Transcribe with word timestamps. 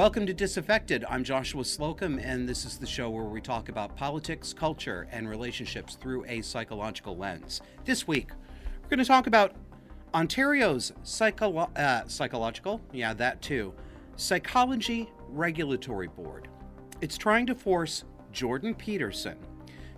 Welcome 0.00 0.24
to 0.28 0.32
Disaffected. 0.32 1.04
I'm 1.10 1.22
Joshua 1.22 1.62
Slocum, 1.62 2.18
and 2.20 2.48
this 2.48 2.64
is 2.64 2.78
the 2.78 2.86
show 2.86 3.10
where 3.10 3.24
we 3.24 3.42
talk 3.42 3.68
about 3.68 3.96
politics, 3.96 4.54
culture, 4.54 5.06
and 5.12 5.28
relationships 5.28 5.94
through 5.94 6.24
a 6.24 6.40
psychological 6.40 7.18
lens. 7.18 7.60
This 7.84 8.08
week, 8.08 8.30
we're 8.82 8.88
going 8.88 8.98
to 9.00 9.04
talk 9.04 9.26
about 9.26 9.52
Ontario's 10.14 10.92
uh, 11.20 12.04
psychological, 12.06 12.80
yeah, 12.94 13.12
that 13.12 13.42
too, 13.42 13.74
Psychology 14.16 15.12
Regulatory 15.28 16.08
Board. 16.08 16.48
It's 17.02 17.18
trying 17.18 17.44
to 17.44 17.54
force 17.54 18.04
Jordan 18.32 18.74
Peterson 18.74 19.36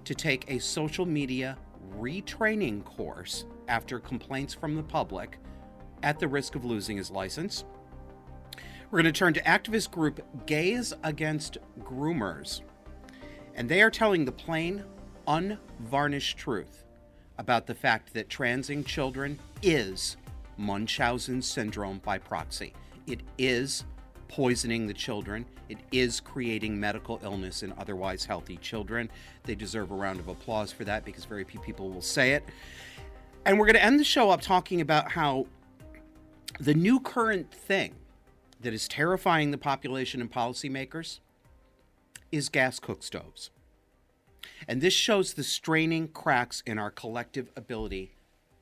to 0.04 0.16
take 0.16 0.50
a 0.50 0.58
social 0.58 1.06
media 1.06 1.56
retraining 1.96 2.84
course 2.84 3.44
after 3.68 4.00
complaints 4.00 4.52
from 4.52 4.74
the 4.74 4.82
public 4.82 5.38
at 6.02 6.18
the 6.18 6.26
risk 6.26 6.56
of 6.56 6.64
losing 6.64 6.96
his 6.96 7.08
license. 7.08 7.64
We're 8.92 9.00
going 9.00 9.14
to 9.14 9.18
turn 9.18 9.32
to 9.32 9.42
activist 9.44 9.90
group 9.90 10.20
Gays 10.44 10.92
Against 11.02 11.56
Groomers. 11.80 12.60
And 13.54 13.66
they 13.66 13.80
are 13.80 13.90
telling 13.90 14.26
the 14.26 14.32
plain, 14.32 14.84
unvarnished 15.26 16.36
truth 16.36 16.84
about 17.38 17.66
the 17.66 17.74
fact 17.74 18.12
that 18.12 18.28
transing 18.28 18.84
children 18.84 19.38
is 19.62 20.18
Munchausen 20.58 21.40
syndrome 21.40 22.02
by 22.04 22.18
proxy. 22.18 22.74
It 23.06 23.20
is 23.38 23.86
poisoning 24.28 24.86
the 24.86 24.92
children. 24.92 25.46
It 25.70 25.78
is 25.90 26.20
creating 26.20 26.78
medical 26.78 27.18
illness 27.22 27.62
in 27.62 27.72
otherwise 27.78 28.26
healthy 28.26 28.58
children. 28.58 29.08
They 29.44 29.54
deserve 29.54 29.90
a 29.90 29.94
round 29.94 30.20
of 30.20 30.28
applause 30.28 30.70
for 30.70 30.84
that 30.84 31.06
because 31.06 31.24
very 31.24 31.44
few 31.44 31.60
people 31.60 31.88
will 31.88 32.02
say 32.02 32.32
it. 32.32 32.44
And 33.46 33.58
we're 33.58 33.66
going 33.66 33.76
to 33.76 33.82
end 33.82 33.98
the 33.98 34.04
show 34.04 34.28
up 34.28 34.42
talking 34.42 34.82
about 34.82 35.10
how 35.10 35.46
the 36.60 36.74
new 36.74 37.00
current 37.00 37.50
thing 37.50 37.94
that 38.62 38.72
is 38.72 38.88
terrifying 38.88 39.50
the 39.50 39.58
population 39.58 40.20
and 40.20 40.30
policymakers 40.30 41.20
is 42.30 42.48
gas 42.48 42.78
cook 42.78 43.02
stoves. 43.02 43.50
And 44.66 44.80
this 44.80 44.94
shows 44.94 45.34
the 45.34 45.44
straining 45.44 46.08
cracks 46.08 46.62
in 46.66 46.78
our 46.78 46.90
collective 46.90 47.50
ability 47.56 48.12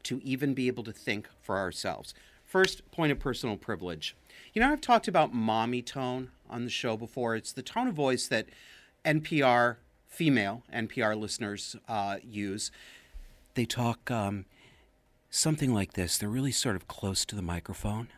to 0.05 0.21
even 0.25 0.55
be 0.55 0.67
able 0.67 0.85
to 0.85 0.93
think 0.93 1.29
for 1.41 1.59
ourselves. 1.59 2.15
First, 2.45 2.91
point 2.91 3.13
of 3.13 3.19
personal 3.19 3.57
privilege. 3.57 4.17
You 4.53 4.61
know, 4.61 4.73
I've 4.73 4.81
talked 4.81 5.09
about 5.09 5.33
mommy 5.33 5.83
tone 5.83 6.31
on 6.49 6.65
the 6.65 6.71
show 6.71 6.97
before. 6.97 7.37
It's 7.37 7.53
the 7.53 7.63
tone 7.63 7.87
of 7.87 7.95
voice 7.95 8.27
that 8.29 8.47
NPR, 9.05 9.77
female 10.09 10.65
NPR 10.75 11.19
listeners 11.19 11.77
uh, 11.89 12.17
use. 12.25 12.73
They 13.55 13.67
talk 13.67 14.11
um, 14.11 14.47
something 15.29 15.73
like 15.73 15.93
this. 15.93 16.19
They're 16.19 16.29
really 16.29 16.53
sort 16.53 16.77
of 16.77 16.89
close 16.89 17.25
to 17.27 17.37
the 17.37 17.43
microphone 17.43 18.09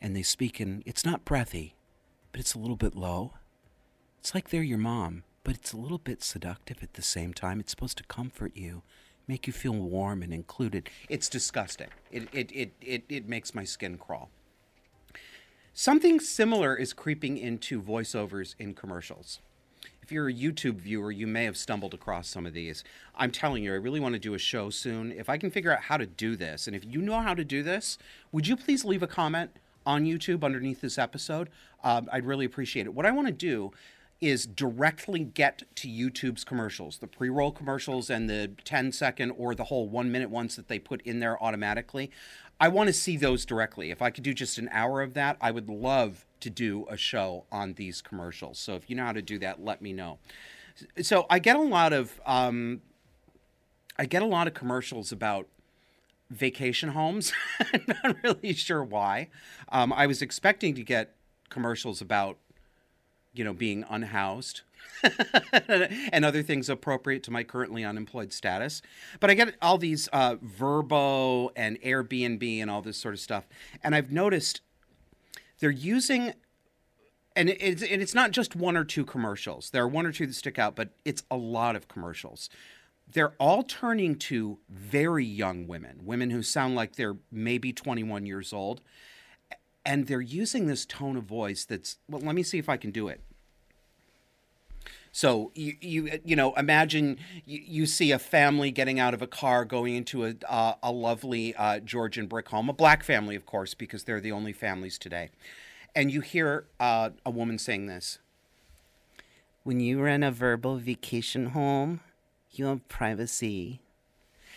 and 0.00 0.14
they 0.14 0.22
speak 0.22 0.60
in, 0.60 0.82
it's 0.86 1.04
not 1.04 1.24
breathy, 1.24 1.74
but 2.32 2.40
it's 2.40 2.54
a 2.54 2.58
little 2.58 2.76
bit 2.76 2.94
low. 2.94 3.34
It's 4.18 4.34
like 4.34 4.50
they're 4.50 4.62
your 4.62 4.78
mom, 4.78 5.24
but 5.44 5.54
it's 5.54 5.72
a 5.72 5.76
little 5.76 5.98
bit 5.98 6.22
seductive 6.22 6.82
at 6.82 6.94
the 6.94 7.02
same 7.02 7.32
time. 7.32 7.60
It's 7.60 7.70
supposed 7.70 7.98
to 7.98 8.04
comfort 8.04 8.52
you, 8.56 8.82
make 9.28 9.46
you 9.46 9.52
feel 9.52 9.74
warm 9.74 10.22
and 10.22 10.32
included. 10.32 10.90
It's 11.08 11.28
disgusting. 11.28 11.88
It, 12.10 12.28
it, 12.32 12.50
it, 12.52 12.72
it, 12.80 13.04
it 13.08 13.28
makes 13.28 13.54
my 13.54 13.64
skin 13.64 13.98
crawl. 13.98 14.30
Something 15.72 16.20
similar 16.20 16.74
is 16.74 16.92
creeping 16.92 17.36
into 17.36 17.82
voiceovers 17.82 18.54
in 18.58 18.74
commercials. 18.74 19.40
If 20.02 20.12
you're 20.12 20.28
a 20.28 20.32
YouTube 20.32 20.76
viewer, 20.76 21.10
you 21.10 21.26
may 21.26 21.44
have 21.44 21.56
stumbled 21.56 21.92
across 21.92 22.28
some 22.28 22.46
of 22.46 22.52
these. 22.52 22.84
I'm 23.14 23.32
telling 23.32 23.64
you, 23.64 23.72
I 23.72 23.76
really 23.76 24.00
want 24.00 24.12
to 24.14 24.20
do 24.20 24.34
a 24.34 24.38
show 24.38 24.70
soon. 24.70 25.10
If 25.10 25.28
I 25.28 25.36
can 25.36 25.50
figure 25.50 25.72
out 25.72 25.82
how 25.82 25.96
to 25.96 26.06
do 26.06 26.36
this, 26.36 26.66
and 26.66 26.76
if 26.76 26.84
you 26.84 27.02
know 27.02 27.20
how 27.20 27.34
to 27.34 27.44
do 27.44 27.62
this, 27.62 27.98
would 28.30 28.46
you 28.46 28.56
please 28.56 28.84
leave 28.84 29.02
a 29.02 29.08
comment? 29.08 29.50
On 29.86 30.04
YouTube 30.04 30.44
underneath 30.44 30.80
this 30.80 30.98
episode. 30.98 31.48
Um, 31.82 32.08
I'd 32.12 32.26
really 32.26 32.44
appreciate 32.44 32.86
it. 32.86 32.94
What 32.94 33.06
I 33.06 33.12
want 33.12 33.28
to 33.28 33.32
do 33.32 33.70
is 34.20 34.46
directly 34.46 35.20
get 35.20 35.62
to 35.76 35.88
YouTube's 35.88 36.42
commercials, 36.42 36.98
the 36.98 37.06
pre 37.06 37.28
roll 37.28 37.52
commercials 37.52 38.10
and 38.10 38.28
the 38.28 38.50
10 38.64 38.92
second 38.92 39.32
or 39.32 39.54
the 39.54 39.64
whole 39.64 39.88
one 39.88 40.10
minute 40.10 40.30
ones 40.30 40.56
that 40.56 40.68
they 40.68 40.78
put 40.78 41.02
in 41.02 41.20
there 41.20 41.42
automatically. 41.42 42.10
I 42.58 42.68
want 42.68 42.86
to 42.86 42.92
see 42.92 43.16
those 43.18 43.44
directly. 43.44 43.90
If 43.90 44.00
I 44.00 44.10
could 44.10 44.24
do 44.24 44.32
just 44.32 44.56
an 44.56 44.70
hour 44.72 45.02
of 45.02 45.12
that, 45.14 45.36
I 45.40 45.50
would 45.50 45.68
love 45.68 46.24
to 46.40 46.48
do 46.48 46.86
a 46.88 46.96
show 46.96 47.44
on 47.52 47.74
these 47.74 48.00
commercials. 48.00 48.58
So 48.58 48.74
if 48.74 48.88
you 48.88 48.96
know 48.96 49.04
how 49.04 49.12
to 49.12 49.22
do 49.22 49.38
that, 49.40 49.62
let 49.62 49.82
me 49.82 49.92
know. 49.92 50.18
So 51.02 51.26
I 51.28 51.38
get 51.38 51.56
a 51.56 51.62
lot 51.62 51.92
of 51.92 52.18
um, 52.24 52.80
I 53.98 54.06
get 54.06 54.22
a 54.22 54.26
lot 54.26 54.46
of 54.46 54.54
commercials 54.54 55.12
about 55.12 55.48
vacation 56.30 56.90
homes. 56.90 57.32
I'm 57.72 57.84
not 57.86 58.16
really 58.22 58.52
sure 58.52 58.82
why. 58.82 59.28
Um, 59.70 59.92
I 59.92 60.06
was 60.06 60.22
expecting 60.22 60.74
to 60.74 60.82
get 60.82 61.14
commercials 61.48 62.00
about, 62.00 62.38
you 63.32 63.44
know, 63.44 63.52
being 63.52 63.84
unhoused 63.88 64.62
and 66.12 66.24
other 66.24 66.42
things 66.42 66.68
appropriate 66.68 67.22
to 67.24 67.30
my 67.30 67.44
currently 67.44 67.84
unemployed 67.84 68.32
status. 68.32 68.82
But 69.20 69.30
I 69.30 69.34
get 69.34 69.54
all 69.62 69.78
these 69.78 70.08
uh, 70.12 70.36
Vrbo 70.36 71.50
and 71.56 71.80
Airbnb 71.82 72.60
and 72.60 72.70
all 72.70 72.82
this 72.82 72.96
sort 72.96 73.14
of 73.14 73.20
stuff. 73.20 73.46
And 73.82 73.94
I've 73.94 74.12
noticed 74.12 74.60
they're 75.60 75.70
using. 75.70 76.34
And 77.34 77.50
it's, 77.50 77.82
and 77.82 78.00
it's 78.00 78.14
not 78.14 78.30
just 78.30 78.56
one 78.56 78.78
or 78.78 78.84
two 78.84 79.04
commercials. 79.04 79.68
There 79.68 79.82
are 79.82 79.88
one 79.88 80.06
or 80.06 80.12
two 80.12 80.26
that 80.26 80.32
stick 80.32 80.58
out, 80.58 80.74
but 80.74 80.88
it's 81.04 81.22
a 81.30 81.36
lot 81.36 81.76
of 81.76 81.86
commercials 81.86 82.48
they're 83.12 83.34
all 83.38 83.62
turning 83.62 84.16
to 84.16 84.58
very 84.68 85.24
young 85.24 85.66
women, 85.66 86.00
women 86.04 86.30
who 86.30 86.42
sound 86.42 86.74
like 86.74 86.96
they're 86.96 87.16
maybe 87.30 87.72
21 87.72 88.26
years 88.26 88.52
old. 88.52 88.80
And 89.84 90.08
they're 90.08 90.20
using 90.20 90.66
this 90.66 90.84
tone 90.84 91.16
of 91.16 91.24
voice 91.24 91.64
that's, 91.64 91.98
well, 92.08 92.20
let 92.20 92.34
me 92.34 92.42
see 92.42 92.58
if 92.58 92.68
I 92.68 92.76
can 92.76 92.90
do 92.90 93.06
it. 93.06 93.20
So 95.16 95.50
you 95.54 95.78
you 95.80 96.20
you 96.26 96.36
know 96.36 96.52
imagine 96.56 97.16
you, 97.46 97.62
you 97.66 97.86
see 97.86 98.12
a 98.12 98.18
family 98.18 98.70
getting 98.70 99.00
out 99.00 99.14
of 99.14 99.22
a 99.22 99.26
car 99.26 99.64
going 99.64 99.94
into 99.94 100.26
a 100.26 100.34
uh, 100.46 100.74
a 100.82 100.92
lovely 100.92 101.54
uh, 101.54 101.78
Georgian 101.78 102.26
brick 102.26 102.50
home, 102.50 102.68
a 102.68 102.74
black 102.74 103.02
family 103.02 103.34
of 103.34 103.46
course 103.46 103.72
because 103.72 104.04
they're 104.04 104.20
the 104.20 104.30
only 104.30 104.52
families 104.52 104.98
today, 104.98 105.30
and 105.94 106.10
you 106.10 106.20
hear 106.20 106.66
uh, 106.78 107.08
a 107.24 107.30
woman 107.30 107.56
saying 107.56 107.86
this. 107.86 108.18
When 109.62 109.80
you 109.80 110.02
rent 110.02 110.22
a 110.22 110.30
Vrbo 110.30 110.78
vacation 110.78 111.46
home, 111.46 112.00
you 112.58 112.66
have 112.66 112.86
privacy. 112.88 113.80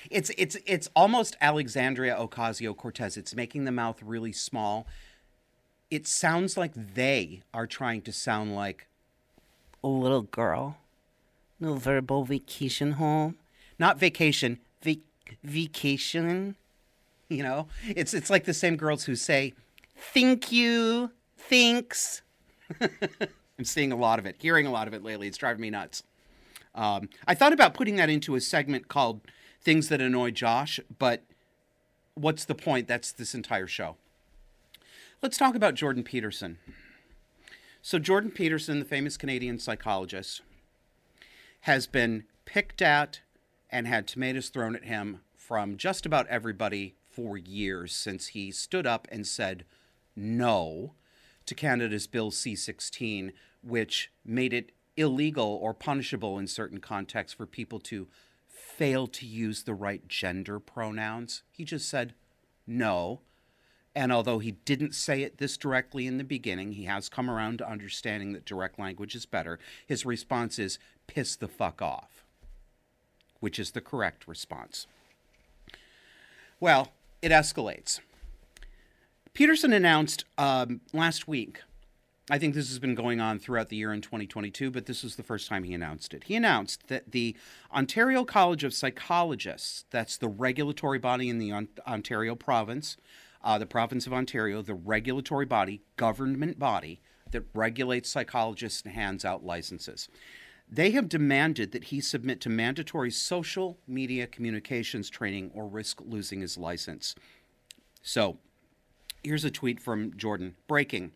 It's 0.10 0.32
it's 0.38 0.58
it's 0.66 0.90
almost 0.96 1.36
Alexandria 1.42 2.16
Ocasio 2.16 2.76
Cortez. 2.76 3.18
It's 3.18 3.36
making 3.36 3.66
the 3.66 3.72
mouth 3.72 4.02
really 4.04 4.32
small. 4.32 4.88
It 5.92 6.08
sounds 6.08 6.56
like 6.56 6.74
they 6.76 7.42
are 7.54 7.68
trying 7.68 8.02
to 8.04 8.12
sound 8.12 8.56
like 8.56 8.88
a 9.84 9.88
little 9.88 10.22
girl. 10.22 10.78
No 11.60 11.76
Vrbo 11.76 12.26
vacation 12.26 12.94
home. 12.94 13.36
Not 13.78 14.00
vacation, 14.00 14.60
vac- 14.82 15.38
vacation. 15.44 16.56
You 17.28 17.44
know, 17.44 17.68
it's 17.88 18.14
it's 18.14 18.30
like 18.30 18.46
the 18.46 18.54
same 18.54 18.76
girls 18.76 19.04
who 19.04 19.16
say, 19.16 19.54
"Thank 19.96 20.52
you, 20.52 21.12
thanks." 21.38 22.22
I'm 22.82 23.66
seeing 23.66 23.92
a 23.92 23.98
lot 23.98 24.20
of 24.20 24.26
it, 24.26 24.38
hearing 24.40 24.66
a 24.66 24.72
lot 24.72 24.88
of 24.88 24.94
it 24.94 25.04
lately. 25.04 25.28
It's 25.28 25.38
driving 25.38 25.62
me 25.62 25.70
nuts. 25.70 26.04
Um, 26.80 27.10
I 27.28 27.36
thought 27.36 27.52
about 27.52 27.74
putting 27.74 27.98
that 27.98 28.10
into 28.10 28.36
a 28.36 28.42
segment 28.42 28.88
called 28.88 29.20
Things 29.62 29.90
That 29.90 30.00
Annoy 30.00 30.32
Josh, 30.32 30.80
but 30.98 31.26
what's 32.14 32.46
the 32.46 32.56
point? 32.56 32.88
That's 32.88 33.12
this 33.12 33.36
entire 33.36 33.68
show. 33.68 33.98
Let's 35.22 35.38
talk 35.38 35.56
about 35.56 35.76
Jordan 35.76 36.04
Peterson. 36.04 36.58
So, 37.82 38.00
Jordan 38.00 38.32
Peterson, 38.32 38.80
the 38.80 38.86
famous 38.86 39.18
Canadian 39.18 39.60
psychologist, 39.60 40.42
has 41.62 41.86
been 41.86 42.24
picked 42.46 42.82
at 42.82 43.20
and 43.70 43.86
had 43.86 44.08
tomatoes 44.08 44.48
thrown 44.48 44.74
at 44.74 44.86
him 44.86 45.20
from 45.36 45.76
just 45.76 46.06
about 46.06 46.28
everybody 46.28 46.96
for 47.12 47.38
years 47.38 47.94
since 47.94 48.28
he 48.28 48.52
stood 48.52 48.88
up 48.88 49.06
and 49.12 49.28
said 49.28 49.66
no 50.16 50.94
to 51.46 51.54
Canada's 51.54 52.08
Bill 52.08 52.32
C 52.32 52.56
16, 52.56 53.34
which 53.62 54.14
made 54.24 54.54
it 54.54 54.72
illegal 55.00 55.58
or 55.62 55.74
punishable 55.74 56.38
in 56.38 56.46
certain 56.46 56.80
contexts 56.80 57.36
for 57.38 57.46
people 57.46 57.80
to 57.80 58.08
fail 58.48 59.08
to 59.08 59.26
use 59.26 59.64
the 59.64 59.74
right 59.74 60.08
gender 60.08 60.60
pronouns. 60.60 61.44
He 61.52 61.64
just 61.64 61.90
said 61.90 62.14
no. 62.68 63.22
And 63.96 64.12
although 64.12 64.40
he 64.40 64.52
didn't 64.52 64.94
say 64.94 65.24
it 65.24 65.38
this 65.38 65.58
directly 65.58 66.06
in 66.06 66.18
the 66.18 66.24
beginning, 66.24 66.74
he 66.74 66.84
has 66.84 67.10
come 67.10 67.30
around 67.30 67.58
to 67.58 67.70
understanding 67.70 68.34
that 68.34 68.46
direct 68.46 68.78
language 68.78 69.16
is 69.16 69.26
better. 69.26 69.58
His 69.88 70.06
response 70.06 70.60
is 70.60 70.80
piss 71.08 71.36
the 71.36 71.48
fuck 71.48 71.82
off, 71.82 72.24
which 73.40 73.58
is 73.58 73.72
the 73.72 73.82
correct 73.82 74.28
response. 74.28 74.86
Well, 76.60 76.90
it 77.22 77.32
escalates. 77.32 78.00
Peterson 79.34 79.72
announced 79.72 80.26
um, 80.38 80.82
last 80.94 81.28
week 81.28 81.62
I 82.30 82.38
think 82.38 82.54
this 82.54 82.70
has 82.70 82.78
been 82.78 82.94
going 82.94 83.20
on 83.20 83.40
throughout 83.40 83.70
the 83.70 83.76
year 83.76 83.92
in 83.92 84.02
2022, 84.02 84.70
but 84.70 84.86
this 84.86 85.02
was 85.02 85.16
the 85.16 85.24
first 85.24 85.48
time 85.48 85.64
he 85.64 85.74
announced 85.74 86.14
it. 86.14 86.26
He 86.26 86.36
announced 86.36 86.88
that 86.88 87.12
the 87.12 87.36
Ontario 87.74 88.24
College 88.24 88.64
of 88.64 88.74
Psychologists, 88.74 89.86
that's 89.90 90.16
the 90.16 90.28
regulatory 90.28 91.00
body 91.00 91.28
in 91.28 91.40
the 91.40 91.52
Ontario 91.88 92.36
province, 92.36 92.98
uh, 93.44 93.58
the 93.58 93.66
province 93.66 94.06
of 94.06 94.14
Ontario, 94.14 94.62
the 94.62 94.76
regulatory 94.76 95.46
body, 95.46 95.82
government 95.96 96.60
body 96.60 97.02
that 97.32 97.46
regulates 97.54 98.10
psychologists 98.10 98.84
and 98.84 98.94
hands 98.94 99.26
out 99.26 99.44
licenses. 99.44 100.08
They 100.72 100.92
have 100.92 101.10
demanded 101.10 101.72
that 101.72 101.86
he 101.86 102.00
submit 102.00 102.42
to 102.42 102.50
mandatory 102.50 103.10
social 103.10 103.80
media 103.88 104.28
communications 104.28 105.10
training 105.10 105.50
or 105.56 105.68
risk 105.68 106.00
losing 106.06 106.42
his 106.42 106.60
license. 106.60 107.16
So, 108.04 108.38
here's 109.24 109.44
a 109.44 109.52
tweet 109.52 109.80
from 109.80 110.16
Jordan 110.16 110.56
Breaking. 110.68 111.12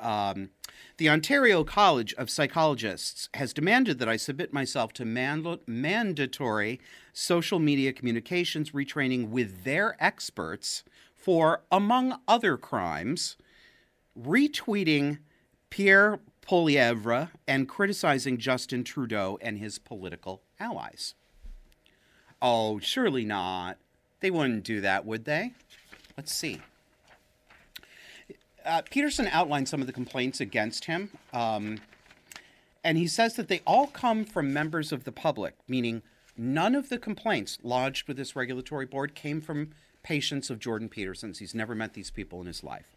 Um, 0.00 0.50
the 0.96 1.08
Ontario 1.08 1.64
College 1.64 2.14
of 2.14 2.30
Psychologists 2.30 3.28
has 3.34 3.52
demanded 3.52 3.98
that 3.98 4.08
I 4.08 4.16
submit 4.16 4.52
myself 4.52 4.92
to 4.94 5.04
man- 5.04 5.58
mandatory 5.66 6.80
social 7.12 7.58
media 7.58 7.92
communications 7.92 8.70
retraining 8.70 9.28
with 9.28 9.64
their 9.64 9.96
experts 9.98 10.84
for, 11.16 11.62
among 11.72 12.20
other 12.28 12.56
crimes, 12.56 13.36
retweeting 14.18 15.18
Pierre 15.70 16.20
Poilievre 16.42 17.30
and 17.48 17.68
criticizing 17.68 18.38
Justin 18.38 18.84
Trudeau 18.84 19.38
and 19.40 19.58
his 19.58 19.78
political 19.78 20.42
allies. 20.60 21.14
Oh, 22.42 22.78
surely 22.78 23.24
not. 23.24 23.78
They 24.20 24.30
wouldn't 24.30 24.64
do 24.64 24.80
that, 24.82 25.06
would 25.06 25.24
they? 25.24 25.52
Let's 26.16 26.34
see. 26.34 26.60
Uh, 28.64 28.82
Peterson 28.88 29.28
outlined 29.30 29.68
some 29.68 29.80
of 29.80 29.86
the 29.86 29.92
complaints 29.92 30.40
against 30.40 30.86
him, 30.86 31.10
um, 31.32 31.78
and 32.82 32.96
he 32.96 33.06
says 33.06 33.34
that 33.34 33.48
they 33.48 33.60
all 33.66 33.86
come 33.86 34.24
from 34.24 34.52
members 34.52 34.90
of 34.90 35.04
the 35.04 35.12
public, 35.12 35.54
meaning 35.68 36.02
none 36.36 36.74
of 36.74 36.88
the 36.88 36.98
complaints 36.98 37.58
lodged 37.62 38.08
with 38.08 38.16
this 38.16 38.34
regulatory 38.34 38.86
board 38.86 39.14
came 39.14 39.40
from 39.40 39.70
patients 40.02 40.50
of 40.50 40.58
Jordan 40.58 40.88
Peterson's. 40.88 41.38
He's 41.38 41.54
never 41.54 41.74
met 41.74 41.94
these 41.94 42.10
people 42.10 42.40
in 42.40 42.46
his 42.46 42.64
life. 42.64 42.96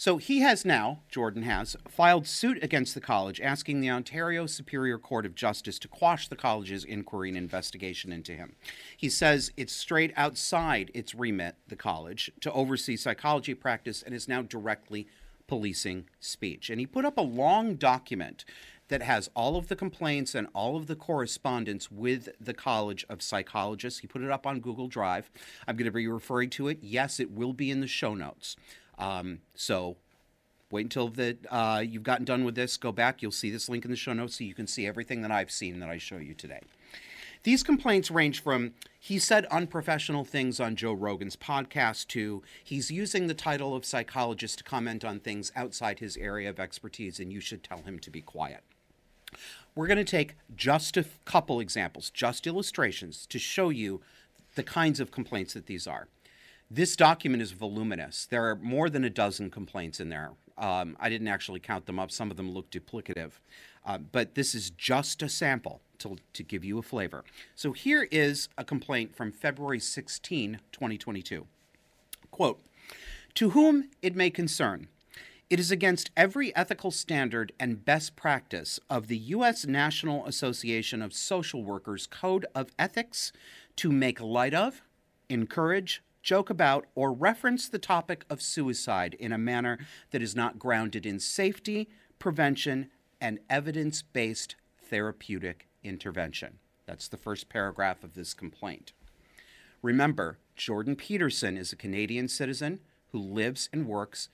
So 0.00 0.16
he 0.16 0.38
has 0.38 0.64
now, 0.64 1.00
Jordan 1.10 1.42
has, 1.42 1.76
filed 1.86 2.26
suit 2.26 2.64
against 2.64 2.94
the 2.94 3.02
college 3.02 3.38
asking 3.38 3.82
the 3.82 3.90
Ontario 3.90 4.46
Superior 4.46 4.96
Court 4.96 5.26
of 5.26 5.34
Justice 5.34 5.78
to 5.78 5.88
quash 5.88 6.26
the 6.26 6.36
college's 6.36 6.86
inquiry 6.86 7.28
and 7.28 7.36
investigation 7.36 8.10
into 8.10 8.32
him. 8.32 8.56
He 8.96 9.10
says 9.10 9.52
it's 9.58 9.74
straight 9.74 10.14
outside 10.16 10.90
its 10.94 11.14
remit, 11.14 11.56
the 11.68 11.76
college, 11.76 12.32
to 12.40 12.50
oversee 12.50 12.96
psychology 12.96 13.52
practice 13.52 14.02
and 14.02 14.14
is 14.14 14.26
now 14.26 14.40
directly 14.40 15.06
policing 15.46 16.06
speech. 16.18 16.70
And 16.70 16.80
he 16.80 16.86
put 16.86 17.04
up 17.04 17.18
a 17.18 17.20
long 17.20 17.74
document 17.74 18.46
that 18.88 19.02
has 19.02 19.28
all 19.34 19.56
of 19.56 19.68
the 19.68 19.76
complaints 19.76 20.34
and 20.34 20.48
all 20.54 20.78
of 20.78 20.86
the 20.86 20.96
correspondence 20.96 21.90
with 21.90 22.30
the 22.40 22.54
College 22.54 23.04
of 23.10 23.20
Psychologists. 23.20 24.00
He 24.00 24.06
put 24.06 24.22
it 24.22 24.30
up 24.30 24.46
on 24.46 24.60
Google 24.60 24.88
Drive. 24.88 25.30
I'm 25.68 25.76
going 25.76 25.84
to 25.84 25.92
be 25.92 26.08
referring 26.08 26.48
to 26.50 26.68
it. 26.68 26.78
Yes, 26.80 27.20
it 27.20 27.30
will 27.30 27.52
be 27.52 27.70
in 27.70 27.80
the 27.80 27.86
show 27.86 28.14
notes. 28.14 28.56
Um, 29.00 29.40
so 29.54 29.96
wait 30.70 30.82
until 30.82 31.08
the, 31.08 31.36
uh, 31.50 31.82
you've 31.86 32.02
gotten 32.02 32.24
done 32.24 32.44
with 32.44 32.54
this. 32.54 32.76
Go 32.76 32.92
back. 32.92 33.22
You'll 33.22 33.32
see 33.32 33.50
this 33.50 33.68
link 33.68 33.84
in 33.84 33.90
the 33.90 33.96
show 33.96 34.12
notes 34.12 34.36
so 34.36 34.44
you 34.44 34.54
can 34.54 34.66
see 34.66 34.86
everything 34.86 35.22
that 35.22 35.30
I've 35.30 35.50
seen 35.50 35.80
that 35.80 35.88
I 35.88 35.98
show 35.98 36.18
you 36.18 36.34
today. 36.34 36.60
These 37.42 37.62
complaints 37.62 38.10
range 38.10 38.42
from 38.42 38.72
he 38.98 39.18
said 39.18 39.46
unprofessional 39.46 40.24
things 40.24 40.60
on 40.60 40.76
Joe 40.76 40.92
Rogan's 40.92 41.36
podcast 41.36 42.08
to 42.08 42.42
he's 42.62 42.90
using 42.90 43.26
the 43.26 43.34
title 43.34 43.74
of 43.74 43.86
psychologist 43.86 44.58
to 44.58 44.64
comment 44.64 45.06
on 45.06 45.20
things 45.20 45.50
outside 45.56 46.00
his 46.00 46.18
area 46.18 46.50
of 46.50 46.60
expertise 46.60 47.18
and 47.18 47.32
you 47.32 47.40
should 47.40 47.64
tell 47.64 47.82
him 47.82 47.98
to 48.00 48.10
be 48.10 48.20
quiet. 48.20 48.62
We're 49.74 49.86
going 49.86 49.96
to 49.96 50.04
take 50.04 50.34
just 50.54 50.98
a 50.98 51.06
couple 51.24 51.60
examples, 51.60 52.10
just 52.10 52.46
illustrations 52.46 53.26
to 53.26 53.38
show 53.38 53.70
you 53.70 54.02
the 54.54 54.62
kinds 54.62 55.00
of 55.00 55.10
complaints 55.10 55.54
that 55.54 55.66
these 55.66 55.86
are. 55.86 56.08
This 56.72 56.94
document 56.94 57.42
is 57.42 57.50
voluminous. 57.50 58.26
There 58.26 58.48
are 58.48 58.54
more 58.54 58.88
than 58.88 59.02
a 59.02 59.10
dozen 59.10 59.50
complaints 59.50 59.98
in 59.98 60.08
there. 60.08 60.30
Um, 60.56 60.96
I 61.00 61.08
didn't 61.08 61.26
actually 61.26 61.58
count 61.58 61.86
them 61.86 61.98
up. 61.98 62.12
Some 62.12 62.30
of 62.30 62.36
them 62.36 62.52
look 62.52 62.70
duplicative. 62.70 63.32
Uh, 63.84 63.98
but 63.98 64.36
this 64.36 64.54
is 64.54 64.70
just 64.70 65.20
a 65.20 65.28
sample 65.28 65.80
to, 65.98 66.16
to 66.32 66.42
give 66.44 66.64
you 66.64 66.78
a 66.78 66.82
flavor. 66.82 67.24
So 67.56 67.72
here 67.72 68.06
is 68.12 68.48
a 68.56 68.62
complaint 68.62 69.16
from 69.16 69.32
February 69.32 69.80
16, 69.80 70.60
2022. 70.70 71.46
Quote, 72.30 72.62
to 73.34 73.50
whom 73.50 73.90
it 74.00 74.14
may 74.14 74.30
concern, 74.30 74.86
it 75.48 75.58
is 75.58 75.72
against 75.72 76.12
every 76.16 76.54
ethical 76.54 76.92
standard 76.92 77.50
and 77.58 77.84
best 77.84 78.14
practice 78.14 78.78
of 78.88 79.08
the 79.08 79.18
U.S. 79.18 79.66
National 79.66 80.24
Association 80.26 81.02
of 81.02 81.12
Social 81.12 81.64
Workers 81.64 82.06
Code 82.06 82.46
of 82.54 82.70
Ethics 82.78 83.32
to 83.74 83.90
make 83.90 84.20
light 84.20 84.54
of, 84.54 84.82
encourage, 85.28 86.02
joke 86.22 86.50
about, 86.50 86.86
or 86.94 87.12
reference 87.12 87.68
the 87.68 87.78
topic 87.78 88.24
of 88.28 88.42
suicide 88.42 89.14
in 89.14 89.32
a 89.32 89.38
manner 89.38 89.78
that 90.10 90.22
is 90.22 90.36
not 90.36 90.58
grounded 90.58 91.06
in 91.06 91.18
safety, 91.18 91.88
prevention, 92.18 92.90
and 93.20 93.38
evidence 93.48 94.02
based 94.02 94.56
therapeutic 94.82 95.68
intervention. 95.82 96.58
That's 96.86 97.08
the 97.08 97.16
first 97.16 97.48
paragraph 97.48 98.02
of 98.02 98.14
this 98.14 98.34
complaint. 98.34 98.92
Remember, 99.82 100.38
Jordan 100.56 100.96
Peterson 100.96 101.56
is 101.56 101.72
a 101.72 101.76
Canadian 101.76 102.28
citizen 102.28 102.80
who 103.12 103.18
lives 103.18 103.68
and 103.72 103.86
works 103.86 104.28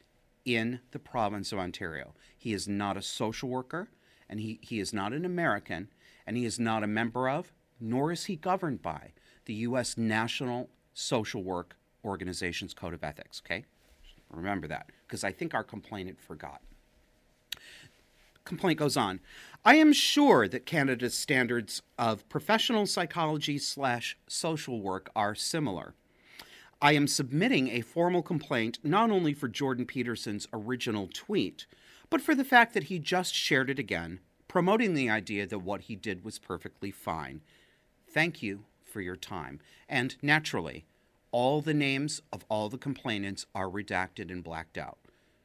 in 0.45 0.81
the 0.93 0.99
province 0.99 1.53
of 1.53 1.59
Ontario. 1.59 2.15
He 2.37 2.53
is 2.53 2.67
not 2.67 2.97
a 2.97 3.03
social 3.03 3.49
worker, 3.49 3.89
and 4.29 4.41
he, 4.41 4.59
he 4.63 4.81
is 4.81 4.93
not 4.93 5.13
an 5.13 5.25
American, 5.25 5.89
and 6.27 6.37
he 6.37 6.45
is 6.45 6.59
not 6.59 6.83
a 6.83 6.89
member 6.89 7.29
of, 7.29 7.53
nor 7.81 8.11
is 8.11 8.25
he 8.25 8.37
governed 8.37 8.83
by, 8.83 9.13
the 9.45 9.55
U.S. 9.55 9.97
National 9.97 10.71
Social 10.99 11.43
Work 11.43 11.77
Organization's 12.07 12.73
Code 12.73 12.95
of 12.95 13.05
Ethics, 13.05 13.43
okay? 13.45 13.67
Remember 14.31 14.67
that, 14.67 14.87
because 15.07 15.25
I 15.25 15.31
think 15.31 15.55
our 15.55 15.63
complainant 15.63 16.19
forgot. 16.19 16.63
Complaint 18.45 18.79
goes 18.79 18.97
on. 18.97 19.21
I 19.63 19.75
am 19.75 19.93
sure 19.93 20.49
that 20.49 20.65
Canada's 20.65 21.15
standards 21.15 21.83
of 21.99 22.27
professional 22.31 22.87
psychology 22.87 23.59
slash 23.59 24.17
social 24.27 24.81
work 24.81 25.11
are 25.15 25.35
similar. 25.35 25.93
I 26.81 26.93
am 26.93 27.07
submitting 27.07 27.69
a 27.69 27.83
formal 27.83 28.23
complaint 28.23 28.79
not 28.83 29.11
only 29.11 29.35
for 29.35 29.49
Jordan 29.49 29.85
Peterson's 29.85 30.49
original 30.51 31.11
tweet, 31.13 31.67
but 32.09 32.23
for 32.23 32.35
the 32.35 32.45
fact 32.45 32.73
that 32.73 32.85
he 32.85 32.99
just 32.99 33.35
shared 33.35 33.69
it 33.69 33.79
again, 33.79 34.21
promoting 34.49 34.95
the 34.95 35.11
idea 35.11 35.47
that 35.47 35.59
what 35.59 35.83
he 35.83 35.95
did 35.95 36.25
was 36.25 36.39
perfectly 36.39 36.91
fine. 36.91 37.43
Thank 38.09 38.43
you 38.43 38.65
for 38.97 39.03
your 39.03 39.15
time. 39.15 39.61
And 39.91 40.17
naturally, 40.23 40.87
all 41.31 41.61
the 41.61 41.75
names 41.75 42.23
of 42.33 42.47
all 42.49 42.71
the 42.71 42.79
complainants 42.79 43.45
are 43.55 43.69
redacted 43.69 44.31
and 44.31 44.43
blacked 44.43 44.79
out. 44.79 44.97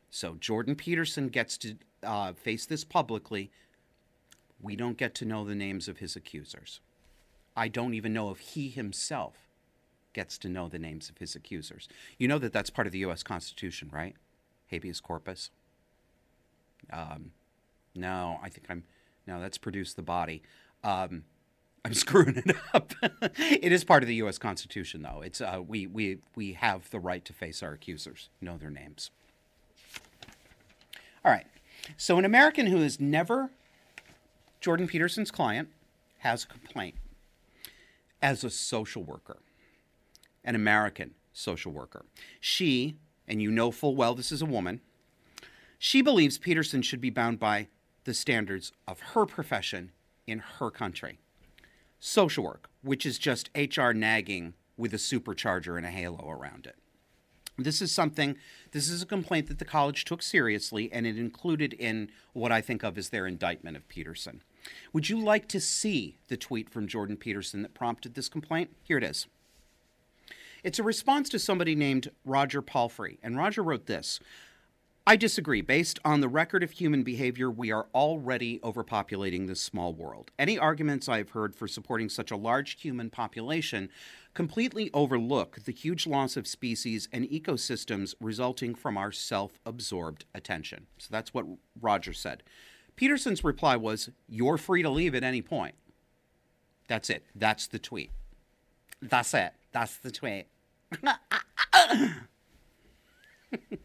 So 0.09 0.37
Jordan 0.39 0.73
Peterson 0.73 1.27
gets 1.27 1.57
to 1.57 1.75
uh, 2.01 2.31
face 2.31 2.65
this 2.65 2.85
publicly. 2.85 3.51
We 4.61 4.77
don't 4.77 4.95
get 4.95 5.13
to 5.15 5.25
know 5.25 5.43
the 5.43 5.53
names 5.53 5.89
of 5.89 5.97
his 5.97 6.15
accusers. 6.15 6.79
I 7.53 7.67
don't 7.67 7.93
even 7.93 8.13
know 8.13 8.29
if 8.29 8.39
he 8.39 8.69
himself 8.69 9.35
gets 10.13 10.37
to 10.37 10.47
know 10.47 10.69
the 10.69 10.79
names 10.79 11.09
of 11.09 11.17
his 11.17 11.35
accusers. 11.35 11.89
You 12.17 12.29
know 12.29 12.37
that 12.37 12.53
that's 12.53 12.69
part 12.69 12.87
of 12.87 12.93
the 12.93 12.99
U.S. 12.99 13.21
Constitution, 13.21 13.89
right? 13.91 14.15
Habeas 14.67 15.01
corpus. 15.01 15.51
Um, 16.93 17.31
no, 17.95 18.39
I 18.41 18.47
think 18.47 18.67
I'm. 18.69 18.85
No, 19.27 19.41
that's 19.41 19.57
produce 19.57 19.93
the 19.93 20.03
body. 20.03 20.41
Um, 20.85 21.25
I'm 21.83 21.93
screwing 21.93 22.37
it 22.37 22.55
up. 22.73 22.93
it 23.37 23.71
is 23.71 23.83
part 23.83 24.03
of 24.03 24.07
the 24.07 24.15
U.S. 24.15 24.37
Constitution, 24.37 25.01
though. 25.01 25.21
It's 25.21 25.41
uh, 25.41 25.61
we 25.65 25.87
we 25.87 26.19
we 26.35 26.53
have 26.53 26.89
the 26.91 26.99
right 26.99 27.25
to 27.25 27.33
face 27.33 27.63
our 27.63 27.73
accusers, 27.73 28.29
know 28.39 28.57
their 28.57 28.69
names. 28.69 29.09
All 31.25 31.31
right. 31.31 31.45
So 31.97 32.17
an 32.17 32.25
American 32.25 32.67
who 32.67 32.77
is 32.77 32.99
never 32.99 33.49
Jordan 34.59 34.87
Peterson's 34.87 35.31
client 35.31 35.69
has 36.19 36.43
a 36.43 36.47
complaint 36.47 36.95
as 38.21 38.43
a 38.43 38.51
social 38.51 39.03
worker, 39.03 39.39
an 40.43 40.53
American 40.53 41.15
social 41.33 41.71
worker. 41.71 42.05
She, 42.39 42.95
and 43.27 43.41
you 43.41 43.49
know 43.49 43.71
full 43.71 43.95
well 43.95 44.13
this 44.13 44.31
is 44.31 44.43
a 44.43 44.45
woman, 44.45 44.81
she 45.79 46.03
believes 46.03 46.37
Peterson 46.37 46.83
should 46.83 47.01
be 47.01 47.09
bound 47.09 47.39
by 47.39 47.67
the 48.03 48.13
standards 48.13 48.71
of 48.87 48.99
her 48.99 49.25
profession 49.25 49.91
in 50.27 50.39
her 50.59 50.69
country 50.69 51.17
social 52.01 52.43
work, 52.43 52.69
which 52.81 53.05
is 53.05 53.17
just 53.17 53.49
HR 53.55 53.91
nagging 53.91 54.55
with 54.75 54.93
a 54.93 54.97
supercharger 54.97 55.77
and 55.77 55.85
a 55.85 55.91
halo 55.91 56.29
around 56.29 56.65
it. 56.65 56.75
This 57.57 57.81
is 57.81 57.91
something, 57.91 58.35
this 58.71 58.89
is 58.89 59.03
a 59.03 59.05
complaint 59.05 59.47
that 59.47 59.59
the 59.59 59.65
college 59.65 60.03
took 60.03 60.23
seriously, 60.23 60.91
and 60.91 61.05
it 61.05 61.17
included 61.17 61.73
in 61.73 62.09
what 62.33 62.51
I 62.51 62.59
think 62.59 62.83
of 62.83 62.97
as 62.97 63.09
their 63.09 63.27
indictment 63.27 63.77
of 63.77 63.87
Peterson. 63.87 64.41
Would 64.93 65.09
you 65.09 65.19
like 65.19 65.47
to 65.49 65.59
see 65.59 66.17
the 66.27 66.37
tweet 66.37 66.69
from 66.69 66.87
Jordan 66.87 67.17
Peterson 67.17 67.61
that 67.61 67.73
prompted 67.73 68.15
this 68.15 68.29
complaint? 68.29 68.71
Here 68.83 68.97
it 68.97 69.03
is. 69.03 69.27
It's 70.63 70.79
a 70.79 70.83
response 70.83 71.29
to 71.29 71.39
somebody 71.39 71.75
named 71.75 72.09
Roger 72.25 72.61
Palfrey, 72.61 73.19
and 73.21 73.37
Roger 73.37 73.61
wrote 73.61 73.85
this 73.85 74.19
I 75.07 75.15
disagree. 75.15 75.61
Based 75.61 75.97
on 76.05 76.21
the 76.21 76.29
record 76.29 76.61
of 76.61 76.71
human 76.71 77.01
behavior, 77.01 77.49
we 77.49 77.71
are 77.71 77.87
already 77.93 78.59
overpopulating 78.59 79.47
this 79.47 79.59
small 79.59 79.93
world. 79.93 80.29
Any 80.37 80.59
arguments 80.59 81.09
I've 81.09 81.31
heard 81.31 81.55
for 81.55 81.67
supporting 81.67 82.07
such 82.07 82.29
a 82.29 82.37
large 82.37 82.79
human 82.79 83.09
population 83.09 83.89
completely 84.35 84.91
overlook 84.93 85.63
the 85.65 85.71
huge 85.71 86.05
loss 86.05 86.37
of 86.37 86.45
species 86.47 87.09
and 87.11 87.25
ecosystems 87.25 88.13
resulting 88.19 88.75
from 88.75 88.95
our 88.95 89.11
self 89.11 89.59
absorbed 89.65 90.25
attention. 90.35 90.85
So 90.99 91.07
that's 91.09 91.33
what 91.33 91.47
Roger 91.81 92.13
said. 92.13 92.43
Peterson's 92.95 93.43
reply 93.43 93.75
was, 93.75 94.11
You're 94.29 94.59
free 94.59 94.83
to 94.83 94.89
leave 94.89 95.15
at 95.15 95.23
any 95.23 95.41
point. 95.41 95.73
That's 96.87 97.09
it. 97.09 97.25
That's 97.33 97.65
the 97.65 97.79
tweet. 97.79 98.11
That's 99.01 99.33
it. 99.33 99.53
That's 99.71 99.97
the 99.97 100.11
tweet. 100.11 100.45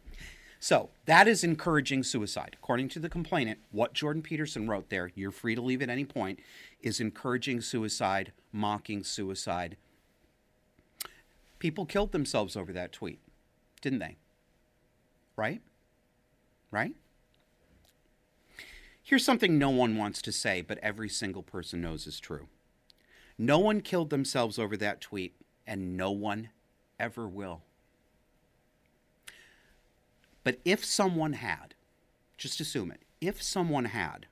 So 0.66 0.90
that 1.04 1.28
is 1.28 1.44
encouraging 1.44 2.02
suicide. 2.02 2.56
According 2.60 2.88
to 2.88 2.98
the 2.98 3.08
complainant, 3.08 3.60
what 3.70 3.92
Jordan 3.92 4.20
Peterson 4.20 4.66
wrote 4.66 4.88
there, 4.88 5.12
you're 5.14 5.30
free 5.30 5.54
to 5.54 5.60
leave 5.60 5.80
at 5.80 5.88
any 5.88 6.04
point, 6.04 6.40
is 6.82 6.98
encouraging 6.98 7.60
suicide, 7.60 8.32
mocking 8.50 9.04
suicide. 9.04 9.76
People 11.60 11.86
killed 11.86 12.10
themselves 12.10 12.56
over 12.56 12.72
that 12.72 12.90
tweet, 12.90 13.20
didn't 13.80 14.00
they? 14.00 14.16
Right? 15.36 15.60
Right? 16.72 16.96
Here's 19.04 19.24
something 19.24 19.56
no 19.56 19.70
one 19.70 19.96
wants 19.96 20.20
to 20.22 20.32
say, 20.32 20.62
but 20.62 20.78
every 20.78 21.08
single 21.08 21.44
person 21.44 21.80
knows 21.80 22.08
is 22.08 22.18
true. 22.18 22.48
No 23.38 23.60
one 23.60 23.82
killed 23.82 24.10
themselves 24.10 24.58
over 24.58 24.76
that 24.78 25.00
tweet, 25.00 25.36
and 25.64 25.96
no 25.96 26.10
one 26.10 26.48
ever 26.98 27.28
will. 27.28 27.62
But 30.46 30.60
if 30.64 30.84
someone 30.84 31.32
had, 31.32 31.74
just 32.38 32.60
assume 32.60 32.92
it, 32.92 33.00
if 33.20 33.42
someone 33.42 33.86
had, 33.86 34.26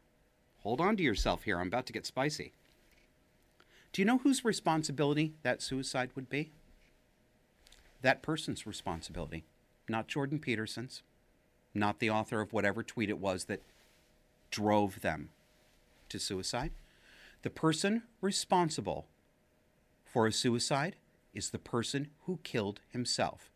hold 0.60 0.80
on 0.80 0.96
to 0.96 1.02
yourself 1.02 1.42
here, 1.42 1.58
I'm 1.58 1.66
about 1.66 1.86
to 1.86 1.92
get 1.92 2.06
spicy. 2.06 2.52
Do 3.90 4.00
you 4.00 4.06
know 4.06 4.18
whose 4.18 4.44
responsibility 4.44 5.34
that 5.42 5.60
suicide 5.60 6.10
would 6.14 6.30
be? 6.30 6.52
That 8.00 8.22
person's 8.22 8.64
responsibility, 8.64 9.42
not 9.88 10.06
Jordan 10.06 10.38
Peterson's, 10.38 11.02
not 11.74 11.98
the 11.98 12.10
author 12.10 12.40
of 12.40 12.52
whatever 12.52 12.84
tweet 12.84 13.10
it 13.10 13.18
was 13.18 13.46
that 13.46 13.62
drove 14.52 15.00
them 15.00 15.30
to 16.10 16.20
suicide. 16.20 16.70
The 17.42 17.50
person 17.50 18.04
responsible 18.20 19.08
for 20.04 20.28
a 20.28 20.32
suicide 20.32 20.94
is 21.34 21.50
the 21.50 21.58
person 21.58 22.10
who 22.26 22.38
killed 22.44 22.78
himself. 22.92 23.50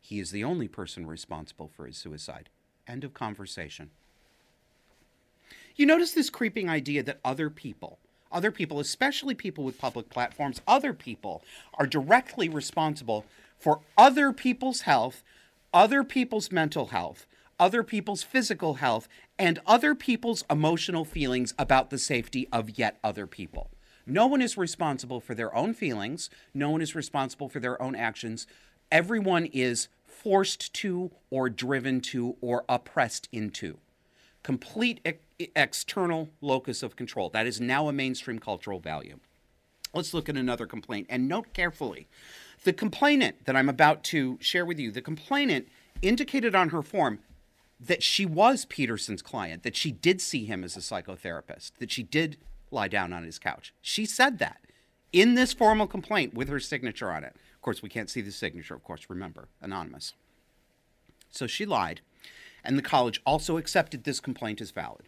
He 0.00 0.18
is 0.20 0.30
the 0.30 0.44
only 0.44 0.68
person 0.68 1.06
responsible 1.06 1.68
for 1.68 1.86
his 1.86 1.96
suicide. 1.96 2.48
End 2.86 3.04
of 3.04 3.14
conversation. 3.14 3.90
You 5.76 5.86
notice 5.86 6.12
this 6.12 6.30
creeping 6.30 6.68
idea 6.68 7.02
that 7.04 7.20
other 7.24 7.50
people, 7.50 7.98
other 8.32 8.50
people, 8.50 8.80
especially 8.80 9.34
people 9.34 9.64
with 9.64 9.78
public 9.78 10.08
platforms, 10.08 10.60
other 10.66 10.92
people 10.92 11.42
are 11.74 11.86
directly 11.86 12.48
responsible 12.48 13.24
for 13.58 13.80
other 13.96 14.32
people's 14.32 14.82
health, 14.82 15.22
other 15.72 16.02
people's 16.02 16.50
mental 16.50 16.86
health, 16.86 17.26
other 17.60 17.82
people's 17.82 18.22
physical 18.22 18.74
health, 18.74 19.08
and 19.38 19.60
other 19.66 19.94
people's 19.94 20.44
emotional 20.50 21.04
feelings 21.04 21.54
about 21.58 21.90
the 21.90 21.98
safety 21.98 22.48
of 22.52 22.78
yet 22.78 22.98
other 23.02 23.26
people. 23.26 23.70
No 24.06 24.26
one 24.26 24.40
is 24.40 24.56
responsible 24.56 25.20
for 25.20 25.34
their 25.34 25.54
own 25.54 25.74
feelings. 25.74 26.30
No 26.54 26.70
one 26.70 26.80
is 26.80 26.94
responsible 26.94 27.48
for 27.48 27.60
their 27.60 27.80
own 27.80 27.94
actions. 27.94 28.46
Everyone 28.90 29.46
is 29.46 29.88
forced 30.06 30.72
to 30.74 31.10
or 31.30 31.48
driven 31.48 32.00
to 32.00 32.36
or 32.40 32.64
oppressed 32.68 33.28
into. 33.32 33.78
Complete 34.42 35.00
ex- 35.04 35.18
external 35.54 36.30
locus 36.40 36.82
of 36.82 36.96
control. 36.96 37.28
That 37.28 37.46
is 37.46 37.60
now 37.60 37.88
a 37.88 37.92
mainstream 37.92 38.38
cultural 38.38 38.80
value. 38.80 39.18
Let's 39.94 40.14
look 40.14 40.28
at 40.28 40.36
another 40.36 40.66
complaint 40.66 41.06
and 41.08 41.28
note 41.28 41.52
carefully. 41.52 42.08
The 42.64 42.72
complainant 42.72 43.44
that 43.44 43.56
I'm 43.56 43.68
about 43.68 44.04
to 44.04 44.38
share 44.40 44.64
with 44.64 44.78
you, 44.78 44.90
the 44.90 45.02
complainant 45.02 45.68
indicated 46.02 46.54
on 46.54 46.70
her 46.70 46.82
form 46.82 47.20
that 47.80 48.02
she 48.02 48.26
was 48.26 48.64
Peterson's 48.64 49.22
client, 49.22 49.62
that 49.62 49.76
she 49.76 49.92
did 49.92 50.20
see 50.20 50.44
him 50.44 50.64
as 50.64 50.76
a 50.76 50.80
psychotherapist, 50.80 51.72
that 51.78 51.92
she 51.92 52.02
did 52.02 52.36
lie 52.70 52.88
down 52.88 53.12
on 53.12 53.24
his 53.24 53.38
couch. 53.38 53.72
She 53.80 54.04
said 54.04 54.38
that 54.38 54.60
in 55.12 55.34
this 55.34 55.52
formal 55.52 55.86
complaint 55.86 56.34
with 56.34 56.48
her 56.48 56.60
signature 56.60 57.10
on 57.10 57.24
it. 57.24 57.36
Course, 57.68 57.82
we 57.82 57.90
can't 57.90 58.08
see 58.08 58.22
the 58.22 58.32
signature, 58.32 58.72
of 58.72 58.82
course, 58.82 59.10
remember, 59.10 59.48
anonymous. 59.60 60.14
So 61.30 61.46
she 61.46 61.66
lied, 61.66 62.00
and 62.64 62.78
the 62.78 62.82
college 62.82 63.20
also 63.26 63.58
accepted 63.58 64.04
this 64.04 64.20
complaint 64.20 64.62
as 64.62 64.70
valid. 64.70 65.02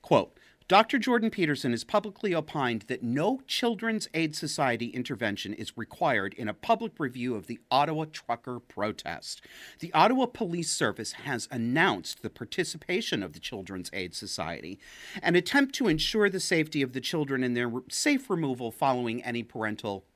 Quote, 0.00 0.34
Dr. 0.66 0.98
Jordan 0.98 1.28
Peterson 1.28 1.72
has 1.72 1.84
publicly 1.84 2.34
opined 2.34 2.86
that 2.88 3.02
no 3.02 3.42
Children's 3.46 4.08
Aid 4.14 4.34
Society 4.34 4.86
intervention 4.86 5.52
is 5.52 5.76
required 5.76 6.32
in 6.32 6.48
a 6.48 6.54
public 6.54 6.92
review 6.98 7.34
of 7.34 7.48
the 7.48 7.60
Ottawa 7.70 8.06
trucker 8.10 8.60
protest. 8.60 9.42
The 9.80 9.92
Ottawa 9.92 10.24
Police 10.24 10.70
Service 10.70 11.12
has 11.12 11.46
announced 11.50 12.22
the 12.22 12.30
participation 12.30 13.22
of 13.22 13.34
the 13.34 13.40
Children's 13.40 13.90
Aid 13.92 14.14
Society, 14.14 14.78
an 15.22 15.36
attempt 15.36 15.74
to 15.74 15.88
ensure 15.88 16.30
the 16.30 16.40
safety 16.40 16.80
of 16.80 16.94
the 16.94 17.02
children 17.02 17.44
and 17.44 17.54
their 17.54 17.70
safe 17.90 18.30
removal 18.30 18.70
following 18.70 19.22
any 19.22 19.42
parental 19.42 20.06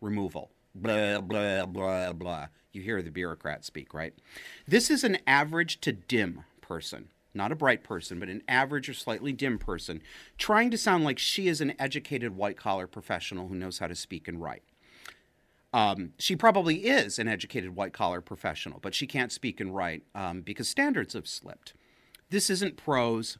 removal 0.00 0.52
blah, 0.82 1.20
blah, 1.20 1.66
blah, 1.66 2.12
blah. 2.12 2.46
You 2.72 2.82
hear 2.82 3.02
the 3.02 3.10
bureaucrat 3.10 3.64
speak, 3.64 3.94
right? 3.94 4.14
This 4.66 4.90
is 4.90 5.04
an 5.04 5.18
average 5.26 5.80
to 5.82 5.92
dim 5.92 6.44
person, 6.60 7.08
not 7.34 7.52
a 7.52 7.56
bright 7.56 7.82
person, 7.82 8.20
but 8.20 8.28
an 8.28 8.42
average 8.48 8.88
or 8.88 8.94
slightly 8.94 9.32
dim 9.32 9.58
person, 9.58 10.02
trying 10.36 10.70
to 10.70 10.78
sound 10.78 11.04
like 11.04 11.18
she 11.18 11.48
is 11.48 11.60
an 11.60 11.74
educated 11.78 12.36
white 12.36 12.56
collar 12.56 12.86
professional 12.86 13.48
who 13.48 13.54
knows 13.54 13.78
how 13.78 13.86
to 13.86 13.94
speak 13.94 14.28
and 14.28 14.40
write. 14.40 14.62
Um, 15.72 16.12
she 16.18 16.34
probably 16.34 16.86
is 16.86 17.18
an 17.18 17.28
educated 17.28 17.76
white 17.76 17.92
collar 17.92 18.20
professional, 18.20 18.78
but 18.80 18.94
she 18.94 19.06
can't 19.06 19.32
speak 19.32 19.60
and 19.60 19.74
write 19.74 20.02
um, 20.14 20.40
because 20.40 20.68
standards 20.68 21.14
have 21.14 21.28
slipped. 21.28 21.74
This 22.30 22.50
isn't 22.50 22.76
prose. 22.76 23.38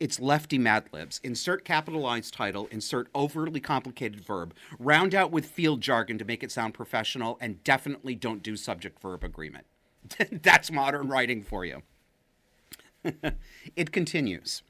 It's 0.00 0.20
lefty 0.20 0.58
Mad 0.58 0.84
Libs. 0.92 1.20
Insert 1.24 1.64
capitalized 1.64 2.32
title, 2.32 2.68
insert 2.70 3.08
overly 3.16 3.58
complicated 3.58 4.24
verb, 4.24 4.54
round 4.78 5.12
out 5.12 5.32
with 5.32 5.46
field 5.46 5.80
jargon 5.80 6.18
to 6.18 6.24
make 6.24 6.44
it 6.44 6.52
sound 6.52 6.74
professional, 6.74 7.36
and 7.40 7.64
definitely 7.64 8.14
don't 8.14 8.42
do 8.42 8.56
subject 8.56 9.00
verb 9.02 9.24
agreement. 9.24 9.66
That's 10.30 10.70
modern 10.70 11.08
writing 11.08 11.42
for 11.42 11.64
you. 11.64 11.82
it 13.74 13.90
continues. 13.90 14.62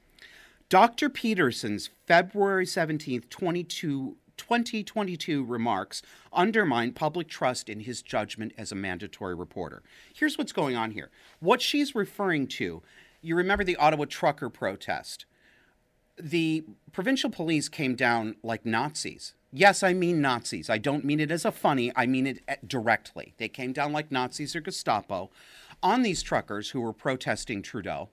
Dr. 0.67 1.09
Peterson's 1.09 1.91
February 2.07 2.65
17th, 2.65 3.29
22, 3.29 4.17
2022 4.37 5.43
remarks 5.43 6.01
undermine 6.33 6.93
public 6.93 7.27
trust 7.27 7.69
in 7.69 7.81
his 7.81 8.01
judgment 8.01 8.53
as 8.57 8.71
a 8.71 8.75
mandatory 8.75 9.35
reporter. 9.35 9.83
Here's 10.13 10.39
what's 10.39 10.53
going 10.53 10.75
on 10.75 10.91
here. 10.91 11.11
What 11.39 11.61
she's 11.61 11.93
referring 11.93 12.47
to 12.47 12.81
you 13.21 13.35
remember 13.35 13.63
the 13.63 13.75
Ottawa 13.75 14.05
trucker 14.05 14.49
protest. 14.49 15.25
The 16.17 16.63
provincial 16.91 17.29
police 17.29 17.69
came 17.69 17.95
down 17.95 18.35
like 18.43 18.65
Nazis. 18.65 19.33
Yes, 19.51 19.81
I 19.81 19.93
mean 19.93 20.21
Nazis. 20.21 20.69
I 20.69 20.77
don't 20.77 21.05
mean 21.05 21.19
it 21.19 21.31
as 21.31 21.45
a 21.45 21.51
funny, 21.51 21.91
I 21.95 22.05
mean 22.05 22.27
it 22.27 22.41
eh, 22.47 22.57
directly. 22.65 23.33
They 23.37 23.47
came 23.47 23.73
down 23.73 23.91
like 23.91 24.11
Nazis 24.11 24.55
or 24.55 24.61
Gestapo 24.61 25.31
on 25.81 26.01
these 26.03 26.21
truckers 26.21 26.69
who 26.69 26.81
were 26.81 26.93
protesting 26.93 27.61
Trudeau 27.61 28.09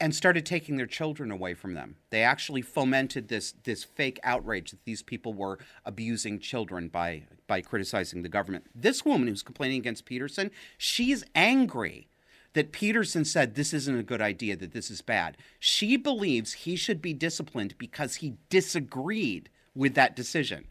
and 0.00 0.14
started 0.14 0.44
taking 0.44 0.76
their 0.76 0.86
children 0.86 1.30
away 1.30 1.54
from 1.54 1.74
them. 1.74 1.96
They 2.10 2.22
actually 2.22 2.62
fomented 2.62 3.28
this 3.28 3.54
this 3.64 3.84
fake 3.84 4.18
outrage 4.22 4.70
that 4.72 4.84
these 4.84 5.02
people 5.02 5.32
were 5.32 5.58
abusing 5.84 6.40
children 6.40 6.88
by 6.88 7.22
by 7.46 7.60
criticizing 7.60 8.22
the 8.22 8.28
government. 8.28 8.66
This 8.74 9.04
woman 9.04 9.28
who's 9.28 9.42
complaining 9.42 9.78
against 9.78 10.04
Peterson, 10.04 10.50
she's 10.76 11.24
angry 11.34 12.08
that 12.54 12.72
Peterson 12.72 13.24
said 13.24 13.54
this 13.54 13.74
isn't 13.74 13.98
a 13.98 14.02
good 14.02 14.22
idea, 14.22 14.56
that 14.56 14.72
this 14.72 14.90
is 14.90 15.02
bad. 15.02 15.36
She 15.58 15.96
believes 15.96 16.52
he 16.52 16.76
should 16.76 17.02
be 17.02 17.12
disciplined 17.12 17.76
because 17.78 18.16
he 18.16 18.34
disagreed 18.48 19.50
with 19.74 19.94
that 19.94 20.16
decision. 20.16 20.66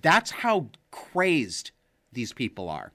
That's 0.00 0.30
how 0.30 0.70
crazed 0.90 1.70
these 2.12 2.32
people 2.32 2.68
are. 2.68 2.92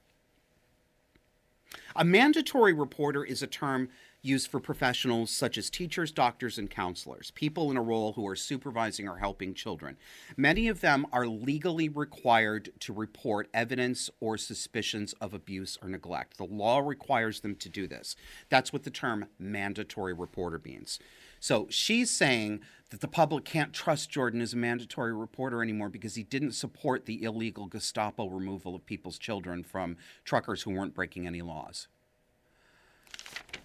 A 1.94 2.04
mandatory 2.04 2.72
reporter 2.72 3.24
is 3.24 3.42
a 3.42 3.46
term 3.46 3.88
used 4.22 4.48
for 4.48 4.60
professionals 4.60 5.30
such 5.30 5.58
as 5.58 5.68
teachers, 5.68 6.12
doctors, 6.12 6.56
and 6.56 6.70
counselors, 6.70 7.32
people 7.32 7.70
in 7.70 7.76
a 7.76 7.82
role 7.82 8.12
who 8.12 8.26
are 8.26 8.36
supervising 8.36 9.08
or 9.08 9.18
helping 9.18 9.52
children. 9.52 9.96
Many 10.36 10.68
of 10.68 10.80
them 10.80 11.06
are 11.12 11.26
legally 11.26 11.88
required 11.88 12.70
to 12.80 12.92
report 12.92 13.48
evidence 13.52 14.08
or 14.20 14.38
suspicions 14.38 15.12
of 15.14 15.34
abuse 15.34 15.76
or 15.82 15.88
neglect. 15.88 16.38
The 16.38 16.44
law 16.44 16.78
requires 16.78 17.40
them 17.40 17.56
to 17.56 17.68
do 17.68 17.88
this. 17.88 18.14
That's 18.48 18.72
what 18.72 18.84
the 18.84 18.90
term 18.90 19.26
mandatory 19.38 20.14
reporter 20.14 20.60
means. 20.64 21.00
So 21.40 21.66
she's 21.70 22.08
saying 22.08 22.60
that 22.90 23.00
the 23.00 23.08
public 23.08 23.44
can't 23.44 23.72
trust 23.72 24.10
Jordan 24.10 24.40
as 24.40 24.52
a 24.52 24.56
mandatory 24.56 25.12
reporter 25.12 25.60
anymore 25.60 25.88
because 25.88 26.14
he 26.14 26.22
didn't 26.22 26.52
support 26.52 27.06
the 27.06 27.24
illegal 27.24 27.66
Gestapo 27.66 28.28
removal 28.28 28.76
of 28.76 28.86
people's 28.86 29.18
children 29.18 29.64
from 29.64 29.96
truckers 30.24 30.62
who 30.62 30.70
weren't 30.70 30.94
breaking 30.94 31.26
any 31.26 31.42
laws. 31.42 31.88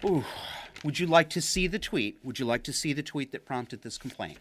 Ooh. 0.05 0.23
Would 0.83 0.99
you 0.99 1.07
like 1.07 1.29
to 1.31 1.41
see 1.41 1.67
the 1.67 1.79
tweet? 1.79 2.19
Would 2.23 2.39
you 2.39 2.45
like 2.45 2.63
to 2.63 2.73
see 2.73 2.93
the 2.93 3.03
tweet 3.03 3.31
that 3.31 3.45
prompted 3.45 3.81
this 3.81 3.97
complaint? 3.97 4.37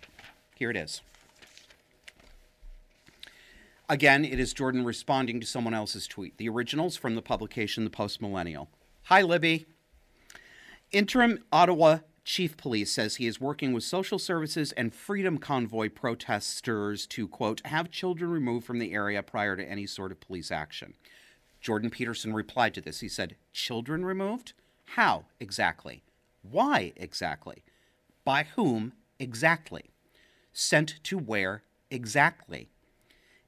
Here 0.55 0.71
it 0.71 0.77
is. 0.77 1.01
Again, 3.89 4.25
it 4.25 4.41
is 4.41 4.53
Jordan 4.53 4.85
responding 4.85 5.41
to 5.41 5.47
someone 5.47 5.73
else's 5.73 6.07
tweet. 6.07 6.37
The 6.39 6.49
originals 6.49 6.97
from 6.97 7.15
the 7.15 7.23
publication 7.23 7.85
The 7.85 7.91
Post 7.91 8.21
Millennial. 8.21 8.69
Hi, 9.05 9.23
Libby. 9.23 9.67
Interim 10.93 11.45
Ottawa 11.53 11.99
Chief 12.25 12.57
Police 12.57 12.91
says 12.91 13.17
he 13.17 13.29
is 13.29 13.41
working 13.41 13.73
with 13.73 13.85
social 13.85 14.19
services 14.19 14.73
and 14.73 14.93
Freedom 14.93 15.39
Convoy 15.39 15.89
protesters 15.89 17.07
to, 17.07 17.29
quote, 17.29 17.65
have 17.65 17.91
children 17.91 18.31
removed 18.31 18.67
from 18.67 18.81
the 18.81 18.93
area 18.93 19.23
prior 19.23 19.57
to 19.57 19.65
any 19.65 19.87
sort 19.87 20.11
of 20.11 20.21
police 20.21 20.51
action. 20.51 20.95
Jordan 21.61 21.89
Peterson 21.89 22.35
replied 22.35 22.75
to 22.75 22.81
this. 22.81 22.99
He 22.99 23.09
said, 23.09 23.37
Children 23.53 24.05
removed? 24.05 24.55
How 24.95 25.27
exactly? 25.41 26.03
Why 26.43 26.93
exactly? 26.97 27.63
By 28.25 28.45
whom 28.57 28.93
exactly? 29.19 29.91
Sent 30.53 31.03
to 31.05 31.19
where 31.19 31.63
exactly? 31.91 32.71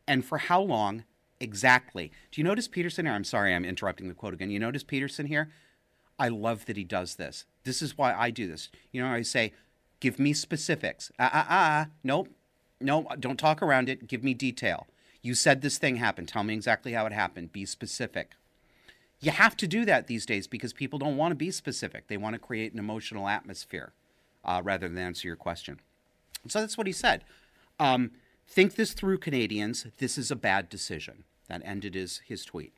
And 0.06 0.24
for 0.24 0.38
how 0.38 0.60
long 0.60 1.04
exactly? 1.40 2.12
Do 2.30 2.40
you 2.40 2.44
notice 2.44 2.68
Peterson 2.68 3.06
here? 3.06 3.14
I'm 3.14 3.24
sorry, 3.24 3.54
I'm 3.54 3.64
interrupting 3.64 4.08
the 4.08 4.14
quote 4.14 4.34
again. 4.34 4.50
You 4.50 4.58
notice 4.58 4.82
Peterson 4.82 5.26
here? 5.26 5.50
I 6.18 6.28
love 6.28 6.66
that 6.66 6.76
he 6.76 6.84
does 6.84 7.14
this. 7.14 7.44
This 7.64 7.80
is 7.80 7.96
why 7.96 8.12
I 8.14 8.30
do 8.30 8.48
this. 8.48 8.70
You 8.92 9.02
know, 9.02 9.08
I 9.08 9.22
say, 9.22 9.52
give 10.00 10.18
me 10.18 10.32
specifics. 10.32 11.12
Ah, 11.18 11.30
ah, 11.32 11.46
ah. 11.48 11.86
Nope. 12.02 12.28
No, 12.80 13.06
don't 13.18 13.38
talk 13.38 13.62
around 13.62 13.88
it. 13.88 14.08
Give 14.08 14.24
me 14.24 14.34
detail. 14.34 14.86
You 15.22 15.34
said 15.34 15.62
this 15.62 15.78
thing 15.78 15.96
happened. 15.96 16.28
Tell 16.28 16.44
me 16.44 16.54
exactly 16.54 16.92
how 16.92 17.06
it 17.06 17.12
happened. 17.12 17.52
Be 17.52 17.64
specific. 17.64 18.32
You 19.20 19.32
have 19.32 19.56
to 19.56 19.66
do 19.66 19.84
that 19.84 20.06
these 20.06 20.26
days 20.26 20.46
because 20.46 20.72
people 20.72 20.98
don't 20.98 21.16
want 21.16 21.32
to 21.32 21.36
be 21.36 21.50
specific. 21.50 22.06
They 22.06 22.16
want 22.16 22.34
to 22.34 22.38
create 22.38 22.72
an 22.72 22.78
emotional 22.78 23.28
atmosphere 23.28 23.92
uh, 24.44 24.60
rather 24.64 24.88
than 24.88 24.98
answer 24.98 25.26
your 25.26 25.36
question. 25.36 25.80
So 26.46 26.60
that's 26.60 26.78
what 26.78 26.86
he 26.86 26.92
said. 26.92 27.24
Um, 27.80 28.12
Think 28.48 28.76
this 28.76 28.94
through, 28.94 29.18
Canadians. 29.18 29.86
This 29.98 30.16
is 30.16 30.30
a 30.30 30.36
bad 30.36 30.70
decision. 30.70 31.24
That 31.48 31.60
ended 31.64 31.94
his, 31.94 32.22
his 32.26 32.44
tweet. 32.44 32.72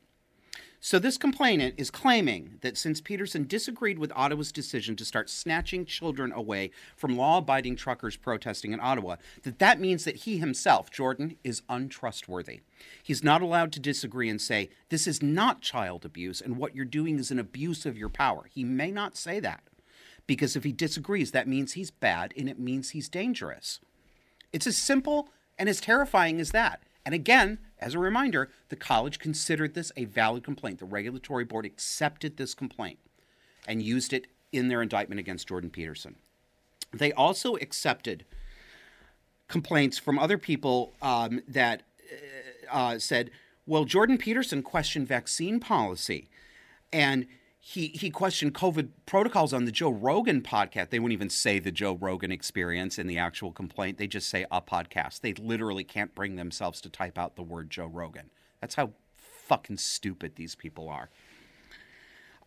So, 0.83 0.99
this 0.99 1.19
complainant 1.19 1.75
is 1.77 1.91
claiming 1.91 2.57
that 2.63 2.79
since 2.79 3.03
Peterson 3.03 3.47
disagreed 3.47 3.99
with 3.99 4.13
Ottawa's 4.17 4.51
decision 4.51 4.97
to 4.97 5.05
start 5.05 5.29
snatching 5.29 5.85
children 5.85 6.33
away 6.33 6.71
from 6.97 7.19
law 7.19 7.37
abiding 7.37 7.77
truckers 7.77 8.17
protesting 8.17 8.73
in 8.73 8.81
Ottawa, 8.81 9.17
that 9.43 9.59
that 9.59 9.79
means 9.79 10.05
that 10.05 10.17
he 10.17 10.39
himself, 10.39 10.91
Jordan, 10.91 11.37
is 11.45 11.61
untrustworthy. 11.69 12.61
He's 13.03 13.23
not 13.23 13.43
allowed 13.43 13.73
to 13.73 13.81
disagree 13.81 14.31
and 14.31 14.41
say, 14.41 14.71
This 14.89 15.07
is 15.07 15.23
not 15.23 15.61
child 15.61 16.07
abuse, 16.07 16.41
and 16.41 16.57
what 16.57 16.75
you're 16.75 16.87
doing 16.87 17.19
is 17.19 17.31
an 17.31 17.39
abuse 17.39 17.85
of 17.85 17.99
your 17.99 18.09
power. 18.09 18.49
He 18.51 18.65
may 18.65 18.91
not 18.91 19.19
say 19.19 19.39
that 19.39 19.63
because 20.27 20.57
if 20.57 20.65
he 20.65 20.73
disagrees, 20.73 21.33
that 21.33 21.47
means 21.47 21.75
he's 21.75 21.91
bad 21.91 22.33
and 22.39 22.49
it 22.49 22.59
means 22.59 22.91
he's 22.91 23.11
dangerous. 23.11 23.81
It's 24.51 24.67
as 24.67 24.79
simple 24.79 25.29
and 25.59 25.69
as 25.69 25.79
terrifying 25.79 26.41
as 26.41 26.53
that. 26.53 26.83
And 27.05 27.15
again, 27.15 27.59
as 27.79 27.95
a 27.95 27.99
reminder, 27.99 28.51
the 28.69 28.77
college 28.77 29.19
considered 29.19 29.75
this 29.75 29.91
a 29.97 30.05
valid 30.05 30.45
complaint. 30.45 30.79
The 30.79 30.85
regulatory 30.85 31.45
board 31.45 31.65
accepted 31.65 32.37
this 32.37 32.55
complaint 32.55 32.99
and 33.67 33.83
used 33.83 34.13
it 34.13 34.27
in 34.53 34.69
their 34.69 34.83
indictment 34.83 35.19
against 35.19 35.49
Jordan 35.49 35.71
Peterson. 35.71 36.17
They 36.93 37.13
also 37.13 37.57
accepted 37.57 38.25
complaints 39.49 39.99
from 39.99 40.19
other 40.19 40.39
people 40.39 40.93
um, 41.01 41.43
that 41.49 41.83
uh, 42.71 42.77
uh 42.77 42.99
said, 42.99 43.31
well, 43.67 43.85
Jordan 43.85 44.19
Peterson 44.19 44.63
questioned 44.63 45.07
vaccine 45.09 45.61
policy. 45.61 46.29
And 46.93 47.27
he 47.63 47.89
he 47.89 48.09
questioned 48.09 48.55
COVID 48.55 48.89
protocols 49.05 49.53
on 49.53 49.67
the 49.67 49.71
Joe 49.71 49.91
Rogan 49.91 50.41
podcast. 50.41 50.89
They 50.89 50.99
wouldn't 50.99 51.13
even 51.13 51.29
say 51.29 51.59
the 51.59 51.71
Joe 51.71 51.93
Rogan 52.01 52.33
experience 52.33 52.99
in 52.99 53.07
the 53.07 53.19
actual 53.19 53.53
complaint. 53.53 53.99
They 53.99 54.07
just 54.07 54.31
say 54.31 54.47
a 54.51 54.63
podcast. 54.63 55.21
They 55.21 55.35
literally 55.35 55.85
can't 55.85 56.15
bring 56.15 56.37
themselves 56.37 56.81
to 56.81 56.89
type 56.89 57.19
out 57.19 57.37
the 57.37 57.43
word 57.43 57.69
Joe 57.69 57.87
Rogan. 57.87 58.31
That's 58.63 58.77
how 58.77 58.93
fucking 59.15 59.77
stupid 59.77 60.37
these 60.37 60.55
people 60.55 60.89
are. 60.89 61.11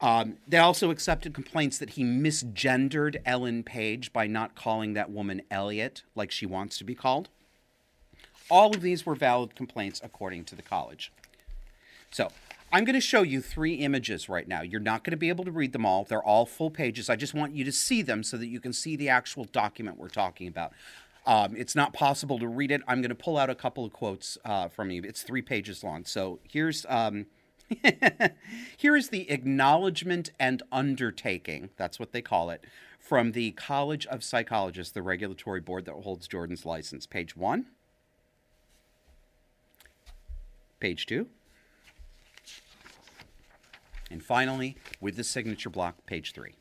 Um, 0.02 0.38
they 0.48 0.58
also 0.58 0.90
accepted 0.90 1.34
complaints 1.34 1.78
that 1.78 1.92
he 1.92 2.04
misgendered 2.04 3.18
Ellen 3.24 3.64
Page 3.64 4.12
by 4.12 4.26
not 4.26 4.56
calling 4.56 4.94
that 4.94 5.12
woman 5.12 5.44
Elliot 5.52 6.04
like 6.16 6.32
she 6.32 6.48
wants 6.48 6.78
to 6.80 6.84
be 6.84 6.96
called. 6.96 7.30
All 8.50 8.76
of 8.76 8.82
these 8.82 9.06
were 9.06 9.16
valid 9.16 9.56
complaints 9.56 10.02
according 10.04 10.46
to 10.46 10.56
the 10.56 10.62
college. 10.62 11.12
So 12.12 12.32
I'm 12.74 12.86
going 12.86 12.96
to 12.96 13.02
show 13.02 13.22
you 13.22 13.40
three 13.40 13.76
images 13.76 14.28
right 14.28 14.48
now. 14.48 14.64
You're 14.64 14.82
not 14.82 15.04
going 15.04 15.12
to 15.12 15.18
be 15.18 15.30
able 15.30 15.46
to 15.46 15.52
read 15.52 15.74
them 15.74 15.86
all. 15.86 16.06
They're 16.06 16.24
all 16.24 16.48
full 16.48 16.72
pages. 16.72 17.08
I 17.08 17.16
just 17.16 17.36
want 17.36 17.56
you 17.56 17.64
to 17.66 17.72
see 17.72 18.02
them 18.02 18.24
so 18.24 18.36
that 18.36 18.48
you 18.48 18.60
can 18.60 18.74
see 18.74 18.96
the 18.96 19.10
actual 19.10 19.44
document 19.44 20.00
we're 20.00 20.10
talking 20.10 20.48
about. 20.48 20.74
Um, 21.28 21.56
it's 21.56 21.76
not 21.76 21.94
possible 21.94 22.40
to 22.40 22.48
read 22.48 22.72
it. 22.72 22.82
I'm 22.88 23.00
going 23.00 23.10
to 23.10 23.16
pull 23.16 23.38
out 23.38 23.52
a 23.52 23.56
couple 23.56 23.86
of 23.86 23.94
quotes 23.94 24.40
uh, 24.44 24.70
from 24.70 24.90
you. 24.90 25.04
It's 25.04 25.22
three 25.22 25.44
pages 25.44 25.84
long. 25.84 26.04
So 26.06 26.40
here's 26.50 26.84
um, 26.90 27.28
here 28.78 28.96
is 28.96 29.10
the 29.10 29.30
acknowledgement 29.30 30.32
and 30.40 30.64
undertaking. 30.72 31.70
That's 31.78 32.00
what 32.00 32.12
they 32.12 32.24
call 32.24 32.50
it 32.50 32.66
from 33.00 33.34
the 33.34 33.52
College 33.52 34.08
of 34.08 34.24
Psychologists, 34.24 34.92
the 34.92 35.04
regulatory 35.04 35.62
board 35.62 35.86
that 35.86 35.94
holds 35.94 36.28
Jordan's 36.28 36.66
license. 36.66 37.06
Page 37.06 37.38
one. 37.38 37.68
Page 40.80 41.06
two. 41.06 41.28
And 44.13 44.23
finally, 44.23 44.78
with 45.02 45.15
the 45.15 45.23
signature 45.23 45.71
block, 45.71 46.06
page 46.06 46.34
three 46.34 46.54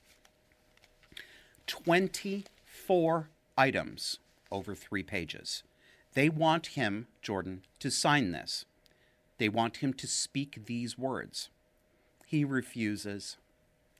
24 1.66 3.28
items 3.58 4.18
over 4.50 4.74
three 4.74 5.02
pages. 5.02 5.62
They 6.14 6.30
want 6.30 6.68
him, 6.68 7.08
Jordan, 7.20 7.60
to 7.80 7.90
sign 7.90 8.32
this. 8.32 8.64
They 9.36 9.50
want 9.50 9.76
him 9.76 9.92
to 9.92 10.06
speak 10.06 10.62
these 10.64 10.96
words. 10.96 11.50
He 12.24 12.42
refuses. 12.42 13.36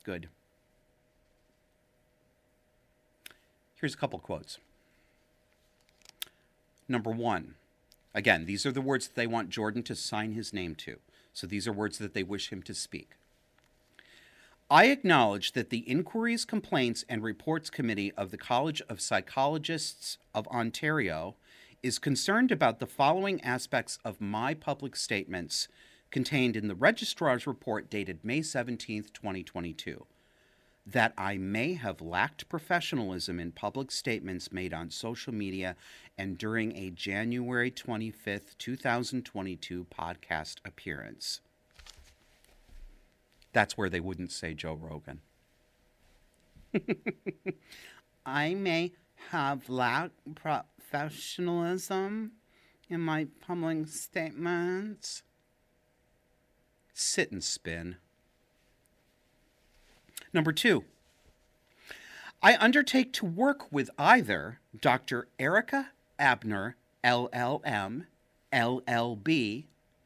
Good. 0.03 0.31
Here's 3.77 3.93
a 3.93 3.99
couple 3.99 4.19
quotes. 4.19 4.57
Number 6.89 7.11
one, 7.11 7.57
again, 8.15 8.47
these 8.47 8.65
are 8.65 8.73
the 8.73 8.81
words 8.81 9.09
that 9.09 9.15
they 9.15 9.27
want 9.27 9.51
Jordan 9.51 9.83
to 9.83 9.95
sign 9.95 10.33
his 10.33 10.55
name 10.55 10.75
to. 10.77 10.97
So 11.35 11.47
these 11.47 11.69
are 11.69 11.73
words 11.73 11.99
that 11.99 12.15
they 12.15 12.23
wish 12.23 12.51
him 12.51 12.63
to 12.63 12.73
speak. 12.73 13.11
I 14.73 14.87
acknowledge 14.87 15.53
that 15.53 15.69
the 15.69 15.87
Inquiries, 15.87 16.47
Complaints, 16.47 17.05
and 17.07 17.23
Reports 17.23 17.69
Committee 17.69 18.11
of 18.13 18.31
the 18.31 18.39
College 18.39 18.81
of 18.89 19.03
Psychologists 19.03 20.17
of 20.35 20.49
Ontario 20.49 21.35
is 21.83 21.99
concerned 21.99 22.51
about 22.51 22.79
the 22.79 22.87
following 22.87 23.39
aspects 23.43 23.99
of 24.03 24.19
my 24.19 24.55
public 24.55 24.97
statements 24.97 25.69
contained 26.11 26.57
in 26.57 26.69
the 26.69 26.75
Registrar's 26.75 27.47
report 27.47 27.91
dated 27.91 28.25
May 28.25 28.41
17, 28.41 29.05
2022. 29.13 30.07
That 30.87 31.13
I 31.19 31.37
may 31.37 31.75
have 31.75 32.01
lacked 32.01 32.49
professionalism 32.49 33.39
in 33.39 33.53
public 33.53 33.91
statements 33.91 34.53
made 34.53 34.73
on 34.73 34.89
social 34.89 35.35
media 35.35 35.77
and 36.17 36.39
during 36.39 36.75
a 36.79 36.89
January 36.89 37.71
25, 37.71 38.57
2022 38.57 39.87
podcast 39.95 40.61
appearance. 40.65 41.43
That's 43.53 43.77
where 43.77 43.91
they 43.91 44.01
wouldn't 44.01 44.33
say 44.33 44.55
Joe 44.55 44.75
Rogan. 44.75 45.21
I 48.27 48.55
may 48.55 48.93
have 49.31 49.69
lacked 49.69 50.35
professionalism 50.35 52.33
in 52.89 53.01
my 53.01 53.27
public 53.47 53.89
statements. 53.89 55.23
Sit 56.93 57.33
and 57.33 57.43
spin. 57.43 57.97
Number 60.33 60.53
two, 60.53 60.85
I 62.43 62.57
undertake 62.57 63.13
to 63.15 63.27
work 63.27 63.71
with 63.71 63.91
either 63.99 64.61
Dr. 64.79 65.29
Erica 65.39 65.91
Abner, 66.19 66.77
LLM, 67.05 68.07
LLB, 68.53 69.65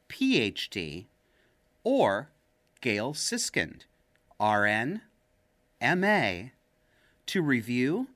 PhD, 0.09 1.07
or 1.85 2.31
Gail 2.87 3.15
Siskind, 3.15 3.81
RN, 4.39 5.01
MA, 5.83 6.51
to 7.27 7.43
review, 7.43 8.07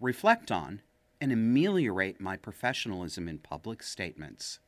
reflect 0.00 0.52
on, 0.52 0.80
and 1.20 1.32
ameliorate 1.32 2.20
my 2.20 2.36
professionalism 2.36 3.26
in 3.26 3.38
public 3.38 3.82
statements. 3.82 4.60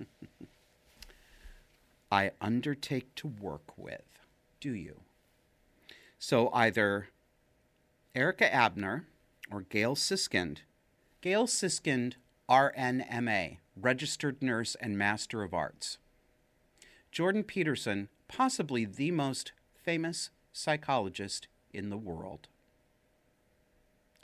I 2.10 2.32
undertake 2.40 3.14
to 3.14 3.28
work 3.28 3.78
with. 3.78 4.02
Do 4.58 4.72
you? 4.72 4.96
So 6.18 6.50
either 6.52 7.10
Erica 8.16 8.52
Abner 8.52 9.06
or 9.48 9.60
Gail 9.60 9.94
Siskind. 9.94 10.62
Gail 11.20 11.46
Siskind, 11.46 12.14
RNMA, 12.50 13.58
Registered 13.80 14.42
Nurse 14.42 14.74
and 14.80 14.98
Master 14.98 15.44
of 15.44 15.54
Arts. 15.54 15.98
Jordan 17.18 17.42
Peterson, 17.42 18.08
possibly 18.28 18.84
the 18.84 19.10
most 19.10 19.50
famous 19.74 20.30
psychologist 20.52 21.48
in 21.72 21.90
the 21.90 21.96
world 21.96 22.46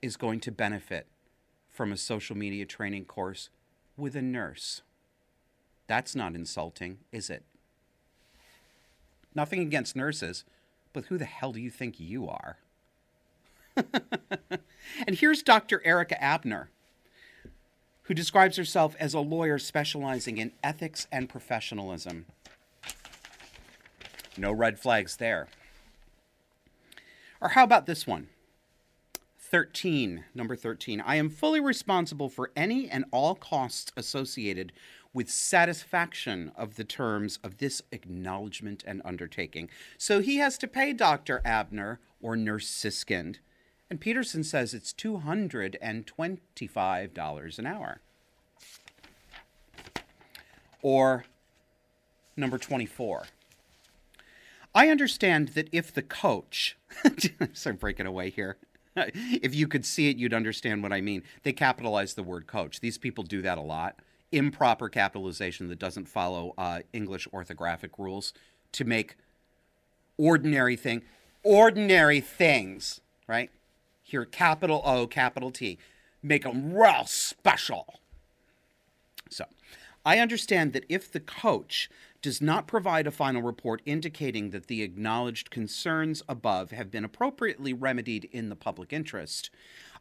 is 0.01 0.17
going 0.17 0.39
to 0.39 0.53
benefit 0.53 1.09
from 1.69 1.91
a 1.91 1.97
social 1.97 2.37
media 2.37 2.65
training 2.65 3.05
course 3.05 3.51
with 3.97 4.15
a 4.15 4.23
nurse. 4.23 4.83
That's 5.89 6.15
not 6.15 6.37
insulting, 6.37 6.99
is 7.11 7.31
it? 7.31 7.43
Nothing 9.35 9.59
against 9.59 9.97
nurses, 9.97 10.45
but 10.93 11.07
who 11.07 11.19
the 11.19 11.25
hell 11.25 11.51
do 11.51 11.61
you 11.61 11.71
think 11.71 11.99
you 11.99 12.29
are? 12.29 12.59
and 13.77 15.17
here's 15.17 15.43
Dr. 15.43 15.83
Erica 15.85 16.23
Abner, 16.23 16.71
who 18.03 18.15
describes 18.15 18.57
herself 18.57 18.95
as 19.01 19.15
a 19.15 19.19
lawyer 19.19 19.59
specializing 19.59 20.39
in 20.39 20.53
ethics 20.63 21.09
and 21.11 21.29
professionalism. 21.29 22.27
No 24.37 24.53
red 24.53 24.79
flags 24.79 25.17
there. 25.17 25.49
Or 27.41 27.51
how 27.51 27.65
about 27.65 27.87
this 27.87 28.07
one? 28.07 28.29
13, 29.39 30.25
number 30.35 30.57
13. 30.57 31.01
I 31.01 31.17
am 31.17 31.31
fully 31.31 31.61
responsible 31.61 32.29
for 32.29 32.51
any 32.57 32.89
and 32.89 33.05
all 33.13 33.35
costs 33.35 33.93
associated 33.97 34.73
with 35.13 35.31
satisfaction 35.31 36.51
of 36.57 36.75
the 36.75 36.85
terms 36.85 37.39
of 37.45 37.59
this 37.59 37.83
acknowledgement 37.93 38.83
and 38.85 39.01
undertaking. 39.05 39.71
So 39.97 40.21
he 40.21 40.39
has 40.39 40.59
to 40.59 40.67
pay 40.67 40.93
Dr. 40.93 41.41
Abner 41.45 42.01
or 42.21 42.35
Nurse 42.35 42.69
Siskind. 42.69 43.37
And 43.89 44.01
Peterson 44.01 44.43
says 44.43 44.75
it's 44.75 44.93
$225 44.93 47.59
an 47.59 47.67
hour. 47.67 48.01
Or 50.83 51.25
number 52.37 52.59
24. 52.59 53.27
I 54.75 54.89
understand 54.89 55.49
that 55.51 55.69
if 55.73 55.93
the 55.93 56.03
coach, 56.03 56.77
sorry, 57.53 57.77
breaking 57.77 58.07
away 58.07 58.31
here. 58.31 58.57
if 58.97 59.55
you 59.55 59.69
could 59.69 59.85
see 59.85 60.09
it, 60.09 60.17
you'd 60.17 60.35
understand 60.35 60.83
what 60.83 60.93
I 60.93 61.01
mean. 61.01 61.23
They 61.43 61.53
capitalize 61.53 62.15
the 62.15 62.23
word 62.23 62.47
coach. 62.47 62.81
These 62.81 62.99
people 62.99 63.25
do 63.25 63.43
that 63.43 63.59
a 63.59 63.63
lot. 63.63 64.01
Improper 64.33 64.89
capitalization 64.89 65.69
that 65.69 65.79
doesn't 65.79 66.09
follow 66.09 66.55
uh, 66.59 66.81
English 66.93 67.29
orthographic 67.33 67.91
rules 67.99 68.33
to 68.73 68.85
make 68.85 69.17
ordinary 70.17 70.77
thing, 70.77 71.03
ordinary 71.43 72.21
things, 72.21 73.01
right? 73.29 73.51
Here, 74.03 74.25
capital 74.25 74.83
O, 74.85 75.07
capital 75.07 75.51
T, 75.51 75.79
make 76.23 76.45
them 76.45 76.73
real 76.73 77.05
special. 77.07 78.01
So, 79.31 79.45
I 80.05 80.19
understand 80.19 80.73
that 80.73 80.85
if 80.89 81.11
the 81.11 81.21
coach 81.21 81.89
does 82.25 82.41
not 82.41 82.67
provide 82.67 83.07
a 83.07 83.11
final 83.11 83.43
report 83.43 83.83
indicating 83.85 84.49
that 84.49 84.67
the 84.67 84.81
acknowledged 84.81 85.51
concerns 85.51 86.23
above 86.27 86.71
have 86.71 86.91
been 86.91 87.05
appropriately 87.05 87.75
remedied 87.75 88.27
in 88.33 88.49
the 88.49 88.57
public 88.57 88.95
interest, 88.95 89.51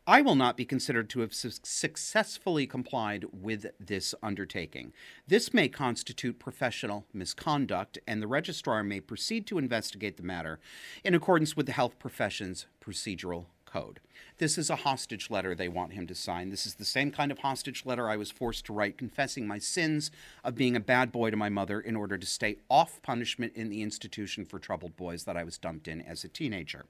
I 0.08 0.22
will 0.22 0.36
not 0.36 0.56
be 0.56 0.64
considered 0.64 1.10
to 1.10 1.20
have 1.20 1.34
su- 1.34 1.52
successfully 1.64 2.66
complied 2.66 3.26
with 3.34 3.66
this 3.78 4.16
undertaking. 4.24 4.94
This 5.28 5.54
may 5.54 5.68
constitute 5.68 6.40
professional 6.40 7.06
misconduct, 7.14 8.00
and 8.08 8.22
the 8.22 8.28
registrar 8.28 8.86
may 8.86 9.02
proceed 9.02 9.46
to 9.48 9.58
investigate 9.58 10.16
the 10.16 10.24
matter 10.24 10.62
in 11.04 11.14
accordance 11.14 11.58
with 11.58 11.66
the 11.66 11.74
health 11.74 12.00
profession's 12.00 12.68
procedural 12.82 13.48
code. 13.74 14.00
This 14.38 14.58
is 14.58 14.70
a 14.70 14.78
hostage 14.78 15.30
letter 15.32 15.56
they 15.56 15.68
want 15.68 15.94
him 15.94 16.06
to 16.08 16.16
sign. 16.16 16.50
This 16.50 16.66
is 16.66 16.76
the 16.76 16.86
same 16.86 17.12
kind 17.12 17.32
of 17.32 17.40
hostage 17.40 17.86
letter 17.86 18.08
I 18.08 18.18
was 18.18 18.30
forced 18.30 18.66
to 18.66 18.74
write 18.74 18.98
confessing 18.98 19.48
my 19.48 19.58
sins 19.58 20.12
of 20.44 20.56
being 20.56 20.76
a 20.76 20.80
bad 20.80 21.12
boy 21.12 21.32
to 21.32 21.38
my 21.38 21.50
mother 21.50 21.80
in 21.80 21.96
order 21.96 22.18
to 22.18 22.26
stay 22.26 22.58
off 22.70 23.02
punishment 23.02 23.54
in 23.56 23.70
the 23.70 23.82
institution 23.82 24.46
for 24.46 24.60
troubled 24.60 24.96
boys 24.96 25.24
that 25.24 25.38
I 25.38 25.44
was 25.44 25.58
dumped 25.58 25.88
in 25.88 26.02
as 26.02 26.24
a 26.24 26.28
teenager. 26.28 26.86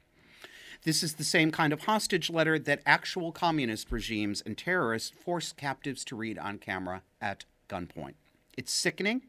This 0.84 1.04
is 1.04 1.14
the 1.14 1.24
same 1.24 1.52
kind 1.52 1.72
of 1.72 1.86
hostage 1.86 2.30
letter 2.30 2.60
that 2.60 2.82
actual 2.86 3.32
communist 3.32 3.90
regimes 3.90 4.42
and 4.46 4.58
terrorists 4.58 5.12
force 5.24 5.54
captives 5.54 6.04
to 6.06 6.18
read 6.18 6.38
on 6.38 6.58
camera 6.58 7.04
at 7.22 7.46
gunpoint. 7.70 8.16
It's 8.58 8.74
sickening, 8.74 9.22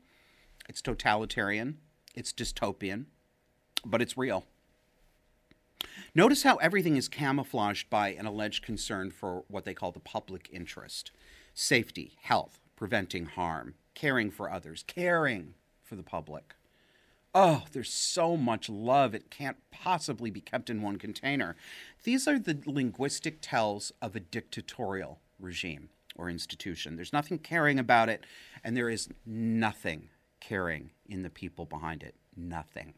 it's 0.68 0.82
totalitarian, 0.82 1.78
it's 2.16 2.32
dystopian, 2.32 3.04
but 3.84 4.02
it's 4.02 4.16
real. 4.16 4.44
Notice 6.16 6.44
how 6.44 6.56
everything 6.56 6.96
is 6.96 7.08
camouflaged 7.08 7.90
by 7.90 8.10
an 8.10 8.24
alleged 8.24 8.64
concern 8.64 9.10
for 9.10 9.42
what 9.48 9.64
they 9.64 9.74
call 9.74 9.90
the 9.90 9.98
public 9.98 10.48
interest 10.52 11.10
safety, 11.54 12.16
health, 12.22 12.60
preventing 12.76 13.26
harm, 13.26 13.74
caring 13.94 14.30
for 14.30 14.50
others, 14.50 14.84
caring 14.86 15.54
for 15.82 15.96
the 15.96 16.02
public. 16.04 16.54
Oh, 17.34 17.64
there's 17.72 17.92
so 17.92 18.36
much 18.36 18.68
love, 18.68 19.12
it 19.12 19.28
can't 19.28 19.56
possibly 19.72 20.30
be 20.30 20.40
kept 20.40 20.70
in 20.70 20.82
one 20.82 20.98
container. 20.98 21.56
These 22.04 22.28
are 22.28 22.38
the 22.38 22.60
linguistic 22.64 23.38
tells 23.40 23.92
of 24.00 24.14
a 24.14 24.20
dictatorial 24.20 25.18
regime 25.40 25.88
or 26.14 26.30
institution. 26.30 26.94
There's 26.94 27.12
nothing 27.12 27.38
caring 27.38 27.80
about 27.80 28.08
it, 28.08 28.24
and 28.62 28.76
there 28.76 28.88
is 28.88 29.08
nothing 29.26 30.10
caring 30.38 30.90
in 31.08 31.22
the 31.22 31.30
people 31.30 31.66
behind 31.66 32.04
it. 32.04 32.14
Nothing. 32.36 32.94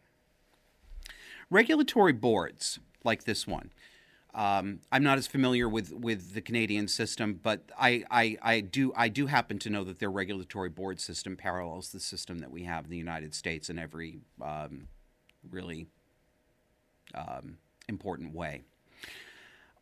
Regulatory 1.49 2.13
boards 2.13 2.79
like 3.07 3.25
this 3.25 3.47
one. 3.47 3.71
Um, 4.35 4.81
I'm 4.93 5.03
not 5.03 5.17
as 5.17 5.27
familiar 5.27 5.67
with, 5.67 5.95
with 5.95 6.35
the 6.35 6.43
Canadian 6.43 6.89
system, 6.89 7.41
but 7.43 7.63
I, 7.79 8.05
I, 8.11 8.37
I, 8.43 8.61
do 8.61 8.93
I 8.95 9.09
do 9.09 9.29
happen 9.29 9.59
to 9.61 9.71
know 9.71 9.83
that 9.85 9.99
their 9.99 10.11
regulatory 10.11 10.69
board 10.69 11.01
system 11.01 11.37
parallels 11.37 11.91
the 11.91 12.01
system 12.01 12.41
that 12.41 12.51
we 12.51 12.65
have 12.65 12.85
in 12.85 12.91
the 12.91 12.99
United 12.99 13.35
States 13.35 13.71
in 13.71 13.79
every 13.79 14.19
um, 14.43 14.89
really 15.51 15.87
um, 17.15 17.57
important 17.89 18.35
way. 18.35 18.61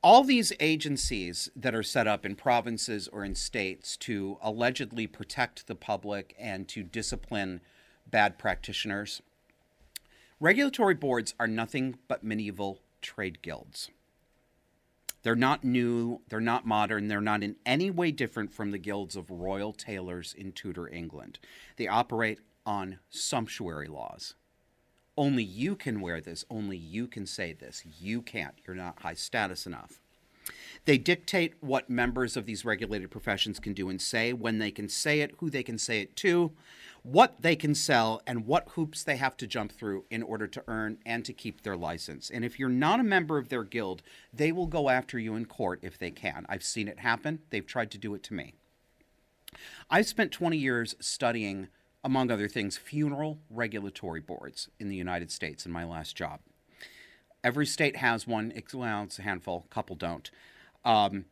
All 0.04 0.22
these 0.22 0.52
agencies 0.60 1.50
that 1.56 1.74
are 1.74 1.82
set 1.82 2.06
up 2.06 2.24
in 2.24 2.37
provinces 2.37 3.08
or 3.08 3.24
in 3.24 3.34
states 3.34 3.96
to 3.96 4.38
allegedly 4.40 5.08
protect 5.08 5.66
the 5.66 5.74
public 5.74 6.37
and 6.38 6.68
to 6.68 6.84
discipline 6.84 7.60
bad 8.06 8.38
practitioners, 8.38 9.20
regulatory 10.38 10.94
boards 10.94 11.34
are 11.40 11.48
nothing 11.48 11.96
but 12.06 12.22
medieval 12.22 12.84
trade 13.04 13.42
guilds. 13.42 13.90
They're 15.22 15.36
not 15.36 15.62
new, 15.62 16.20
they're 16.28 16.40
not 16.40 16.66
modern, 16.66 17.08
they're 17.08 17.20
not 17.20 17.42
in 17.42 17.56
any 17.64 17.90
way 17.90 18.10
different 18.10 18.52
from 18.52 18.72
the 18.72 18.78
guilds 18.78 19.14
of 19.14 19.30
royal 19.30 19.72
tailors 19.72 20.34
in 20.36 20.52
Tudor 20.52 20.88
England. 20.88 21.38
They 21.76 21.86
operate 21.86 22.40
on 22.66 22.98
sumptuary 23.10 23.86
laws. 23.86 24.34
Only 25.16 25.44
you 25.44 25.76
can 25.76 26.00
wear 26.00 26.20
this, 26.20 26.44
only 26.50 26.76
you 26.76 27.06
can 27.06 27.24
say 27.26 27.52
this. 27.52 27.84
You 28.00 28.20
can't, 28.20 28.54
you're 28.66 28.76
not 28.76 29.00
high 29.00 29.14
status 29.14 29.66
enough. 29.66 30.00
They 30.84 30.98
dictate 30.98 31.54
what 31.60 31.88
members 31.88 32.36
of 32.36 32.44
these 32.44 32.64
regulated 32.64 33.10
professions 33.10 33.58
can 33.58 33.72
do 33.72 33.88
and 33.88 34.02
say, 34.02 34.32
when 34.32 34.58
they 34.58 34.70
can 34.70 34.88
say 34.88 35.20
it, 35.20 35.34
who 35.38 35.48
they 35.48 35.62
can 35.62 35.78
say 35.78 36.00
it 36.00 36.16
to, 36.16 36.52
what 37.04 37.42
they 37.42 37.54
can 37.54 37.74
sell 37.74 38.22
and 38.26 38.46
what 38.46 38.70
hoops 38.70 39.04
they 39.04 39.16
have 39.16 39.36
to 39.36 39.46
jump 39.46 39.70
through 39.70 40.06
in 40.10 40.22
order 40.22 40.46
to 40.46 40.64
earn 40.66 40.96
and 41.04 41.22
to 41.22 41.34
keep 41.34 41.62
their 41.62 41.76
license. 41.76 42.30
And 42.30 42.42
if 42.42 42.58
you're 42.58 42.70
not 42.70 42.98
a 42.98 43.04
member 43.04 43.36
of 43.36 43.50
their 43.50 43.62
guild, 43.62 44.02
they 44.32 44.50
will 44.50 44.66
go 44.66 44.88
after 44.88 45.18
you 45.18 45.34
in 45.34 45.44
court 45.44 45.80
if 45.82 45.98
they 45.98 46.10
can. 46.10 46.46
I've 46.48 46.64
seen 46.64 46.88
it 46.88 47.00
happen. 47.00 47.40
They've 47.50 47.66
tried 47.66 47.90
to 47.90 47.98
do 47.98 48.14
it 48.14 48.22
to 48.24 48.34
me. 48.34 48.54
I've 49.90 50.06
spent 50.06 50.32
20 50.32 50.56
years 50.56 50.94
studying, 50.98 51.68
among 52.02 52.30
other 52.30 52.48
things, 52.48 52.78
funeral 52.78 53.38
regulatory 53.50 54.20
boards 54.20 54.70
in 54.80 54.88
the 54.88 54.96
United 54.96 55.30
States 55.30 55.66
in 55.66 55.72
my 55.72 55.84
last 55.84 56.16
job. 56.16 56.40
Every 57.44 57.66
state 57.66 57.96
has 57.96 58.26
one. 58.26 58.50
Well, 58.72 59.02
it's 59.02 59.18
a 59.18 59.22
handful. 59.22 59.66
A 59.70 59.74
couple 59.74 59.94
don't. 59.94 60.30
Um, 60.86 61.26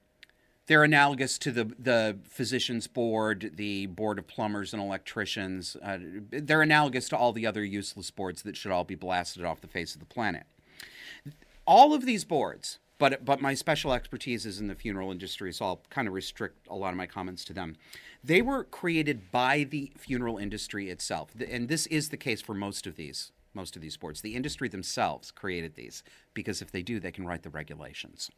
they're 0.72 0.84
analogous 0.84 1.36
to 1.36 1.52
the 1.52 1.64
the 1.78 2.16
physicians 2.24 2.86
board, 2.86 3.52
the 3.56 3.84
board 3.84 4.18
of 4.18 4.26
plumbers 4.26 4.72
and 4.72 4.82
electricians. 4.82 5.76
Uh, 5.82 5.98
they're 6.30 6.62
analogous 6.62 7.10
to 7.10 7.16
all 7.16 7.34
the 7.34 7.46
other 7.46 7.62
useless 7.62 8.10
boards 8.10 8.40
that 8.40 8.56
should 8.56 8.72
all 8.72 8.82
be 8.82 8.94
blasted 8.94 9.44
off 9.44 9.60
the 9.60 9.66
face 9.66 9.92
of 9.92 10.00
the 10.00 10.06
planet. 10.06 10.44
All 11.66 11.92
of 11.92 12.06
these 12.06 12.24
boards, 12.24 12.78
but 12.96 13.22
but 13.22 13.38
my 13.42 13.52
special 13.52 13.92
expertise 13.92 14.46
is 14.46 14.60
in 14.60 14.68
the 14.68 14.74
funeral 14.74 15.12
industry, 15.12 15.52
so 15.52 15.66
I'll 15.66 15.82
kind 15.90 16.08
of 16.08 16.14
restrict 16.14 16.66
a 16.68 16.74
lot 16.74 16.88
of 16.88 16.96
my 16.96 17.06
comments 17.06 17.44
to 17.44 17.52
them. 17.52 17.76
They 18.24 18.40
were 18.40 18.64
created 18.64 19.30
by 19.30 19.64
the 19.64 19.92
funeral 19.98 20.38
industry 20.38 20.88
itself, 20.88 21.32
and 21.46 21.68
this 21.68 21.86
is 21.88 22.08
the 22.08 22.16
case 22.16 22.40
for 22.40 22.54
most 22.54 22.86
of 22.86 22.96
these 22.96 23.30
most 23.52 23.76
of 23.76 23.82
these 23.82 23.98
boards. 23.98 24.22
The 24.22 24.36
industry 24.36 24.70
themselves 24.70 25.30
created 25.30 25.74
these 25.74 26.02
because 26.32 26.62
if 26.62 26.72
they 26.72 26.82
do, 26.82 26.98
they 26.98 27.12
can 27.12 27.26
write 27.26 27.42
the 27.42 27.50
regulations. 27.50 28.30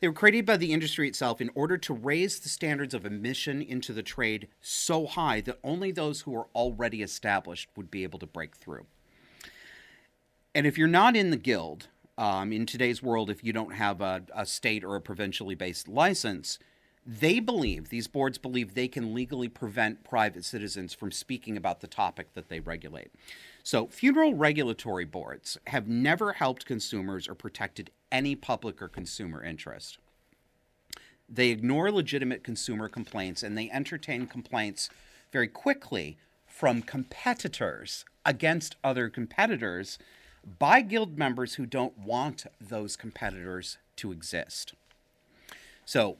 They 0.00 0.08
were 0.08 0.14
created 0.14 0.46
by 0.46 0.56
the 0.56 0.72
industry 0.72 1.08
itself 1.08 1.42
in 1.42 1.50
order 1.54 1.76
to 1.76 1.92
raise 1.92 2.38
the 2.38 2.48
standards 2.48 2.94
of 2.94 3.04
admission 3.04 3.60
into 3.60 3.92
the 3.92 4.02
trade 4.02 4.48
so 4.60 5.06
high 5.06 5.42
that 5.42 5.58
only 5.62 5.92
those 5.92 6.22
who 6.22 6.34
are 6.34 6.48
already 6.54 7.02
established 7.02 7.68
would 7.76 7.90
be 7.90 8.02
able 8.02 8.18
to 8.20 8.26
break 8.26 8.56
through. 8.56 8.86
And 10.54 10.66
if 10.66 10.78
you're 10.78 10.88
not 10.88 11.16
in 11.16 11.30
the 11.30 11.36
guild, 11.36 11.88
um, 12.16 12.50
in 12.52 12.64
today's 12.64 13.02
world, 13.02 13.28
if 13.28 13.44
you 13.44 13.52
don't 13.52 13.74
have 13.74 14.00
a, 14.00 14.22
a 14.34 14.46
state 14.46 14.84
or 14.84 14.96
a 14.96 15.00
provincially 15.00 15.54
based 15.54 15.86
license, 15.86 16.58
They 17.06 17.40
believe, 17.40 17.88
these 17.88 18.08
boards 18.08 18.38
believe, 18.38 18.74
they 18.74 18.88
can 18.88 19.14
legally 19.14 19.48
prevent 19.48 20.04
private 20.04 20.44
citizens 20.44 20.92
from 20.92 21.10
speaking 21.10 21.56
about 21.56 21.80
the 21.80 21.86
topic 21.86 22.34
that 22.34 22.48
they 22.48 22.60
regulate. 22.60 23.10
So, 23.62 23.86
funeral 23.86 24.34
regulatory 24.34 25.06
boards 25.06 25.58
have 25.68 25.88
never 25.88 26.34
helped 26.34 26.66
consumers 26.66 27.26
or 27.28 27.34
protected 27.34 27.90
any 28.10 28.34
public 28.34 28.80
or 28.82 28.88
consumer 28.88 29.42
interest. 29.42 29.98
They 31.28 31.50
ignore 31.50 31.92
legitimate 31.92 32.42
consumer 32.42 32.88
complaints 32.88 33.42
and 33.42 33.56
they 33.56 33.70
entertain 33.70 34.26
complaints 34.26 34.90
very 35.32 35.48
quickly 35.48 36.18
from 36.46 36.82
competitors 36.82 38.04
against 38.26 38.76
other 38.82 39.08
competitors 39.08 39.98
by 40.58 40.80
guild 40.80 41.18
members 41.18 41.54
who 41.54 41.66
don't 41.66 41.96
want 41.98 42.46
those 42.60 42.96
competitors 42.96 43.78
to 43.96 44.12
exist. 44.12 44.74
So, 45.84 46.18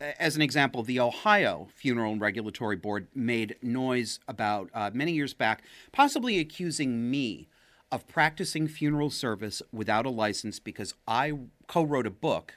as 0.00 0.34
an 0.34 0.42
example, 0.42 0.82
the 0.82 0.98
Ohio 0.98 1.68
Funeral 1.74 2.12
and 2.12 2.20
Regulatory 2.20 2.76
Board 2.76 3.08
made 3.14 3.56
noise 3.62 4.18
about 4.26 4.70
uh, 4.72 4.90
many 4.94 5.12
years 5.12 5.34
back, 5.34 5.62
possibly 5.92 6.38
accusing 6.38 7.10
me 7.10 7.48
of 7.92 8.06
practicing 8.06 8.68
funeral 8.68 9.10
service 9.10 9.62
without 9.72 10.06
a 10.06 10.10
license 10.10 10.58
because 10.58 10.94
I 11.06 11.32
co 11.66 11.82
wrote 11.82 12.06
a 12.06 12.10
book. 12.10 12.54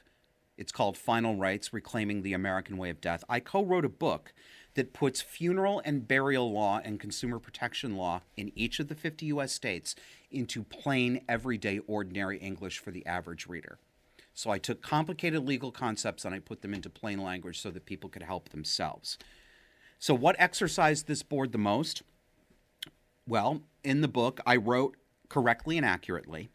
It's 0.58 0.72
called 0.72 0.98
Final 0.98 1.36
Rites 1.36 1.74
Reclaiming 1.74 2.22
the 2.22 2.34
American 2.34 2.78
Way 2.78 2.92
of 2.92 3.02
Death. 3.02 3.24
I 3.28 3.40
co 3.40 3.64
wrote 3.64 3.86
a 3.86 3.90
book 3.90 4.34
that 4.76 4.94
puts 4.94 5.22
funeral 5.22 5.82
and 5.86 6.08
burial 6.08 6.52
law 6.52 6.80
and 6.84 7.00
consumer 7.00 7.40
protection 7.40 7.96
law 7.96 8.22
in 8.36 8.52
each 8.56 8.80
of 8.80 8.88
the 8.88 8.96
50 8.96 9.28
U.S. 9.28 9.52
states 9.52 9.96
into 10.32 10.64
plain, 10.64 11.22
everyday, 11.28 11.80
ordinary 11.80 12.38
English 12.38 12.80
for 12.80 12.92
the 12.92 13.06
average 13.06 13.48
reader. 13.48 13.78
So 14.34 14.50
I 14.50 14.58
took 14.58 14.82
complicated 14.82 15.46
legal 15.46 15.72
concepts 15.72 16.26
and 16.26 16.34
I 16.34 16.40
put 16.40 16.62
them 16.62 16.74
into 16.74 16.90
plain 16.90 17.22
language 17.22 17.62
so 17.62 17.70
that 17.72 17.86
people 17.86 18.10
could 18.10 18.24
help 18.24 18.50
themselves. 18.50 19.18
So, 20.00 20.14
what 20.14 20.36
exercised 20.38 21.08
this 21.08 21.24
board 21.24 21.52
the 21.52 21.58
most? 21.58 22.04
Well, 23.28 23.62
in 23.84 24.02
the 24.02 24.08
book, 24.08 24.42
I 24.46 24.58
wrote 24.58 24.98
correctly 25.34 25.78
and 25.78 25.86
accurately 25.86 26.48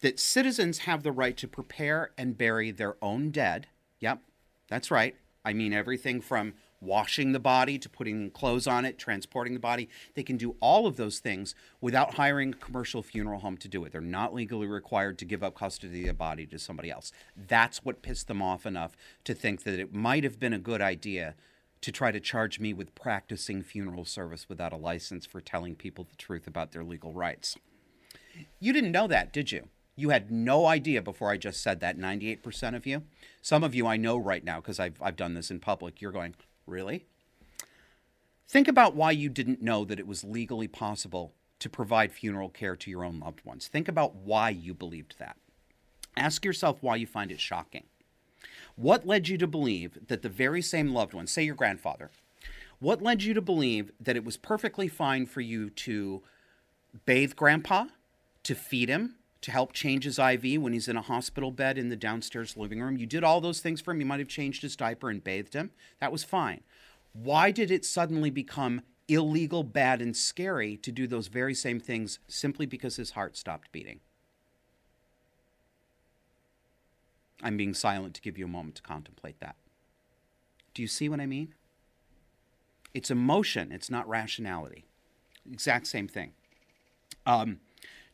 that 0.00 0.18
citizens 0.18 0.78
have 0.78 1.02
the 1.02 1.12
right 1.12 1.36
to 1.36 1.46
prepare 1.46 2.10
and 2.16 2.38
bury 2.38 2.70
their 2.70 2.96
own 3.02 3.30
dead. 3.30 3.66
Yep, 4.00 4.20
that's 4.66 4.90
right. 4.90 5.14
I 5.44 5.52
mean, 5.52 5.74
everything 5.74 6.22
from 6.22 6.54
washing 6.80 7.32
the 7.32 7.38
body 7.38 7.78
to 7.78 7.88
putting 7.88 8.30
clothes 8.30 8.66
on 8.66 8.86
it, 8.86 8.98
transporting 8.98 9.52
the 9.52 9.60
body. 9.60 9.90
They 10.14 10.22
can 10.22 10.38
do 10.38 10.56
all 10.60 10.86
of 10.86 10.96
those 10.96 11.18
things 11.18 11.54
without 11.82 12.14
hiring 12.14 12.54
a 12.54 12.56
commercial 12.56 13.02
funeral 13.02 13.40
home 13.40 13.58
to 13.58 13.68
do 13.68 13.84
it. 13.84 13.92
They're 13.92 14.00
not 14.00 14.34
legally 14.34 14.66
required 14.66 15.18
to 15.18 15.26
give 15.26 15.42
up 15.42 15.54
custody 15.54 16.02
of 16.02 16.08
the 16.08 16.14
body 16.14 16.46
to 16.46 16.58
somebody 16.58 16.90
else. 16.90 17.12
That's 17.36 17.84
what 17.84 18.02
pissed 18.02 18.26
them 18.26 18.40
off 18.40 18.64
enough 18.64 18.96
to 19.24 19.34
think 19.34 19.64
that 19.64 19.78
it 19.78 19.94
might 19.94 20.24
have 20.24 20.40
been 20.40 20.54
a 20.54 20.58
good 20.58 20.80
idea 20.80 21.34
to 21.82 21.92
try 21.92 22.10
to 22.10 22.20
charge 22.20 22.58
me 22.58 22.72
with 22.72 22.94
practicing 22.94 23.62
funeral 23.62 24.06
service 24.06 24.48
without 24.48 24.72
a 24.72 24.78
license 24.78 25.26
for 25.26 25.42
telling 25.42 25.74
people 25.74 26.04
the 26.04 26.16
truth 26.16 26.46
about 26.46 26.72
their 26.72 26.84
legal 26.84 27.12
rights. 27.12 27.58
You 28.60 28.72
didn't 28.72 28.92
know 28.92 29.06
that, 29.06 29.32
did 29.32 29.52
you? 29.52 29.68
You 29.96 30.10
had 30.10 30.30
no 30.30 30.66
idea 30.66 31.02
before 31.02 31.30
I 31.30 31.36
just 31.36 31.62
said 31.62 31.80
that, 31.80 31.98
98% 31.98 32.74
of 32.74 32.86
you. 32.86 33.02
Some 33.42 33.62
of 33.62 33.74
you 33.74 33.86
I 33.86 33.96
know 33.96 34.16
right 34.16 34.42
now 34.42 34.56
because 34.60 34.80
I've, 34.80 35.00
I've 35.00 35.16
done 35.16 35.34
this 35.34 35.50
in 35.50 35.60
public. 35.60 36.00
You're 36.00 36.10
going, 36.10 36.34
Really? 36.66 37.04
Think 38.48 38.68
about 38.68 38.94
why 38.94 39.10
you 39.10 39.28
didn't 39.28 39.62
know 39.62 39.84
that 39.84 39.98
it 39.98 40.06
was 40.06 40.24
legally 40.24 40.68
possible 40.68 41.32
to 41.58 41.68
provide 41.68 42.12
funeral 42.12 42.48
care 42.48 42.76
to 42.76 42.90
your 42.90 43.04
own 43.04 43.20
loved 43.20 43.44
ones. 43.44 43.68
Think 43.68 43.88
about 43.88 44.14
why 44.14 44.50
you 44.50 44.74
believed 44.74 45.16
that. 45.18 45.36
Ask 46.16 46.44
yourself 46.44 46.78
why 46.80 46.96
you 46.96 47.06
find 47.06 47.32
it 47.32 47.40
shocking. 47.40 47.84
What 48.76 49.06
led 49.06 49.28
you 49.28 49.38
to 49.38 49.46
believe 49.46 49.98
that 50.08 50.22
the 50.22 50.28
very 50.28 50.62
same 50.62 50.92
loved 50.92 51.14
one, 51.14 51.26
say 51.26 51.44
your 51.44 51.54
grandfather, 51.54 52.10
what 52.80 53.02
led 53.02 53.22
you 53.22 53.34
to 53.34 53.40
believe 53.40 53.92
that 54.00 54.16
it 54.16 54.24
was 54.24 54.36
perfectly 54.36 54.88
fine 54.88 55.26
for 55.26 55.40
you 55.40 55.70
to 55.70 56.22
bathe 57.06 57.34
grandpa, 57.36 57.86
to 58.44 58.54
feed 58.54 58.88
him, 58.88 59.16
to 59.40 59.50
help 59.50 59.72
change 59.72 60.04
his 60.04 60.18
IV 60.18 60.62
when 60.62 60.72
he's 60.72 60.88
in 60.88 60.96
a 60.96 61.02
hospital 61.02 61.50
bed 61.50 61.76
in 61.76 61.90
the 61.90 61.96
downstairs 61.96 62.56
living 62.56 62.80
room. 62.80 62.96
You 62.96 63.06
did 63.06 63.24
all 63.24 63.40
those 63.40 63.60
things 63.60 63.80
for 63.80 63.90
him. 63.90 64.00
You 64.00 64.06
might 64.06 64.20
have 64.20 64.28
changed 64.28 64.62
his 64.62 64.76
diaper 64.76 65.10
and 65.10 65.22
bathed 65.22 65.54
him. 65.54 65.70
That 66.00 66.12
was 66.12 66.24
fine. 66.24 66.62
Why 67.12 67.50
did 67.50 67.70
it 67.70 67.84
suddenly 67.84 68.30
become 68.30 68.82
illegal, 69.06 69.62
bad, 69.62 70.00
and 70.00 70.16
scary 70.16 70.76
to 70.78 70.90
do 70.90 71.06
those 71.06 71.26
very 71.28 71.54
same 71.54 71.78
things 71.78 72.18
simply 72.26 72.64
because 72.64 72.96
his 72.96 73.10
heart 73.10 73.36
stopped 73.36 73.70
beating? 73.70 74.00
I'm 77.42 77.58
being 77.58 77.74
silent 77.74 78.14
to 78.14 78.22
give 78.22 78.38
you 78.38 78.46
a 78.46 78.48
moment 78.48 78.76
to 78.76 78.82
contemplate 78.82 79.40
that. 79.40 79.56
Do 80.72 80.80
you 80.80 80.88
see 80.88 81.08
what 81.08 81.20
I 81.20 81.26
mean? 81.26 81.54
It's 82.94 83.10
emotion, 83.10 83.72
it's 83.72 83.90
not 83.90 84.08
rationality. 84.08 84.86
Exact 85.52 85.86
same 85.86 86.08
thing. 86.08 86.32
Um, 87.26 87.60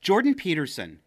Jordan 0.01 0.35
Peterson 0.35 1.01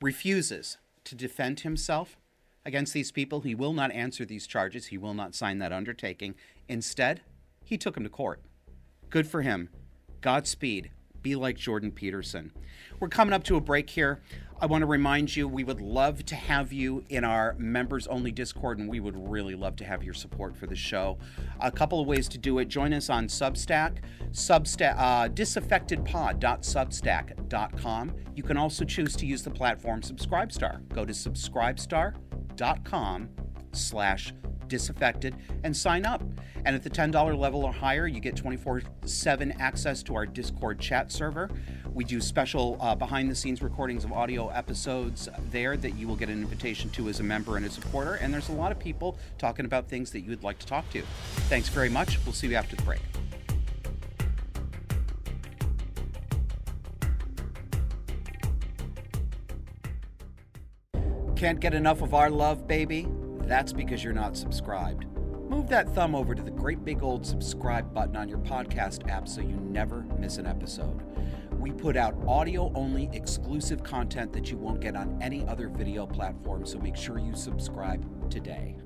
refuses 0.00 0.78
to 1.02 1.16
defend 1.16 1.60
himself 1.60 2.16
against 2.64 2.92
these 2.92 3.10
people. 3.10 3.40
He 3.40 3.56
will 3.56 3.72
not 3.72 3.90
answer 3.90 4.24
these 4.24 4.46
charges. 4.46 4.86
He 4.86 4.98
will 4.98 5.14
not 5.14 5.34
sign 5.34 5.58
that 5.58 5.72
undertaking. 5.72 6.36
Instead, 6.68 7.22
he 7.64 7.76
took 7.76 7.96
him 7.96 8.04
to 8.04 8.08
court. 8.08 8.40
Good 9.10 9.26
for 9.26 9.42
him. 9.42 9.70
Godspeed. 10.20 10.92
Be 11.22 11.34
like 11.34 11.56
Jordan 11.56 11.90
Peterson. 11.90 12.52
We're 13.00 13.08
coming 13.08 13.32
up 13.32 13.42
to 13.44 13.56
a 13.56 13.60
break 13.60 13.90
here. 13.90 14.20
I 14.58 14.64
want 14.66 14.82
to 14.82 14.86
remind 14.86 15.34
you 15.36 15.48
we 15.48 15.64
would 15.64 15.82
love 15.82 16.24
to 16.26 16.34
have 16.34 16.72
you 16.72 17.04
in 17.10 17.24
our 17.24 17.54
members 17.58 18.06
only 18.06 18.32
Discord, 18.32 18.78
and 18.78 18.88
we 18.88 19.00
would 19.00 19.14
really 19.16 19.54
love 19.54 19.76
to 19.76 19.84
have 19.84 20.02
your 20.02 20.14
support 20.14 20.56
for 20.56 20.66
the 20.66 20.74
show. 20.74 21.18
A 21.60 21.70
couple 21.70 22.00
of 22.00 22.06
ways 22.06 22.26
to 22.28 22.38
do 22.38 22.58
it 22.58 22.68
join 22.68 22.94
us 22.94 23.10
on 23.10 23.28
Substack, 23.28 23.98
Substack 24.30 24.94
uh, 24.96 25.28
disaffectedpod.substack.com. 25.28 28.12
You 28.34 28.42
can 28.42 28.56
also 28.56 28.84
choose 28.84 29.14
to 29.16 29.26
use 29.26 29.42
the 29.42 29.50
platform 29.50 30.00
Subscribestar. 30.00 30.88
Go 30.88 31.04
to 31.04 31.12
subscribestar.com 31.12 33.28
slash 33.76 34.32
disaffected 34.68 35.34
and 35.64 35.76
sign 35.76 36.04
up. 36.04 36.22
And 36.64 36.74
at 36.74 36.82
the 36.82 36.90
$10 36.90 37.38
level 37.38 37.64
or 37.64 37.72
higher, 37.72 38.06
you 38.06 38.18
get 38.18 38.34
24 38.34 38.82
7 39.04 39.52
access 39.52 40.02
to 40.04 40.14
our 40.16 40.26
Discord 40.26 40.80
chat 40.80 41.12
server. 41.12 41.48
We 41.94 42.04
do 42.04 42.20
special 42.20 42.76
uh, 42.80 42.94
behind 42.94 43.30
the 43.30 43.34
scenes 43.34 43.62
recordings 43.62 44.04
of 44.04 44.12
audio 44.12 44.48
episodes 44.48 45.28
there 45.50 45.76
that 45.76 45.96
you 45.96 46.08
will 46.08 46.16
get 46.16 46.28
an 46.28 46.42
invitation 46.42 46.90
to 46.90 47.08
as 47.08 47.20
a 47.20 47.22
member 47.22 47.56
and 47.56 47.64
a 47.64 47.70
supporter. 47.70 48.14
And 48.14 48.34
there's 48.34 48.48
a 48.48 48.52
lot 48.52 48.72
of 48.72 48.78
people 48.78 49.16
talking 49.38 49.64
about 49.64 49.88
things 49.88 50.10
that 50.10 50.20
you 50.20 50.30
would 50.30 50.42
like 50.42 50.58
to 50.58 50.66
talk 50.66 50.90
to. 50.90 51.02
Thanks 51.48 51.68
very 51.68 51.88
much. 51.88 52.18
We'll 52.24 52.34
see 52.34 52.48
you 52.48 52.56
after 52.56 52.74
the 52.74 52.82
break. 52.82 53.00
Can't 61.36 61.60
get 61.60 61.74
enough 61.74 62.02
of 62.02 62.14
our 62.14 62.30
love, 62.30 62.66
baby? 62.66 63.06
That's 63.46 63.72
because 63.72 64.02
you're 64.02 64.12
not 64.12 64.36
subscribed. 64.36 65.06
Move 65.48 65.68
that 65.68 65.94
thumb 65.94 66.16
over 66.16 66.34
to 66.34 66.42
the 66.42 66.50
great 66.50 66.84
big 66.84 67.02
old 67.02 67.24
subscribe 67.24 67.94
button 67.94 68.16
on 68.16 68.28
your 68.28 68.38
podcast 68.38 69.08
app 69.08 69.28
so 69.28 69.40
you 69.40 69.56
never 69.56 70.02
miss 70.18 70.38
an 70.38 70.46
episode. 70.46 71.00
We 71.52 71.70
put 71.70 71.96
out 71.96 72.16
audio 72.26 72.72
only 72.74 73.08
exclusive 73.12 73.84
content 73.84 74.32
that 74.32 74.50
you 74.50 74.56
won't 74.56 74.80
get 74.80 74.96
on 74.96 75.16
any 75.22 75.46
other 75.46 75.68
video 75.68 76.06
platform, 76.06 76.66
so 76.66 76.78
make 76.78 76.96
sure 76.96 77.18
you 77.18 77.34
subscribe 77.34 78.04
today. 78.28 78.76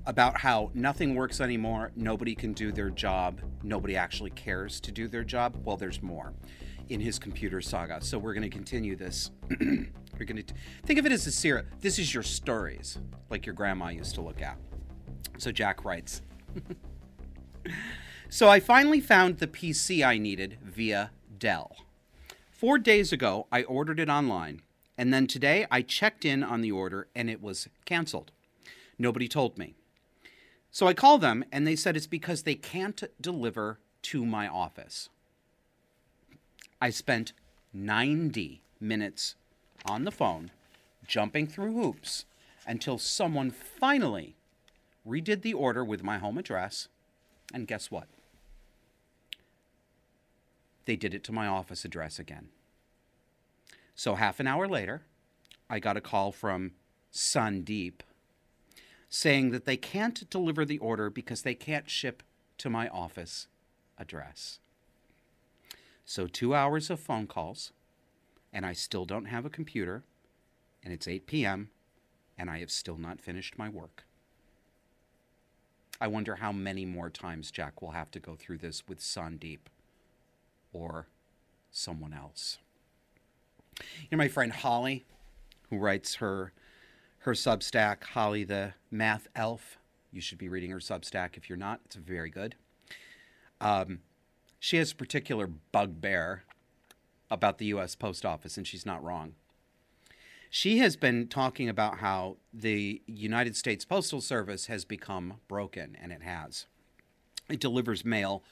about 0.05 0.37
how 0.37 0.69
nothing 0.73 1.15
works 1.15 1.39
anymore, 1.39 1.91
nobody 1.95 2.35
can 2.35 2.53
do 2.53 2.71
their 2.71 2.89
job, 2.89 3.39
nobody 3.63 3.95
actually 3.95 4.31
cares 4.31 4.79
to 4.81 4.91
do 4.91 5.07
their 5.07 5.23
job. 5.23 5.55
Well, 5.63 5.77
there's 5.77 6.01
more 6.01 6.33
in 6.89 6.99
his 6.99 7.17
computer 7.17 7.61
saga. 7.61 8.01
So 8.01 8.19
we're 8.19 8.33
going 8.33 8.43
to 8.43 8.49
continue 8.49 8.95
this. 8.95 9.31
You're 9.59 10.27
going 10.27 10.43
to 10.43 10.53
think 10.85 10.99
of 10.99 11.05
it 11.05 11.11
as 11.11 11.25
a 11.25 11.31
series. 11.31 11.65
This 11.79 11.97
is 11.99 12.13
your 12.13 12.23
stories, 12.23 12.99
like 13.29 13.45
your 13.45 13.55
grandma 13.55 13.89
used 13.89 14.15
to 14.15 14.21
look 14.21 14.41
at. 14.41 14.57
So 15.37 15.51
Jack 15.51 15.85
writes. 15.85 16.21
so 18.33 18.49
I 18.49 18.59
finally 18.59 18.99
found 18.99 19.37
the 19.37 19.45
PC 19.45 20.03
I 20.03 20.17
needed 20.17 20.57
via 20.63 21.11
Dell. 21.37 21.75
Four 22.49 22.79
days 22.79 23.13
ago, 23.13 23.45
I 23.51 23.61
ordered 23.61 23.99
it 23.99 24.09
online, 24.09 24.63
and 24.97 25.13
then 25.13 25.27
today 25.27 25.67
I 25.69 25.83
checked 25.83 26.25
in 26.25 26.43
on 26.43 26.61
the 26.61 26.71
order 26.71 27.07
and 27.13 27.29
it 27.29 27.43
was 27.43 27.69
canceled. 27.85 28.31
Nobody 28.97 29.27
told 29.27 29.59
me. 29.59 29.75
So 30.71 30.87
I 30.87 30.95
called 30.95 31.21
them 31.21 31.45
and 31.51 31.67
they 31.67 31.75
said 31.75 31.95
it's 31.95 32.07
because 32.07 32.41
they 32.41 32.55
can't 32.55 33.03
deliver 33.21 33.77
to 34.01 34.25
my 34.25 34.47
office. 34.47 35.09
I 36.81 36.89
spent 36.89 37.33
90 37.71 38.63
minutes 38.81 39.35
on 39.85 40.05
the 40.05 40.11
phone, 40.11 40.49
jumping 41.05 41.45
through 41.45 41.73
hoops, 41.73 42.25
until 42.65 42.97
someone 42.97 43.51
finally 43.51 44.35
redid 45.07 45.43
the 45.43 45.53
order 45.53 45.85
with 45.85 46.01
my 46.01 46.17
home 46.17 46.39
address. 46.39 46.87
And 47.53 47.67
guess 47.67 47.91
what? 47.91 48.07
They 50.85 50.95
did 50.95 51.13
it 51.13 51.23
to 51.25 51.31
my 51.31 51.47
office 51.47 51.85
address 51.85 52.19
again. 52.19 52.49
So, 53.95 54.15
half 54.15 54.39
an 54.39 54.47
hour 54.47 54.67
later, 54.67 55.03
I 55.69 55.79
got 55.79 55.97
a 55.97 56.01
call 56.01 56.31
from 56.31 56.71
Sandeep 57.11 58.01
saying 59.07 59.51
that 59.51 59.65
they 59.65 59.77
can't 59.77 60.27
deliver 60.29 60.65
the 60.65 60.79
order 60.79 61.09
because 61.09 61.43
they 61.43 61.53
can't 61.53 61.89
ship 61.89 62.23
to 62.57 62.69
my 62.69 62.87
office 62.89 63.47
address. 63.97 64.59
So, 66.05 66.27
two 66.27 66.55
hours 66.55 66.89
of 66.89 66.99
phone 66.99 67.27
calls, 67.27 67.71
and 68.51 68.65
I 68.65 68.73
still 68.73 69.05
don't 69.05 69.25
have 69.25 69.45
a 69.45 69.49
computer, 69.49 70.03
and 70.83 70.91
it's 70.91 71.07
8 71.07 71.27
p.m., 71.27 71.69
and 72.37 72.49
I 72.49 72.59
have 72.59 72.71
still 72.71 72.97
not 72.97 73.21
finished 73.21 73.57
my 73.57 73.69
work. 73.69 74.05
I 76.01 76.07
wonder 76.07 76.35
how 76.35 76.51
many 76.51 76.83
more 76.83 77.09
times 77.09 77.51
Jack 77.51 77.81
will 77.81 77.91
have 77.91 78.11
to 78.11 78.19
go 78.19 78.35
through 78.35 78.57
this 78.57 78.87
with 78.87 78.99
Sandeep 78.99 79.59
or 80.73 81.07
someone 81.71 82.13
else. 82.13 82.57
You 84.01 84.07
know, 84.11 84.17
my 84.17 84.27
friend 84.27 84.51
Holly, 84.51 85.05
who 85.69 85.77
writes 85.77 86.15
her 86.15 86.53
her 87.19 87.31
Substack, 87.33 88.03
Holly 88.03 88.43
the 88.43 88.73
MathNerd. 88.93 89.59
You 90.11 90.19
should 90.19 90.37
be 90.37 90.49
reading 90.49 90.71
her 90.71 90.79
Substack 90.79 91.37
if 91.37 91.49
you're 91.49 91.57
not. 91.57 91.79
It's 91.85 91.95
very 91.95 92.29
good. 92.29 92.55
Um, 93.61 93.99
she 94.59 94.77
has 94.77 94.91
a 94.91 94.95
particular 94.95 95.47
bugbear 95.47 96.43
about 97.31 97.57
the 97.57 97.65
U.S. 97.67 97.95
Post 97.95 98.25
Office, 98.25 98.57
and 98.57 98.67
she's 98.67 98.85
not 98.85 99.03
wrong. 99.03 99.33
She 100.49 100.77
has 100.77 100.95
been 100.95 101.27
talking 101.27 101.67
about 101.67 101.97
how 101.97 102.37
the 102.53 103.01
United 103.07 103.55
States 103.55 103.85
Postal 103.85 104.21
Service 104.21 104.67
has 104.67 104.85
become 104.85 105.35
broken, 105.47 105.97
and 105.99 106.11
it 106.11 106.21
has. 106.21 106.67
It 107.49 107.59
delivers 107.59 108.05
mail 108.05 108.43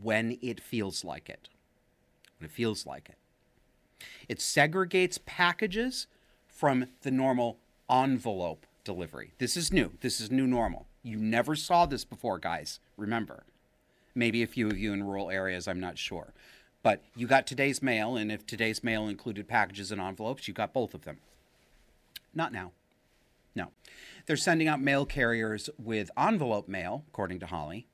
when 0.00 0.38
it 0.40 0.60
feels 0.60 1.04
like 1.04 1.28
it. 1.28 1.48
When 2.38 2.46
it 2.46 2.52
feels 2.52 2.86
like 2.86 3.08
it. 3.08 3.18
It 4.28 4.38
segregates 4.38 5.18
packages 5.24 6.06
from 6.46 6.86
the 7.02 7.10
normal 7.10 7.58
envelope 7.90 8.66
delivery. 8.84 9.32
This 9.38 9.56
is 9.56 9.72
new. 9.72 9.92
This 10.00 10.20
is 10.20 10.30
new 10.30 10.46
normal. 10.46 10.86
You 11.02 11.16
never 11.16 11.56
saw 11.56 11.86
this 11.86 12.04
before, 12.04 12.38
guys. 12.38 12.80
Remember. 12.96 13.44
Maybe 14.14 14.42
a 14.42 14.46
few 14.46 14.68
of 14.68 14.78
you 14.78 14.92
in 14.92 15.04
rural 15.04 15.30
areas, 15.30 15.66
I'm 15.66 15.80
not 15.80 15.98
sure. 15.98 16.32
But 16.82 17.02
you 17.16 17.26
got 17.26 17.46
today's 17.46 17.82
mail, 17.82 18.16
and 18.16 18.30
if 18.30 18.46
today's 18.46 18.84
mail 18.84 19.08
included 19.08 19.48
packages 19.48 19.90
and 19.90 20.00
envelopes, 20.00 20.46
you 20.46 20.54
got 20.54 20.72
both 20.72 20.94
of 20.94 21.04
them. 21.04 21.18
Not 22.34 22.52
now. 22.52 22.72
No. 23.54 23.72
They're 24.26 24.36
sending 24.36 24.68
out 24.68 24.80
mail 24.80 25.04
carriers 25.04 25.68
with 25.78 26.10
envelope 26.16 26.68
mail, 26.68 27.04
according 27.08 27.40
to 27.40 27.46
Holly. 27.46 27.86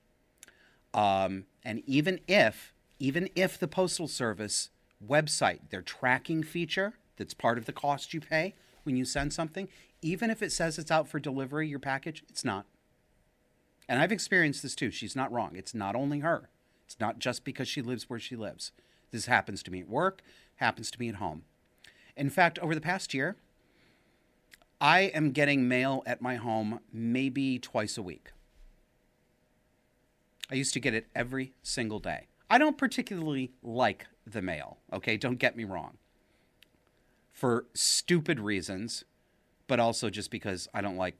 Um, 0.92 1.44
and 1.64 1.82
even 1.86 2.20
if, 2.28 2.73
even 2.98 3.28
if 3.34 3.58
the 3.58 3.68
Postal 3.68 4.08
Service 4.08 4.70
website, 5.06 5.70
their 5.70 5.82
tracking 5.82 6.42
feature 6.42 6.94
that's 7.16 7.34
part 7.34 7.58
of 7.58 7.66
the 7.66 7.72
cost 7.72 8.14
you 8.14 8.20
pay 8.20 8.54
when 8.84 8.96
you 8.96 9.04
send 9.04 9.32
something, 9.32 9.68
even 10.02 10.30
if 10.30 10.42
it 10.42 10.52
says 10.52 10.78
it's 10.78 10.90
out 10.90 11.08
for 11.08 11.18
delivery, 11.18 11.68
your 11.68 11.78
package, 11.78 12.22
it's 12.28 12.44
not. 12.44 12.66
And 13.88 14.00
I've 14.00 14.12
experienced 14.12 14.62
this 14.62 14.74
too. 14.74 14.90
She's 14.90 15.16
not 15.16 15.32
wrong. 15.32 15.56
It's 15.56 15.74
not 15.74 15.94
only 15.94 16.20
her. 16.20 16.48
It's 16.86 17.00
not 17.00 17.18
just 17.18 17.44
because 17.44 17.68
she 17.68 17.82
lives 17.82 18.08
where 18.08 18.18
she 18.18 18.36
lives. 18.36 18.72
This 19.10 19.26
happens 19.26 19.62
to 19.62 19.70
me 19.70 19.80
at 19.80 19.88
work, 19.88 20.22
happens 20.56 20.90
to 20.90 21.00
me 21.00 21.08
at 21.08 21.16
home. 21.16 21.42
In 22.16 22.30
fact, 22.30 22.58
over 22.58 22.74
the 22.74 22.80
past 22.80 23.14
year, 23.14 23.36
I 24.80 25.02
am 25.02 25.30
getting 25.30 25.68
mail 25.68 26.02
at 26.06 26.20
my 26.20 26.36
home 26.36 26.80
maybe 26.92 27.58
twice 27.58 27.96
a 27.96 28.02
week. 28.02 28.32
I 30.50 30.56
used 30.56 30.74
to 30.74 30.80
get 30.80 30.94
it 30.94 31.06
every 31.14 31.54
single 31.62 32.00
day. 32.00 32.26
I 32.50 32.58
don't 32.58 32.78
particularly 32.78 33.52
like 33.62 34.06
the 34.26 34.42
mail, 34.42 34.78
okay? 34.92 35.16
Don't 35.16 35.38
get 35.38 35.56
me 35.56 35.64
wrong. 35.64 35.98
For 37.32 37.66
stupid 37.74 38.38
reasons, 38.38 39.04
but 39.66 39.80
also 39.80 40.10
just 40.10 40.30
because 40.30 40.68
I 40.72 40.80
don't 40.80 40.96
like 40.96 41.16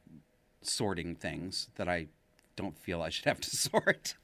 sorting 0.62 1.14
things 1.14 1.68
that 1.74 1.88
I 1.88 2.08
don't 2.56 2.78
feel 2.78 3.02
I 3.02 3.08
should 3.08 3.24
have 3.24 3.40
to 3.40 3.50
sort. 3.56 4.14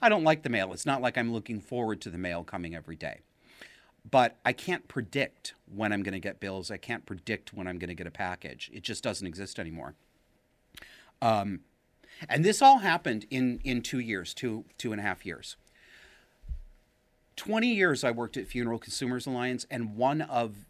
I 0.00 0.08
don't 0.08 0.24
like 0.24 0.42
the 0.42 0.48
mail. 0.48 0.72
It's 0.72 0.86
not 0.86 1.02
like 1.02 1.16
I'm 1.18 1.32
looking 1.32 1.60
forward 1.60 2.00
to 2.02 2.10
the 2.10 2.18
mail 2.18 2.44
coming 2.44 2.74
every 2.74 2.96
day 2.96 3.20
but 4.10 4.36
I 4.44 4.52
can't 4.52 4.86
predict 4.88 5.54
when 5.66 5.92
I'm 5.92 6.02
going 6.02 6.12
to 6.12 6.20
get 6.20 6.40
bills. 6.40 6.70
I 6.70 6.76
can't 6.76 7.04
predict 7.06 7.52
when 7.52 7.66
I'm 7.66 7.78
going 7.78 7.88
to 7.88 7.94
get 7.94 8.06
a 8.06 8.12
package. 8.12 8.70
It 8.72 8.82
just 8.82 9.02
doesn't 9.02 9.26
exist 9.26 9.58
anymore. 9.58 9.94
Um, 11.20 11.60
and 12.28 12.44
this 12.44 12.62
all 12.62 12.78
happened 12.78 13.26
in 13.30 13.60
in 13.64 13.82
two 13.82 13.98
years, 13.98 14.32
two 14.32 14.64
two 14.78 14.92
and 14.92 15.00
a 15.00 15.04
half 15.04 15.26
years. 15.26 15.56
Twenty 17.36 17.74
years 17.74 18.02
I 18.02 18.10
worked 18.10 18.36
at 18.38 18.46
Funeral 18.46 18.78
Consumers 18.78 19.26
Alliance, 19.26 19.66
and 19.70 19.94
one 19.94 20.22
of 20.22 20.66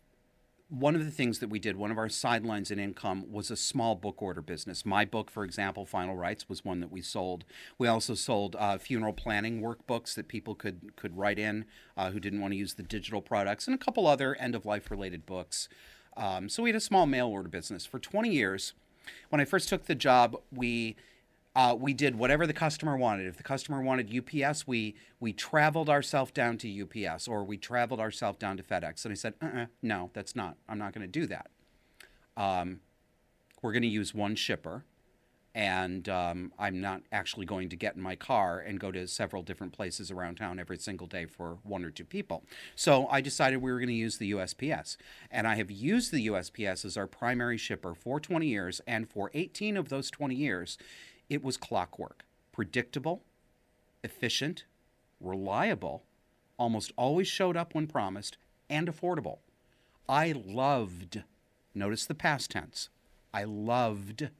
one 0.68 0.96
of 0.96 1.04
the 1.04 1.12
things 1.12 1.38
that 1.38 1.48
we 1.48 1.60
did, 1.60 1.76
one 1.76 1.92
of 1.92 1.98
our 1.98 2.08
sidelines 2.08 2.72
in 2.72 2.80
income 2.80 3.24
was 3.30 3.52
a 3.52 3.56
small 3.56 3.94
book 3.94 4.20
order 4.20 4.42
business. 4.42 4.84
My 4.84 5.04
book, 5.04 5.30
for 5.30 5.44
example, 5.44 5.86
Final 5.86 6.16
Rights, 6.16 6.48
was 6.48 6.64
one 6.64 6.80
that 6.80 6.90
we 6.90 7.00
sold. 7.00 7.44
We 7.78 7.86
also 7.86 8.14
sold 8.14 8.56
uh, 8.58 8.78
funeral 8.78 9.12
planning 9.12 9.62
workbooks 9.62 10.14
that 10.16 10.26
people 10.26 10.56
could 10.56 10.96
could 10.96 11.16
write 11.16 11.38
in 11.38 11.66
uh, 11.96 12.10
who 12.10 12.18
didn't 12.18 12.40
want 12.40 12.52
to 12.52 12.58
use 12.58 12.74
the 12.74 12.82
digital 12.82 13.22
products, 13.22 13.68
and 13.68 13.74
a 13.74 13.78
couple 13.78 14.08
other 14.08 14.34
end 14.34 14.56
of 14.56 14.66
life 14.66 14.90
related 14.90 15.24
books. 15.24 15.68
Um, 16.16 16.48
so 16.48 16.64
we 16.64 16.70
had 16.70 16.76
a 16.76 16.80
small 16.80 17.06
mail 17.06 17.28
order 17.28 17.48
business 17.48 17.86
for 17.86 18.00
20 18.00 18.30
years. 18.30 18.72
When 19.28 19.40
I 19.40 19.44
first 19.44 19.68
took 19.68 19.84
the 19.84 19.94
job, 19.94 20.36
we 20.50 20.96
uh, 21.56 21.74
we 21.74 21.94
did 21.94 22.14
whatever 22.14 22.46
the 22.46 22.52
customer 22.52 22.98
wanted. 22.98 23.26
If 23.26 23.38
the 23.38 23.42
customer 23.42 23.80
wanted 23.80 24.14
UPS, 24.14 24.66
we 24.66 24.94
we 25.20 25.32
traveled 25.32 25.88
ourselves 25.88 26.30
down 26.30 26.58
to 26.58 26.82
UPS 26.82 27.26
or 27.26 27.42
we 27.44 27.56
traveled 27.56 27.98
ourselves 27.98 28.38
down 28.38 28.58
to 28.58 28.62
FedEx. 28.62 29.06
And 29.06 29.12
I 29.12 29.14
said, 29.14 29.34
uh-uh, 29.40 29.66
no, 29.80 30.10
that's 30.12 30.36
not. 30.36 30.58
I'm 30.68 30.78
not 30.78 30.92
going 30.92 31.10
to 31.10 31.20
do 31.20 31.26
that. 31.26 31.48
Um, 32.36 32.80
we're 33.62 33.72
going 33.72 33.82
to 33.82 33.88
use 33.88 34.12
one 34.12 34.34
shipper, 34.34 34.84
and 35.54 36.06
um, 36.10 36.52
I'm 36.58 36.78
not 36.82 37.00
actually 37.10 37.46
going 37.46 37.70
to 37.70 37.76
get 37.76 37.96
in 37.96 38.02
my 38.02 38.16
car 38.16 38.60
and 38.60 38.78
go 38.78 38.92
to 38.92 39.08
several 39.08 39.42
different 39.42 39.72
places 39.72 40.10
around 40.10 40.36
town 40.36 40.58
every 40.58 40.76
single 40.76 41.06
day 41.06 41.24
for 41.24 41.56
one 41.62 41.86
or 41.86 41.90
two 41.90 42.04
people. 42.04 42.44
So 42.74 43.08
I 43.08 43.22
decided 43.22 43.62
we 43.62 43.72
were 43.72 43.78
going 43.78 43.88
to 43.88 43.94
use 43.94 44.18
the 44.18 44.32
USPS, 44.32 44.98
and 45.30 45.48
I 45.48 45.54
have 45.54 45.70
used 45.70 46.12
the 46.12 46.26
USPS 46.26 46.84
as 46.84 46.98
our 46.98 47.06
primary 47.06 47.56
shipper 47.56 47.94
for 47.94 48.20
20 48.20 48.46
years, 48.46 48.82
and 48.86 49.08
for 49.08 49.30
18 49.32 49.78
of 49.78 49.88
those 49.88 50.10
20 50.10 50.34
years 50.34 50.76
it 51.28 51.42
was 51.42 51.56
clockwork, 51.56 52.24
predictable, 52.52 53.22
efficient, 54.02 54.64
reliable, 55.20 56.04
almost 56.58 56.92
always 56.96 57.28
showed 57.28 57.56
up 57.56 57.74
when 57.74 57.86
promised, 57.86 58.38
and 58.68 58.88
affordable. 58.88 59.38
I 60.08 60.32
loved, 60.32 61.22
notice 61.74 62.06
the 62.06 62.14
past 62.14 62.50
tense, 62.50 62.88
I 63.34 63.44
loved 63.44 64.30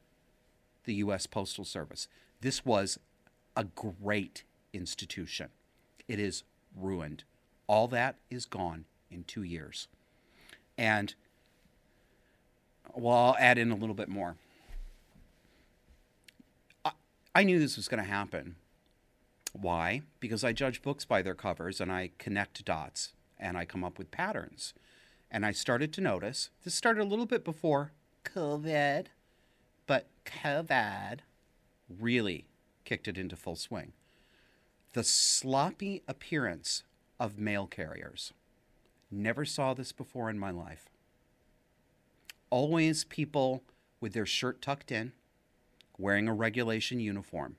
the 0.84 0.94
U.S. 0.94 1.26
Postal 1.26 1.64
Service. 1.64 2.08
This 2.40 2.64
was 2.64 2.98
a 3.56 3.64
great 3.64 4.44
institution. 4.72 5.48
It 6.08 6.20
is 6.20 6.44
ruined. 6.76 7.24
All 7.66 7.88
that 7.88 8.16
is 8.30 8.46
gone 8.46 8.84
in 9.10 9.24
two 9.24 9.42
years. 9.42 9.88
And 10.78 11.14
well, 12.94 13.16
I'll 13.16 13.36
add 13.38 13.58
in 13.58 13.70
a 13.70 13.76
little 13.76 13.94
bit 13.94 14.08
more. 14.08 14.36
I 17.36 17.42
knew 17.42 17.58
this 17.58 17.76
was 17.76 17.86
going 17.86 18.02
to 18.02 18.08
happen. 18.08 18.56
Why? 19.52 20.00
Because 20.20 20.42
I 20.42 20.54
judge 20.54 20.80
books 20.80 21.04
by 21.04 21.20
their 21.20 21.34
covers 21.34 21.82
and 21.82 21.92
I 21.92 22.12
connect 22.16 22.64
dots 22.64 23.12
and 23.38 23.58
I 23.58 23.66
come 23.66 23.84
up 23.84 23.98
with 23.98 24.10
patterns. 24.10 24.72
And 25.30 25.44
I 25.44 25.52
started 25.52 25.92
to 25.92 26.00
notice 26.00 26.48
this 26.64 26.74
started 26.74 27.02
a 27.02 27.04
little 27.04 27.26
bit 27.26 27.44
before 27.44 27.92
COVID, 28.24 29.08
but 29.86 30.06
COVID 30.24 31.18
really 31.90 32.46
kicked 32.86 33.06
it 33.06 33.18
into 33.18 33.36
full 33.36 33.56
swing. 33.56 33.92
The 34.94 35.04
sloppy 35.04 36.02
appearance 36.08 36.84
of 37.20 37.38
mail 37.38 37.66
carriers. 37.66 38.32
Never 39.10 39.44
saw 39.44 39.74
this 39.74 39.92
before 39.92 40.30
in 40.30 40.38
my 40.38 40.52
life. 40.52 40.88
Always 42.48 43.04
people 43.04 43.62
with 44.00 44.14
their 44.14 44.24
shirt 44.24 44.62
tucked 44.62 44.90
in, 44.90 45.12
wearing 45.98 46.28
a 46.28 46.34
regulation 46.34 47.00
uniform. 47.00 47.56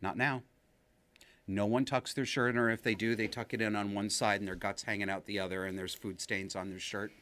Not 0.00 0.16
now. 0.16 0.42
No 1.46 1.66
one 1.66 1.84
tucks 1.84 2.14
their 2.14 2.24
shirt, 2.24 2.56
or 2.56 2.70
if 2.70 2.82
they 2.82 2.94
do, 2.94 3.14
they 3.14 3.26
tuck 3.26 3.52
it 3.52 3.60
in 3.60 3.74
on 3.74 3.94
one 3.94 4.10
side 4.10 4.40
and 4.40 4.48
their 4.48 4.54
guts 4.54 4.84
hanging 4.84 5.10
out 5.10 5.26
the 5.26 5.38
other, 5.38 5.64
and 5.64 5.76
there's 5.76 5.94
food 5.94 6.20
stains 6.20 6.54
on 6.54 6.70
their 6.70 6.78
shirt. 6.78 7.12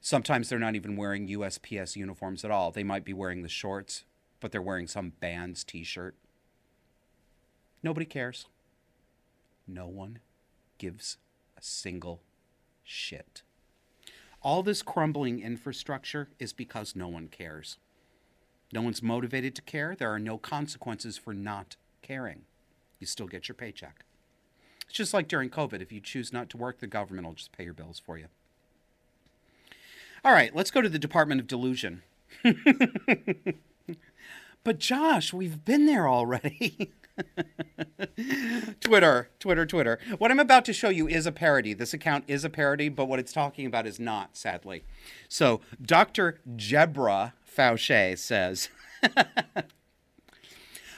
Sometimes 0.00 0.48
they're 0.48 0.58
not 0.58 0.76
even 0.76 0.96
wearing 0.96 1.28
USPS 1.28 1.96
uniforms 1.96 2.44
at 2.44 2.50
all. 2.50 2.70
They 2.70 2.84
might 2.84 3.04
be 3.04 3.12
wearing 3.12 3.42
the 3.42 3.48
shorts, 3.48 4.04
but 4.40 4.52
they're 4.52 4.62
wearing 4.62 4.86
some 4.86 5.12
band's 5.20 5.64
t 5.64 5.82
shirt. 5.82 6.14
Nobody 7.82 8.06
cares. 8.06 8.46
No 9.66 9.86
one 9.88 10.20
gives 10.78 11.18
a 11.58 11.62
single 11.62 12.22
shit. 12.84 13.42
All 14.42 14.62
this 14.62 14.82
crumbling 14.82 15.40
infrastructure 15.40 16.28
is 16.38 16.52
because 16.52 16.94
no 16.94 17.08
one 17.08 17.28
cares. 17.28 17.78
No 18.76 18.82
one's 18.82 19.02
motivated 19.02 19.54
to 19.54 19.62
care. 19.62 19.96
There 19.98 20.12
are 20.12 20.18
no 20.18 20.36
consequences 20.36 21.16
for 21.16 21.32
not 21.32 21.76
caring. 22.02 22.42
You 22.98 23.06
still 23.06 23.26
get 23.26 23.48
your 23.48 23.54
paycheck. 23.54 24.04
It's 24.84 24.92
just 24.92 25.14
like 25.14 25.28
during 25.28 25.48
COVID. 25.48 25.80
If 25.80 25.92
you 25.92 26.00
choose 26.02 26.30
not 26.30 26.50
to 26.50 26.58
work, 26.58 26.80
the 26.80 26.86
government 26.86 27.26
will 27.26 27.32
just 27.32 27.52
pay 27.52 27.64
your 27.64 27.72
bills 27.72 27.98
for 27.98 28.18
you. 28.18 28.26
All 30.22 30.32
right, 30.32 30.54
let's 30.54 30.70
go 30.70 30.82
to 30.82 30.90
the 30.90 30.98
Department 30.98 31.40
of 31.40 31.46
Delusion. 31.46 32.02
but 34.62 34.78
Josh, 34.78 35.32
we've 35.32 35.64
been 35.64 35.86
there 35.86 36.06
already. 36.06 36.92
Twitter, 38.82 39.30
Twitter, 39.38 39.64
Twitter. 39.64 39.98
What 40.18 40.30
I'm 40.30 40.38
about 40.38 40.66
to 40.66 40.74
show 40.74 40.90
you 40.90 41.08
is 41.08 41.24
a 41.24 41.32
parody. 41.32 41.72
This 41.72 41.94
account 41.94 42.24
is 42.28 42.44
a 42.44 42.50
parody, 42.50 42.90
but 42.90 43.06
what 43.06 43.20
it's 43.20 43.32
talking 43.32 43.64
about 43.64 43.86
is 43.86 43.98
not, 43.98 44.36
sadly. 44.36 44.84
So, 45.30 45.62
Dr. 45.80 46.40
Jebra 46.56 47.32
Faushay 47.56 48.18
says 48.18 48.68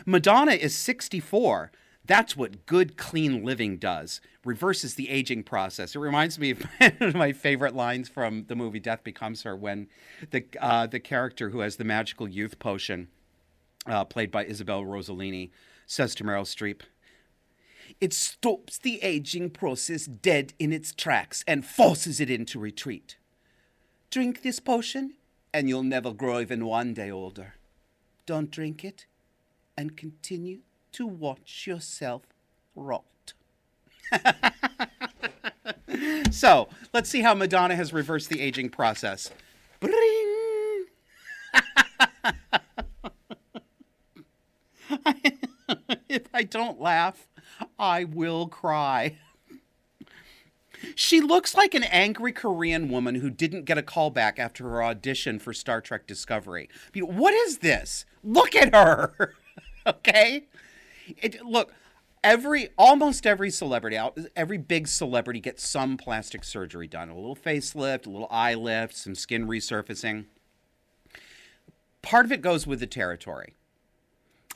Madonna 0.06 0.52
is 0.52 0.74
64. 0.74 1.70
That's 2.04 2.34
what 2.36 2.64
good, 2.64 2.96
clean 2.96 3.44
living 3.44 3.76
does. 3.76 4.22
Reverses 4.44 4.94
the 4.94 5.10
aging 5.10 5.42
process. 5.42 5.94
It 5.94 5.98
reminds 5.98 6.38
me 6.38 6.54
of 7.00 7.14
my 7.14 7.32
favorite 7.32 7.74
lines 7.74 8.08
from 8.08 8.46
the 8.48 8.56
movie 8.56 8.80
Death 8.80 9.04
Becomes 9.04 9.42
Her 9.42 9.54
when 9.54 9.88
the, 10.30 10.44
uh, 10.58 10.86
the 10.86 11.00
character 11.00 11.50
who 11.50 11.60
has 11.60 11.76
the 11.76 11.84
magical 11.84 12.26
youth 12.26 12.58
potion, 12.58 13.08
uh, 13.86 14.04
played 14.04 14.30
by 14.30 14.46
Isabel 14.46 14.82
Rossellini, 14.82 15.50
says 15.86 16.14
to 16.14 16.24
Meryl 16.24 16.42
Streep, 16.42 16.80
It 18.00 18.14
stops 18.14 18.78
the 18.78 19.02
aging 19.02 19.50
process 19.50 20.06
dead 20.06 20.54
in 20.58 20.72
its 20.72 20.94
tracks 20.94 21.44
and 21.46 21.66
forces 21.66 22.18
it 22.20 22.30
into 22.30 22.58
retreat. 22.58 23.16
Drink 24.10 24.40
this 24.40 24.60
potion, 24.60 25.14
and 25.52 25.68
you'll 25.68 25.82
never 25.82 26.12
grow 26.12 26.40
even 26.40 26.64
one 26.66 26.94
day 26.94 27.10
older. 27.10 27.54
Don't 28.26 28.50
drink 28.50 28.84
it, 28.84 29.06
and 29.76 29.96
continue 29.96 30.60
to 30.92 31.06
watch 31.06 31.66
yourself 31.66 32.22
rot. 32.74 33.04
so 36.30 36.68
let's 36.92 37.08
see 37.08 37.22
how 37.22 37.34
Madonna 37.34 37.76
has 37.76 37.92
reversed 37.92 38.28
the 38.28 38.40
aging 38.40 38.70
process. 38.70 39.30
Bring. 39.80 39.94
if 46.08 46.22
I 46.32 46.42
don't 46.42 46.80
laugh, 46.80 47.26
I 47.78 48.04
will 48.04 48.48
cry. 48.48 49.18
She 50.94 51.20
looks 51.20 51.54
like 51.54 51.74
an 51.74 51.84
angry 51.84 52.32
Korean 52.32 52.88
woman 52.88 53.16
who 53.16 53.30
didn't 53.30 53.64
get 53.64 53.78
a 53.78 53.82
call 53.82 54.10
back 54.10 54.38
after 54.38 54.64
her 54.64 54.82
audition 54.82 55.38
for 55.38 55.52
Star 55.52 55.80
Trek 55.80 56.06
Discovery. 56.06 56.68
I 56.72 56.98
mean, 56.98 57.16
what 57.16 57.34
is 57.34 57.58
this? 57.58 58.04
Look 58.22 58.54
at 58.54 58.74
her. 58.74 59.34
okay? 59.86 60.46
It, 61.16 61.44
look, 61.44 61.72
every 62.22 62.68
almost 62.76 63.26
every 63.26 63.50
celebrity 63.50 63.98
every 64.36 64.58
big 64.58 64.88
celebrity 64.88 65.40
gets 65.40 65.66
some 65.66 65.96
plastic 65.96 66.44
surgery 66.44 66.86
done. 66.86 67.08
A 67.08 67.14
little 67.14 67.36
facelift, 67.36 68.06
a 68.06 68.10
little 68.10 68.28
eye 68.30 68.54
lift, 68.54 68.96
some 68.96 69.14
skin 69.14 69.46
resurfacing. 69.46 70.26
Part 72.02 72.26
of 72.26 72.32
it 72.32 72.42
goes 72.42 72.66
with 72.66 72.80
the 72.80 72.86
territory. 72.86 73.54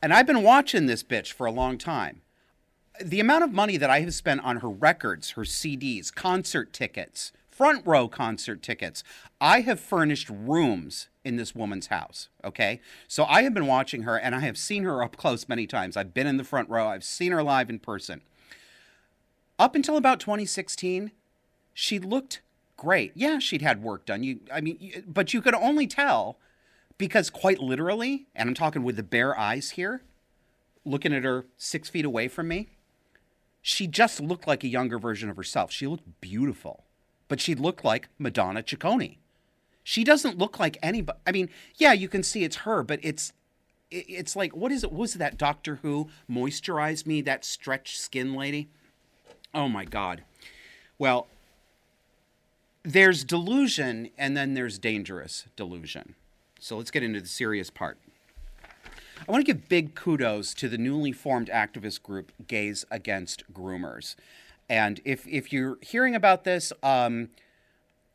And 0.03 0.13
I've 0.13 0.27
been 0.27 0.43
watching 0.43 0.87
this 0.87 1.03
bitch 1.03 1.33
for 1.33 1.47
a 1.47 1.53
long 1.53 1.79
time. 1.79 2.23
The 3.01 3.21
amount 3.21 3.45
of 3.45 3.53
money 3.53 3.77
that 3.77 3.91
I 3.91 4.01
have 4.01 4.15
spent 4.15 4.43
on 4.43 4.59
her 4.59 4.69
records, 4.69 5.31
her 5.31 5.43
CDs, 5.43 6.15
concert 6.15 6.73
tickets, 6.73 7.33
front 7.53 7.87
row 7.87 8.09
concert 8.09 8.63
tickets. 8.63 9.05
I 9.41 9.61
have 9.61 9.79
furnished 9.79 10.29
rooms 10.31 11.09
in 11.25 11.37
this 11.37 11.55
woman's 11.55 11.89
house. 11.89 12.29
Okay. 12.43 12.81
So 13.07 13.25
I 13.25 13.43
have 13.43 13.55
been 13.55 13.67
watching 13.67 14.03
her 14.03 14.19
and 14.19 14.35
I 14.35 14.41
have 14.41 14.59
seen 14.59 14.83
her 14.85 15.03
up 15.03 15.17
close 15.17 15.49
many 15.49 15.67
times. 15.67 15.97
I've 15.97 16.15
been 16.15 16.27
in 16.27 16.39
the 16.39 16.45
front 16.45 16.69
row, 16.69 16.89
I've 16.89 17.05
seen 17.05 17.33
her 17.33 17.43
live 17.43 17.71
in 17.71 17.79
person. 17.79 18.23
Up 19.59 19.75
until 19.75 19.97
about 19.97 20.19
2016, 20.19 21.13
she 21.73 21.99
looked 21.99 22.41
great. 22.77 23.13
Yeah, 23.15 23.39
she'd 23.39 23.63
had 23.63 23.83
work 23.83 24.07
done. 24.07 24.25
You, 24.25 24.41
I 24.53 24.61
mean, 24.61 25.05
but 25.07 25.33
you 25.33 25.41
could 25.41 25.55
only 25.55 25.87
tell 25.87 26.39
because 26.99 27.31
quite 27.31 27.61
literally, 27.61 28.27
and 28.35 28.49
I'm 28.49 28.55
talking 28.55 28.83
with 28.83 28.97
the 28.97 29.03
bare 29.03 29.39
eyes 29.39 29.71
here, 29.71 30.03
looking 30.85 31.13
at 31.13 31.23
her 31.23 31.47
six 31.57 31.89
feet 31.89 32.05
away 32.05 32.27
from 32.29 32.49
me, 32.49 32.71
she 33.63 33.87
just 33.87 34.21
looked 34.21 34.47
like 34.47 34.63
a 34.63 34.69
younger 34.69 34.99
version 34.99 35.31
of 35.31 35.37
herself. 35.37 35.73
She 35.73 35.87
looked 35.87 36.21
beautiful 36.21 36.85
but 37.33 37.41
she 37.41 37.55
looked 37.55 37.83
like 37.83 38.11
Madonna 38.19 38.63
Ciccone. 38.63 39.17
She 39.83 40.05
doesn't 40.05 40.37
look 40.37 40.61
like 40.61 40.77
anybody. 40.83 41.19
I 41.27 41.33
mean, 41.33 41.49
yeah, 41.77 41.95
you 41.95 42.07
can 42.07 42.23
see 42.23 42.45
it's 42.45 42.57
her, 42.57 42.83
but 42.83 43.01
it's 43.03 43.33
it's 43.91 44.37
like 44.37 44.55
what 44.55 44.71
is 44.71 44.85
it? 44.85 44.93
What 44.93 45.01
was 45.01 45.15
that 45.15 45.39
Doctor 45.39 45.77
Who 45.77 46.11
moisturize 46.31 47.07
me? 47.07 47.23
That 47.23 47.47
stretch 47.47 47.99
skin 47.99 48.35
lady. 48.35 48.69
Oh 49.55 49.67
my 49.67 49.87
God. 49.87 50.25
Well, 50.99 51.27
there's 52.83 53.25
delusion 53.25 54.11
and 54.19 54.37
then 54.37 54.53
there's 54.53 54.79
dangerous 54.79 55.47
delusion. 55.57 56.17
So 56.61 56.77
let's 56.77 56.91
get 56.91 57.03
into 57.03 57.23
the 57.23 57.29
serious 57.29 57.71
part. 57.71 57.97
I 59.29 59.31
want 59.31 59.47
to 59.47 59.53
give 59.53 59.69
big 59.69 59.95
kudos 59.95 60.53
to 60.55 60.69
the 60.69 60.79
newly 60.79 61.13
formed 61.13 61.49
activist 61.49 62.03
group 62.03 62.33
Gays 62.47 62.85
Against 62.91 63.53
Groomers. 63.53 64.17
And 64.69 65.01
if 65.05 65.27
if 65.29 65.53
you're 65.53 65.79
hearing 65.81 66.15
about 66.15 66.45
this, 66.45 66.73
um, 66.83 67.29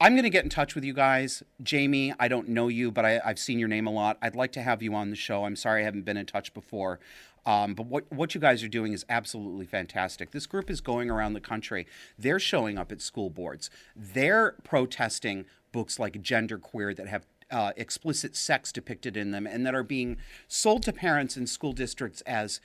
I'm 0.02 0.14
going 0.14 0.24
to 0.24 0.30
get 0.30 0.44
in 0.44 0.50
touch 0.50 0.76
with 0.76 0.84
you 0.84 0.94
guys. 0.94 1.44
Jamie, 1.64 2.14
I 2.20 2.28
don't 2.28 2.50
know 2.50 2.68
you, 2.68 2.92
but 2.92 3.06
I, 3.06 3.22
have 3.24 3.40
seen 3.40 3.58
your 3.58 3.68
name 3.68 3.88
a 3.88 3.92
lot. 3.92 4.18
I'd 4.22 4.36
like 4.36 4.52
to 4.54 4.62
have 4.62 4.84
you 4.84 4.94
on 4.94 5.10
the 5.10 5.16
show. 5.16 5.46
I'm 5.46 5.56
sorry 5.56 5.82
I 5.82 5.86
haven't 5.86 6.04
been 6.06 6.18
in 6.18 6.26
touch 6.26 6.54
before. 6.54 7.00
Um, 7.46 7.74
but 7.74 7.88
what, 7.88 8.12
what 8.12 8.36
you 8.36 8.42
guys 8.42 8.62
are 8.62 8.68
doing 8.68 8.92
is 8.92 9.06
absolutely 9.10 9.66
fantastic. 9.66 10.32
This 10.32 10.46
group 10.46 10.70
is 10.70 10.82
going 10.82 11.10
around 11.10 11.34
the 11.34 11.40
country. 11.40 11.88
They're 12.20 12.40
showing 12.40 12.78
up 12.78 12.92
at 12.92 13.02
school 13.02 13.30
boards. 13.30 13.70
They're 13.96 14.56
protesting 14.64 15.46
books 15.72 15.98
like 15.98 16.22
Gender 16.22 16.58
Queer 16.58 16.94
that 16.94 17.08
have 17.08 17.26
uh, 17.52 17.72
explicit 17.78 18.36
sex 18.36 18.72
depicted 18.72 19.16
in 19.16 19.32
them 19.32 19.48
and 19.48 19.66
that 19.66 19.76
are 19.76 19.84
being 19.84 20.18
sold 20.48 20.84
to 20.84 20.94
parents 20.94 21.38
in 21.38 21.48
school 21.48 21.74
districts 21.74 22.22
as 22.22 22.60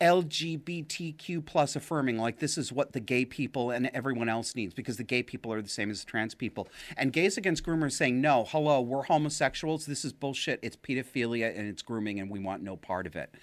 LGBTQ 0.00 1.44
plus 1.46 1.76
affirming, 1.76 2.18
like 2.18 2.38
this 2.38 2.58
is 2.58 2.72
what 2.72 2.92
the 2.92 3.00
gay 3.00 3.24
people 3.24 3.70
and 3.70 3.86
everyone 3.94 4.28
else 4.28 4.54
needs 4.54 4.74
because 4.74 4.96
the 4.96 5.04
gay 5.04 5.22
people 5.22 5.52
are 5.52 5.62
the 5.62 5.68
same 5.68 5.90
as 5.90 6.00
the 6.00 6.10
trans 6.10 6.34
people. 6.34 6.68
And 6.96 7.12
Gays 7.12 7.36
Against 7.38 7.64
Groomers 7.64 7.92
saying, 7.92 8.20
no, 8.20 8.44
hello, 8.48 8.80
we're 8.80 9.04
homosexuals. 9.04 9.86
This 9.86 10.04
is 10.04 10.12
bullshit. 10.12 10.58
It's 10.62 10.76
pedophilia 10.76 11.56
and 11.56 11.68
it's 11.68 11.82
grooming 11.82 12.18
and 12.18 12.28
we 12.28 12.40
want 12.40 12.62
no 12.62 12.76
part 12.76 13.06
of 13.06 13.14
it. 13.14 13.34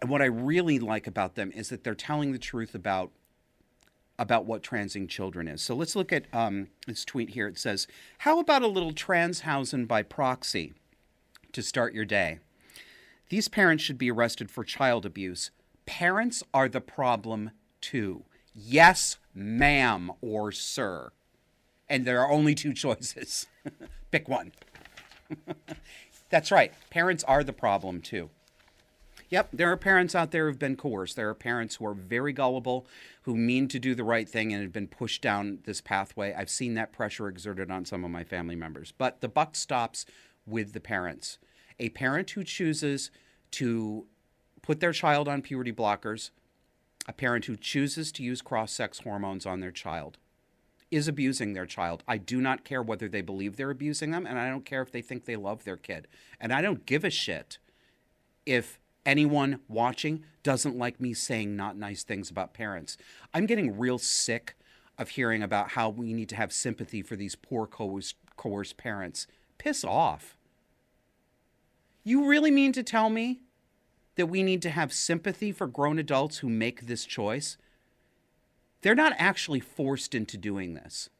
And 0.00 0.10
what 0.10 0.20
I 0.20 0.26
really 0.26 0.78
like 0.78 1.06
about 1.06 1.34
them 1.34 1.50
is 1.52 1.70
that 1.70 1.82
they're 1.82 1.94
telling 1.94 2.32
the 2.32 2.38
truth 2.38 2.74
about 2.74 3.10
about 4.18 4.46
what 4.46 4.62
transing 4.62 5.06
children 5.06 5.48
is. 5.48 5.62
So 5.62 5.74
let's 5.74 5.96
look 5.96 6.12
at 6.12 6.26
um, 6.32 6.68
this 6.86 7.04
tweet 7.04 7.30
here. 7.30 7.48
It 7.48 7.58
says, 7.58 7.86
How 8.18 8.38
about 8.38 8.62
a 8.62 8.68
little 8.68 8.92
transhausen 8.92 9.86
by 9.86 10.02
proxy 10.02 10.74
to 11.52 11.62
start 11.62 11.94
your 11.94 12.04
day? 12.04 12.38
These 13.28 13.48
parents 13.48 13.82
should 13.82 13.98
be 13.98 14.10
arrested 14.10 14.50
for 14.50 14.64
child 14.64 15.04
abuse 15.04 15.50
Parents 15.86 16.42
are 16.52 16.68
the 16.68 16.80
problem 16.80 17.52
too. 17.80 18.24
Yes, 18.52 19.18
ma'am 19.32 20.10
or 20.20 20.50
sir. 20.50 21.10
And 21.88 22.04
there 22.04 22.20
are 22.20 22.30
only 22.30 22.54
two 22.54 22.74
choices. 22.74 23.46
Pick 24.10 24.28
one. 24.28 24.52
That's 26.30 26.50
right. 26.50 26.72
Parents 26.90 27.22
are 27.24 27.44
the 27.44 27.52
problem 27.52 28.00
too. 28.00 28.30
Yep, 29.28 29.48
there 29.52 29.70
are 29.70 29.76
parents 29.76 30.14
out 30.14 30.30
there 30.30 30.46
who've 30.46 30.58
been 30.58 30.76
coerced. 30.76 31.16
There 31.16 31.28
are 31.28 31.34
parents 31.34 31.76
who 31.76 31.86
are 31.86 31.94
very 31.94 32.32
gullible, 32.32 32.86
who 33.22 33.36
mean 33.36 33.66
to 33.68 33.78
do 33.78 33.94
the 33.94 34.04
right 34.04 34.28
thing 34.28 34.52
and 34.52 34.62
have 34.62 34.72
been 34.72 34.86
pushed 34.86 35.20
down 35.20 35.58
this 35.64 35.80
pathway. 35.80 36.32
I've 36.32 36.50
seen 36.50 36.74
that 36.74 36.92
pressure 36.92 37.28
exerted 37.28 37.70
on 37.70 37.84
some 37.84 38.04
of 38.04 38.10
my 38.10 38.22
family 38.22 38.54
members. 38.54 38.92
But 38.96 39.20
the 39.20 39.28
buck 39.28 39.56
stops 39.56 40.06
with 40.46 40.72
the 40.72 40.80
parents. 40.80 41.38
A 41.80 41.88
parent 41.90 42.30
who 42.30 42.44
chooses 42.44 43.10
to 43.52 44.06
put 44.62 44.80
their 44.80 44.92
child 44.92 45.28
on 45.28 45.42
puberty 45.42 45.72
blockers, 45.72 46.30
a 47.08 47.12
parent 47.12 47.46
who 47.46 47.56
chooses 47.56 48.12
to 48.12 48.22
use 48.22 48.42
cross 48.42 48.72
sex 48.72 49.00
hormones 49.00 49.44
on 49.44 49.60
their 49.60 49.70
child, 49.72 50.18
is 50.90 51.08
abusing 51.08 51.52
their 51.52 51.66
child. 51.66 52.04
I 52.06 52.16
do 52.16 52.40
not 52.40 52.64
care 52.64 52.82
whether 52.82 53.08
they 53.08 53.22
believe 53.22 53.56
they're 53.56 53.70
abusing 53.70 54.12
them, 54.12 54.24
and 54.24 54.38
I 54.38 54.48
don't 54.48 54.64
care 54.64 54.82
if 54.82 54.92
they 54.92 55.02
think 55.02 55.24
they 55.24 55.36
love 55.36 55.64
their 55.64 55.76
kid. 55.76 56.06
And 56.40 56.52
I 56.52 56.62
don't 56.62 56.86
give 56.86 57.04
a 57.04 57.10
shit 57.10 57.58
if 58.44 58.78
anyone 59.06 59.60
watching 59.68 60.24
doesn't 60.42 60.76
like 60.76 61.00
me 61.00 61.14
saying 61.14 61.56
not 61.56 61.76
nice 61.76 62.02
things 62.02 62.28
about 62.30 62.52
parents. 62.52 62.98
I'm 63.32 63.46
getting 63.46 63.78
real 63.78 63.98
sick 63.98 64.56
of 64.98 65.10
hearing 65.10 65.42
about 65.42 65.70
how 65.70 65.88
we 65.88 66.12
need 66.12 66.28
to 66.30 66.36
have 66.36 66.52
sympathy 66.52 67.02
for 67.02 67.16
these 67.16 67.34
poor 67.34 67.66
coerced, 67.66 68.16
coerced 68.36 68.76
parents. 68.76 69.26
Piss 69.58 69.84
off. 69.84 70.36
You 72.04 72.28
really 72.28 72.50
mean 72.50 72.72
to 72.72 72.82
tell 72.82 73.10
me 73.10 73.40
that 74.16 74.26
we 74.26 74.42
need 74.42 74.62
to 74.62 74.70
have 74.70 74.92
sympathy 74.92 75.52
for 75.52 75.66
grown 75.66 75.98
adults 75.98 76.38
who 76.38 76.48
make 76.48 76.86
this 76.86 77.04
choice? 77.04 77.56
They're 78.82 78.94
not 78.94 79.14
actually 79.18 79.60
forced 79.60 80.14
into 80.14 80.36
doing 80.36 80.74
this. 80.74 81.10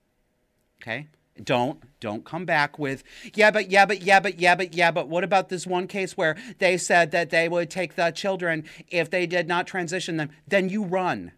Okay? 0.81 1.09
Don't 1.43 1.83
don't 2.01 2.25
come 2.25 2.45
back 2.45 2.79
with 2.79 3.03
yeah 3.35 3.51
but 3.51 3.71
yeah 3.71 3.85
but 3.85 4.03
yeah 4.03 4.21
but 4.21 4.39
yeah 4.39 4.55
but 4.55 4.75
yeah 4.75 4.91
but 4.91 5.09
what 5.09 5.25
about 5.25 5.49
this 5.49 5.67
one 5.67 5.87
case 5.87 6.17
where 6.17 6.37
they 6.59 6.77
said 6.79 7.11
that 7.11 7.31
they 7.31 7.49
would 7.49 7.71
take 7.71 7.95
the 7.95 8.11
children 8.11 8.65
if 8.89 9.11
they 9.11 9.27
did 9.27 9.47
not 9.47 9.67
transition 9.67 10.17
them? 10.17 10.31
Then 10.47 10.69
you 10.69 10.85
run. 10.85 11.33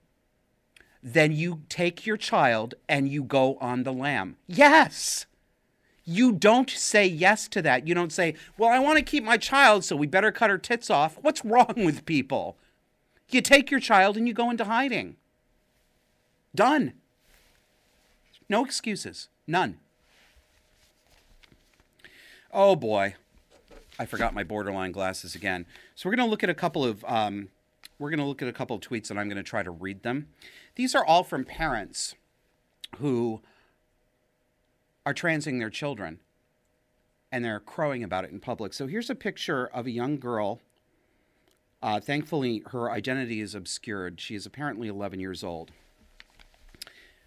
Then 1.02 1.32
you 1.32 1.62
take 1.68 2.06
your 2.06 2.16
child 2.16 2.74
and 2.88 3.08
you 3.08 3.22
go 3.22 3.56
on 3.60 3.82
the 3.82 3.92
lam. 3.92 4.36
Yes. 4.46 5.26
You 6.04 6.32
don't 6.32 6.70
say 6.70 7.06
yes 7.06 7.48
to 7.48 7.62
that. 7.62 7.86
You 7.86 7.94
don't 7.94 8.12
say 8.12 8.34
well 8.56 8.70
I 8.70 8.78
want 8.78 8.98
to 8.98 9.04
keep 9.04 9.24
my 9.24 9.36
child 9.36 9.84
so 9.84 9.96
we 9.96 10.06
better 10.06 10.30
cut 10.30 10.50
her 10.50 10.58
tits 10.58 10.90
off. 10.90 11.18
What's 11.22 11.44
wrong 11.44 11.74
with 11.76 12.06
people? 12.06 12.56
You 13.30 13.40
take 13.40 13.70
your 13.70 13.80
child 13.80 14.16
and 14.16 14.28
you 14.28 14.34
go 14.34 14.48
into 14.48 14.64
hiding. 14.64 15.16
Done. 16.54 16.94
No 18.48 18.64
excuses. 18.64 19.28
None 19.46 19.78
Oh 22.52 22.76
boy, 22.76 23.14
I 23.98 24.06
forgot 24.06 24.34
my 24.34 24.44
borderline 24.44 24.92
glasses 24.92 25.34
again. 25.34 25.66
So 25.94 26.08
we're 26.08 26.16
going 26.16 26.26
to 26.26 26.30
look 26.30 26.42
at 26.42 26.50
a 26.50 26.54
couple 26.54 26.84
of 26.84 27.04
um, 27.06 27.48
we're 27.98 28.10
going 28.10 28.20
to 28.20 28.24
look 28.24 28.42
at 28.42 28.48
a 28.48 28.52
couple 28.52 28.76
of 28.76 28.82
tweets 28.82 29.10
and 29.10 29.18
I'm 29.18 29.28
going 29.28 29.36
to 29.36 29.42
try 29.42 29.62
to 29.62 29.70
read 29.70 30.02
them. 30.02 30.28
These 30.76 30.94
are 30.94 31.04
all 31.04 31.24
from 31.24 31.44
parents 31.44 32.14
who 32.98 33.40
are 35.04 35.14
transing 35.14 35.58
their 35.58 35.70
children 35.70 36.20
and 37.30 37.44
they're 37.44 37.60
crowing 37.60 38.02
about 38.02 38.24
it 38.24 38.30
in 38.30 38.40
public. 38.40 38.72
So 38.72 38.86
here's 38.86 39.10
a 39.10 39.14
picture 39.14 39.66
of 39.66 39.86
a 39.86 39.90
young 39.90 40.18
girl. 40.18 40.60
Uh, 41.82 42.00
thankfully, 42.00 42.62
her 42.70 42.90
identity 42.90 43.40
is 43.40 43.54
obscured. 43.54 44.20
She 44.20 44.34
is 44.34 44.46
apparently 44.46 44.88
11 44.88 45.20
years 45.20 45.44
old, 45.44 45.70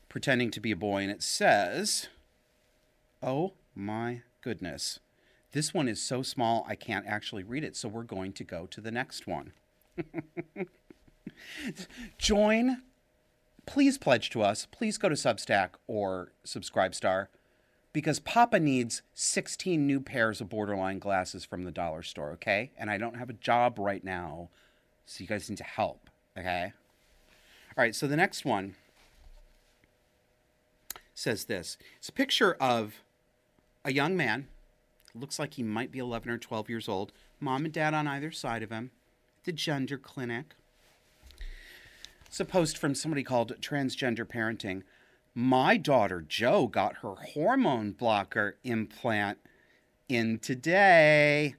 pretending 0.09 0.51
to 0.51 0.59
be 0.59 0.71
a 0.71 0.75
boy, 0.75 1.03
and 1.03 1.11
it 1.11 1.23
says, 1.23 2.07
Oh 3.23 3.53
my 3.75 4.21
goodness. 4.41 4.99
This 5.53 5.73
one 5.73 5.87
is 5.87 6.01
so 6.01 6.21
small 6.21 6.65
I 6.67 6.75
can't 6.75 7.05
actually 7.07 7.43
read 7.43 7.63
it, 7.63 7.75
so 7.75 7.89
we're 7.89 8.03
going 8.03 8.33
to 8.33 8.43
go 8.43 8.65
to 8.67 8.79
the 8.79 8.91
next 8.91 9.27
one. 9.27 9.51
Join, 12.17 12.81
please 13.65 13.97
pledge 13.97 14.29
to 14.29 14.41
us. 14.41 14.65
Please 14.71 14.97
go 14.97 15.09
to 15.09 15.15
Substack 15.15 15.71
or 15.87 16.31
Subscribestar 16.45 17.27
because 17.93 18.19
Papa 18.19 18.59
needs 18.59 19.01
16 19.13 19.85
new 19.85 19.99
pairs 19.99 20.39
of 20.39 20.49
borderline 20.49 20.99
glasses 20.99 21.43
from 21.43 21.63
the 21.63 21.71
dollar 21.71 22.01
store, 22.01 22.31
okay? 22.31 22.71
And 22.77 22.89
I 22.89 22.97
don't 22.97 23.17
have 23.17 23.29
a 23.29 23.33
job 23.33 23.77
right 23.77 24.03
now, 24.03 24.49
so 25.05 25.21
you 25.21 25.27
guys 25.27 25.49
need 25.49 25.57
to 25.57 25.65
help, 25.65 26.09
okay? 26.37 26.71
All 27.77 27.83
right, 27.83 27.95
so 27.95 28.07
the 28.07 28.15
next 28.15 28.45
one 28.45 28.75
says 31.13 31.45
this 31.45 31.77
it's 31.99 32.09
a 32.09 32.13
picture 32.13 32.53
of 32.53 32.95
a 33.83 33.91
young 33.91 34.15
man 34.15 34.47
looks 35.13 35.39
like 35.39 35.55
he 35.55 35.63
might 35.63 35.91
be 35.91 35.99
11 35.99 36.29
or 36.29 36.37
12 36.37 36.69
years 36.69 36.87
old, 36.87 37.11
mom 37.39 37.65
and 37.65 37.73
dad 37.73 37.93
on 37.93 38.07
either 38.07 38.31
side 38.31 38.63
of 38.63 38.71
him, 38.71 38.91
the 39.43 39.51
gender 39.51 39.97
clinic. 39.97 40.55
It's 42.25 42.39
a 42.39 42.45
post 42.45 42.77
from 42.77 42.95
somebody 42.95 43.23
called 43.23 43.59
Transgender 43.59 44.25
Parenting. 44.25 44.83
My 45.35 45.77
daughter 45.77 46.21
Jo 46.21 46.67
got 46.67 46.97
her 46.97 47.15
hormone 47.15 47.91
blocker 47.91 48.57
implant 48.63 49.37
in 50.07 50.39
today. 50.39 51.55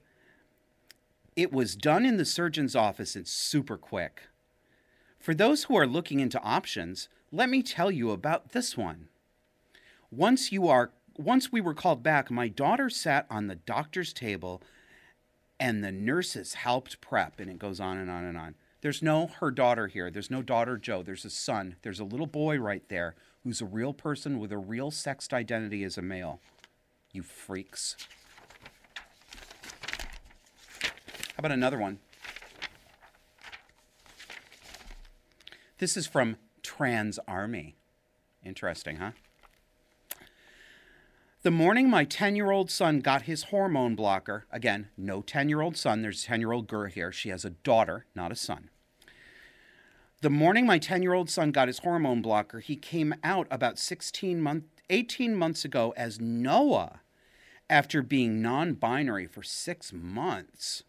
It 1.35 1.51
was 1.51 1.75
done 1.75 2.05
in 2.05 2.17
the 2.17 2.25
surgeon's 2.25 2.75
office. 2.75 3.15
It's 3.15 3.31
super 3.31 3.77
quick. 3.77 4.23
For 5.19 5.33
those 5.33 5.65
who 5.65 5.75
are 5.75 5.87
looking 5.87 6.19
into 6.19 6.41
options, 6.41 7.07
let 7.31 7.49
me 7.49 7.63
tell 7.63 7.89
you 7.89 8.11
about 8.11 8.51
this 8.51 8.77
one. 8.77 9.07
Once 10.11 10.51
you 10.51 10.67
are 10.67 10.91
once 11.17 11.51
we 11.51 11.61
were 11.61 11.73
called 11.73 12.03
back, 12.03 12.31
my 12.31 12.47
daughter 12.47 12.89
sat 12.89 13.25
on 13.29 13.47
the 13.47 13.55
doctor's 13.55 14.13
table 14.13 14.61
and 15.59 15.83
the 15.83 15.91
nurses 15.91 16.55
helped 16.55 16.99
prep, 16.99 17.39
and 17.39 17.49
it 17.49 17.59
goes 17.59 17.79
on 17.79 17.97
and 17.97 18.09
on 18.09 18.25
and 18.25 18.37
on. 18.37 18.55
There's 18.81 19.01
no 19.01 19.27
her 19.27 19.49
daughter 19.49 19.87
here. 19.87 20.11
There's 20.11 20.31
no 20.31 20.41
daughter 20.41 20.77
Joe. 20.77 21.03
There's 21.03 21.23
a 21.23 21.29
son. 21.29 21.77
There's 21.83 22.01
a 22.01 22.03
little 22.03 22.27
boy 22.27 22.57
right 22.57 22.83
there 22.89 23.15
who's 23.43 23.61
a 23.61 23.65
real 23.65 23.93
person 23.93 24.39
with 24.39 24.51
a 24.51 24.57
real 24.57 24.91
sexed 24.91 25.33
identity 25.33 25.83
as 25.83 25.97
a 25.97 26.01
male. 26.01 26.41
You 27.13 27.23
freaks. 27.23 27.95
How 30.81 31.39
about 31.39 31.51
another 31.51 31.77
one? 31.77 31.99
This 35.77 35.95
is 35.95 36.07
from 36.07 36.37
Trans 36.61 37.19
Army. 37.27 37.75
Interesting, 38.43 38.97
huh? 38.97 39.11
The 41.43 41.51
morning 41.51 41.89
my 41.89 42.05
10 42.05 42.37
year 42.37 42.51
old 42.51 42.71
son 42.71 43.01
got 43.01 43.23
his 43.23 43.43
hormone 43.43 43.95
blocker, 43.95 44.45
again, 44.49 44.87
no 44.95 45.21
10 45.21 45.49
year 45.49 45.59
old 45.59 45.75
son, 45.75 46.01
there's 46.01 46.23
a 46.23 46.27
10 46.27 46.39
year 46.39 46.53
old 46.53 46.67
girl 46.67 46.89
here. 46.89 47.11
She 47.11 47.27
has 47.29 47.43
a 47.43 47.49
daughter, 47.49 48.05
not 48.15 48.31
a 48.31 48.35
son. 48.35 48.69
The 50.21 50.29
morning 50.29 50.65
my 50.65 50.77
10 50.77 51.03
year 51.03 51.11
old 51.11 51.29
son 51.29 51.51
got 51.51 51.67
his 51.67 51.79
hormone 51.79 52.21
blocker, 52.21 52.61
he 52.61 52.77
came 52.77 53.13
out 53.25 53.47
about 53.51 53.77
16 53.77 54.39
month, 54.39 54.63
18 54.89 55.35
months 55.35 55.65
ago 55.65 55.93
as 55.97 56.17
Noah 56.21 57.01
after 57.69 58.01
being 58.01 58.41
non 58.41 58.75
binary 58.75 59.27
for 59.27 59.43
six 59.43 59.91
months. 59.91 60.83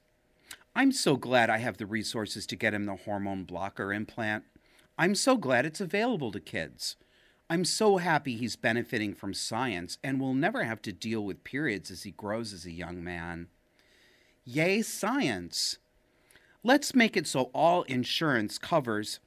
I'm 0.76 0.92
so 0.92 1.16
glad 1.16 1.50
I 1.50 1.58
have 1.58 1.78
the 1.78 1.86
resources 1.86 2.46
to 2.46 2.54
get 2.54 2.74
him 2.74 2.84
the 2.84 2.94
hormone 2.94 3.42
blocker 3.42 3.92
implant. 3.92 4.44
I'm 4.96 5.16
so 5.16 5.36
glad 5.36 5.66
it's 5.66 5.80
available 5.80 6.30
to 6.30 6.38
kids. 6.38 6.94
I'm 7.50 7.64
so 7.64 7.98
happy 7.98 8.36
he's 8.36 8.56
benefiting 8.56 9.14
from 9.14 9.34
science 9.34 9.98
and 10.02 10.18
will 10.18 10.34
never 10.34 10.64
have 10.64 10.80
to 10.82 10.92
deal 10.92 11.22
with 11.22 11.44
periods 11.44 11.90
as 11.90 12.04
he 12.04 12.10
grows 12.10 12.52
as 12.52 12.64
a 12.64 12.72
young 12.72 13.04
man. 13.04 13.48
Yay, 14.44 14.82
science! 14.82 15.78
Let's 16.62 16.94
make 16.94 17.16
it 17.16 17.26
so 17.26 17.50
all 17.52 17.82
insurance 17.82 18.56
covers 18.56 19.20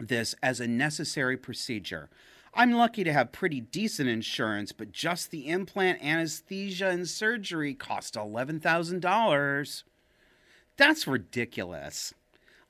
this 0.00 0.34
as 0.42 0.60
a 0.60 0.66
necessary 0.66 1.36
procedure. 1.36 2.08
I'm 2.54 2.72
lucky 2.72 3.04
to 3.04 3.12
have 3.12 3.32
pretty 3.32 3.60
decent 3.60 4.08
insurance, 4.08 4.72
but 4.72 4.92
just 4.92 5.30
the 5.30 5.48
implant, 5.48 6.02
anesthesia, 6.02 6.88
and 6.88 7.06
surgery 7.08 7.74
cost 7.74 8.14
$11,000. 8.14 9.82
That's 10.76 11.06
ridiculous. 11.06 12.14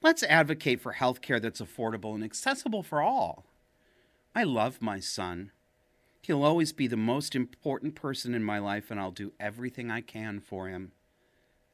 Let's 0.03 0.23
advocate 0.25 0.81
for 0.81 0.93
health 0.93 1.21
care 1.21 1.39
that's 1.39 1.61
affordable 1.61 2.15
and 2.15 2.25
accessible 2.25 2.83
for 2.83 3.01
all. 3.01 3.45
I 4.35 4.43
love 4.43 4.83
my 4.83 4.99
son. 4.99 5.53
He'll 6.23 6.43
always 6.43 6.73
be 6.73 6.89
the 6.89 6.97
most 6.97 7.37
important 7.37 7.95
person 7.95 8.35
in 8.35 8.43
my 8.43 8.59
life, 8.59 8.91
and 8.91 8.99
I'll 8.99 9.13
do 9.13 9.33
everything 9.39 9.91
I 9.91 10.01
can 10.01 10.41
for 10.41 10.69
him. 10.69 10.91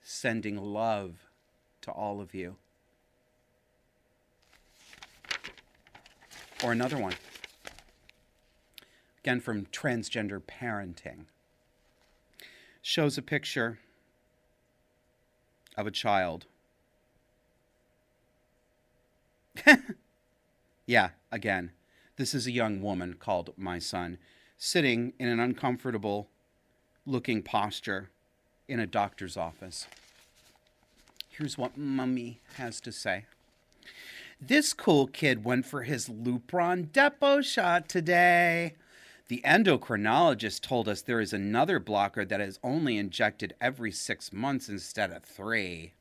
Sending 0.02 0.56
love 0.56 1.30
to 1.82 1.90
all 1.90 2.20
of 2.20 2.34
you. 2.34 2.56
Or 6.62 6.72
another 6.72 6.98
one. 6.98 7.14
Again, 9.20 9.40
from 9.40 9.66
Transgender 9.66 10.42
Parenting. 10.42 11.26
Shows 12.82 13.16
a 13.16 13.22
picture 13.22 13.78
of 15.76 15.86
a 15.86 15.90
child. 15.90 16.44
yeah, 20.86 21.10
again 21.32 21.70
this 22.20 22.34
is 22.34 22.46
a 22.46 22.52
young 22.52 22.82
woman 22.82 23.14
called 23.14 23.50
my 23.56 23.78
son, 23.78 24.18
sitting 24.58 25.14
in 25.18 25.26
an 25.26 25.40
uncomfortable 25.40 26.28
looking 27.06 27.42
posture 27.42 28.10
in 28.68 28.78
a 28.78 28.86
doctor's 28.86 29.38
office. 29.38 29.86
Here's 31.30 31.56
what 31.56 31.78
Mummy 31.78 32.40
has 32.56 32.78
to 32.82 32.92
say. 32.92 33.24
This 34.38 34.74
cool 34.74 35.06
kid 35.06 35.44
went 35.44 35.64
for 35.64 35.84
his 35.84 36.10
Lupron 36.10 36.92
Depot 36.92 37.40
shot 37.40 37.88
today. 37.88 38.74
The 39.28 39.40
endocrinologist 39.42 40.60
told 40.60 40.90
us 40.90 41.00
there 41.00 41.22
is 41.22 41.32
another 41.32 41.78
blocker 41.78 42.26
that 42.26 42.40
is 42.42 42.58
only 42.62 42.98
injected 42.98 43.54
every 43.62 43.92
six 43.92 44.30
months 44.30 44.68
instead 44.68 45.10
of 45.10 45.22
three. 45.22 45.94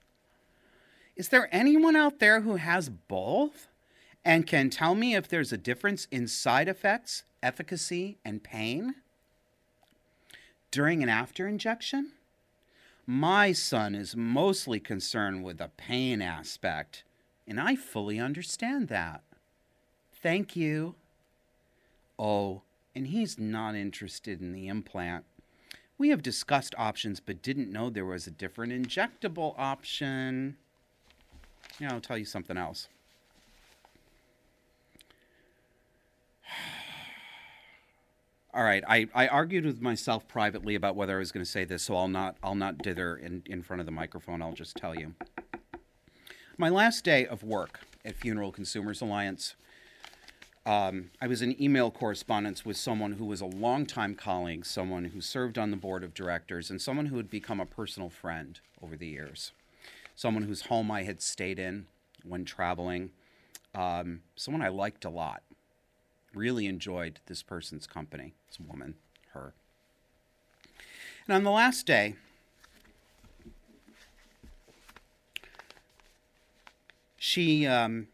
Is 1.16 1.30
there 1.30 1.48
anyone 1.50 1.96
out 1.96 2.20
there 2.20 2.42
who 2.42 2.58
has 2.58 2.90
both 2.90 3.69
and 4.24 4.46
can 4.46 4.70
tell 4.70 4.96
me 4.96 5.16
if 5.16 5.28
there's 5.28 5.54
a 5.54 5.58
difference 5.58 6.08
in 6.12 6.28
side 6.28 6.68
effects, 6.68 7.24
efficacy, 7.42 8.18
and 8.26 8.44
pain 8.44 8.96
during 10.72 11.02
and 11.02 11.10
after 11.10 11.48
injection? 11.48 12.12
My 13.06 13.54
son 13.54 13.96
is 13.96 14.16
mostly 14.16 14.80
concerned 14.80 15.44
with 15.44 15.58
the 15.58 15.72
pain 15.78 16.22
aspect, 16.22 17.04
and 17.48 17.60
I 17.60 17.76
fully 17.76 18.20
understand 18.20 18.88
that. 18.90 19.24
Thank 20.22 20.56
you. 20.56 20.96
Oh, 22.20 22.62
and 22.94 23.08
he's 23.08 23.40
not 23.40 23.74
interested 23.76 24.42
in 24.42 24.52
the 24.52 24.68
implant. 24.68 25.26
We 25.98 26.10
have 26.10 26.22
discussed 26.22 26.76
options 26.78 27.20
but 27.20 27.42
didn't 27.42 27.72
know 27.72 27.90
there 27.90 28.06
was 28.06 28.28
a 28.28 28.32
different 28.32 28.74
injectable 28.74 29.56
option. 29.58 30.58
Yeah, 31.80 31.94
I'll 31.94 32.02
tell 32.02 32.18
you 32.18 32.26
something 32.26 32.58
else. 32.58 32.90
All 38.52 38.64
right, 38.64 38.84
I, 38.88 39.08
I 39.14 39.28
argued 39.28 39.64
with 39.64 39.80
myself 39.80 40.28
privately 40.28 40.74
about 40.74 40.96
whether 40.96 41.16
I 41.16 41.20
was 41.20 41.32
going 41.32 41.46
to 41.46 41.50
say 41.50 41.66
this, 41.66 41.84
so 41.84 41.96
I'll 41.96 42.08
not 42.08 42.36
I'll 42.42 42.56
not 42.56 42.80
dither 42.80 43.16
in, 43.16 43.44
in 43.46 43.62
front 43.62 43.80
of 43.80 43.86
the 43.86 43.92
microphone. 43.92 44.42
I'll 44.42 44.54
just 44.54 44.76
tell 44.76 44.98
you. 44.98 45.14
My 46.58 46.70
last 46.70 47.04
day 47.04 47.28
of 47.28 47.44
work 47.44 47.82
at 48.04 48.16
Funeral 48.16 48.52
Consumers 48.52 49.02
Alliance, 49.02 49.56
um, 50.66 51.12
I 51.22 51.28
was 51.28 51.44
in 51.44 51.62
email 51.62 51.92
correspondence 51.92 52.66
with 52.66 52.76
someone 52.76 53.14
who 53.14 53.26
was 53.26 53.40
a 53.40 53.46
longtime 53.46 54.16
colleague, 54.16 54.66
someone 54.66 55.06
who 55.06 55.22
served 55.22 55.60
on 55.60 55.70
the 55.70 55.78
board 55.78 56.04
of 56.04 56.16
directors, 56.16 56.72
and 56.72 56.82
someone 56.82 57.06
who 57.06 57.18
had 57.18 57.30
become 57.30 57.60
a 57.60 57.68
personal 57.68 58.10
friend 58.10 58.60
over 58.82 58.96
the 58.96 59.08
years. 59.08 59.52
Someone 60.16 60.44
whose 60.44 60.64
home 60.64 60.90
I 60.90 61.04
had 61.04 61.22
stayed 61.22 61.60
in 61.60 61.86
when 62.24 62.46
traveling, 62.46 63.12
um, 63.76 64.22
someone 64.36 64.64
I 64.64 64.70
liked 64.70 65.06
a 65.06 65.10
lot 65.10 65.44
really 66.34 66.66
enjoyed 66.66 67.20
this 67.26 67.44
person's 67.44 67.88
company, 67.88 68.34
this 68.48 68.60
woman, 68.60 68.96
her. 69.34 69.54
And 71.28 71.36
on 71.36 71.44
the 71.44 71.52
last 71.52 71.86
day, 71.86 72.16
she 77.18 77.68
um, 77.68 78.08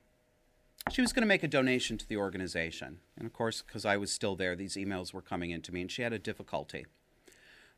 she 0.91 1.01
was 1.01 1.13
going 1.13 1.21
to 1.21 1.27
make 1.27 1.43
a 1.43 1.47
donation 1.47 1.97
to 1.97 2.07
the 2.07 2.17
organization, 2.17 2.99
and 3.17 3.25
of 3.25 3.33
course, 3.33 3.61
because 3.61 3.85
I 3.85 3.97
was 3.97 4.11
still 4.11 4.35
there, 4.35 4.55
these 4.55 4.75
emails 4.75 5.13
were 5.13 5.21
coming 5.21 5.51
into 5.51 5.73
me, 5.73 5.81
and 5.81 5.91
she 5.91 6.01
had 6.01 6.13
a 6.13 6.19
difficulty 6.19 6.85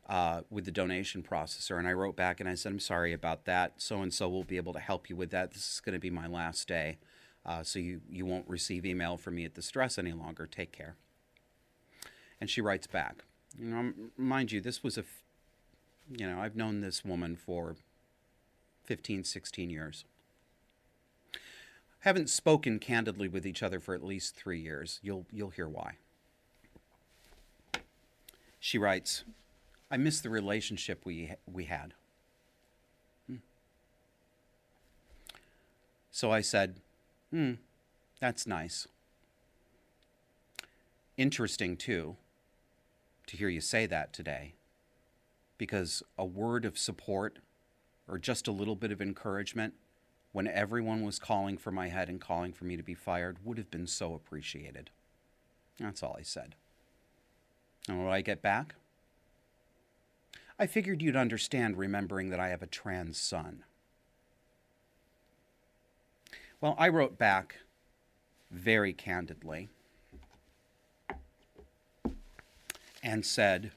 uh, 0.10 0.42
with 0.50 0.66
the 0.66 0.72
donation 0.72 1.22
processor. 1.24 1.78
And 1.78 1.88
I 1.88 1.94
wrote 1.94 2.16
back 2.16 2.40
and 2.40 2.50
I 2.50 2.56
said, 2.56 2.72
"I'm 2.72 2.80
sorry 2.80 3.14
about 3.14 3.46
that. 3.46 3.74
So 3.78 4.02
and 4.02 4.14
so 4.14 4.28
will 4.30 4.44
be 4.44 4.58
able 4.58 4.74
to 4.74 4.80
help 4.80 5.10
you 5.10 5.16
with 5.16 5.32
that. 5.32 5.52
This 5.52 5.74
is 5.74 5.80
going 5.80 5.94
to 5.94 6.00
be 6.00 6.10
my 6.10 6.28
last 6.28 6.68
day." 6.68 6.98
Uh, 7.48 7.64
so 7.64 7.80
you, 7.80 8.02
you 8.10 8.26
won't 8.26 8.48
receive 8.48 8.86
email 8.86 9.16
from 9.16 9.36
me 9.36 9.46
at 9.46 9.56
the 9.56 9.62
stress 9.62 9.98
any 9.98 10.12
longer. 10.12 10.46
Take 10.46 10.72
care. 10.72 10.96
And 12.42 12.50
she 12.50 12.60
writes 12.60 12.88
back. 12.88 13.24
You 13.58 13.66
know, 13.66 13.94
mind 14.18 14.52
you, 14.52 14.60
this 14.60 14.84
was 14.84 14.98
a, 14.98 15.06
you 16.16 16.28
know, 16.28 16.40
I've 16.40 16.56
known 16.56 16.82
this 16.82 17.06
woman 17.06 17.38
for 17.38 17.78
15, 18.84 19.24
16 19.24 19.70
years. 19.70 20.04
Haven't 22.02 22.30
spoken 22.30 22.80
candidly 22.80 23.28
with 23.28 23.46
each 23.46 23.64
other 23.64 23.80
for 23.80 23.96
at 23.96 24.04
least 24.04 24.36
three 24.36 24.60
years. 24.60 25.00
You'll, 25.02 25.26
you'll 25.32 25.50
hear 25.50 25.68
why. 25.68 25.94
She 28.60 28.78
writes, 28.78 29.24
I 29.90 29.98
miss 29.98 30.20
the 30.20 30.30
relationship 30.30 31.06
we, 31.06 31.32
we 31.52 31.66
had. 31.66 31.94
Hmm. 33.28 33.38
So 36.12 36.32
I 36.32 36.42
said, 36.42 36.82
Hmm, 37.32 37.54
that's 38.20 38.48
nice. 38.48 38.88
Interesting, 41.18 41.76
too, 41.76 42.16
to 43.26 43.38
hear 43.38 43.50
you 43.50 43.62
say 43.62 43.86
that 43.86 44.14
today, 44.14 44.54
because 45.58 46.04
a 46.18 46.26
word 46.26 46.64
of 46.64 46.78
support 46.78 47.40
or 48.08 48.18
just 48.18 48.48
a 48.48 48.52
little 48.52 48.76
bit 48.76 48.92
of 48.92 49.02
encouragement 49.02 49.74
when 50.32 50.48
everyone 50.48 51.04
was 51.04 51.20
calling 51.20 51.58
for 51.58 51.72
my 51.72 51.88
head 51.90 52.10
and 52.10 52.22
calling 52.22 52.54
for 52.54 52.66
me 52.66 52.78
to 52.78 52.84
be 52.84 52.94
fired 52.94 53.38
would 53.44 53.58
have 53.58 53.72
been 53.72 53.88
so 53.88 54.14
appreciated. 54.14 54.90
That's 55.80 56.04
all 56.04 56.16
I 56.18 56.22
said. 56.22 56.56
And 57.90 58.04
what 58.04 58.14
I 58.14 58.22
get 58.22 58.42
back? 58.42 58.76
I 60.60 60.68
figured 60.68 61.02
you'd 61.02 61.16
understand 61.16 61.78
remembering 61.78 62.30
that 62.30 62.40
I 62.40 62.50
have 62.50 62.62
a 62.62 62.68
trans 62.68 63.18
son. 63.18 63.64
Well, 66.60 66.76
I 66.80 66.90
wrote 66.90 67.20
back 67.20 67.58
very 68.50 68.92
candidly 68.92 69.70
and 73.04 73.24
said, 73.24 73.72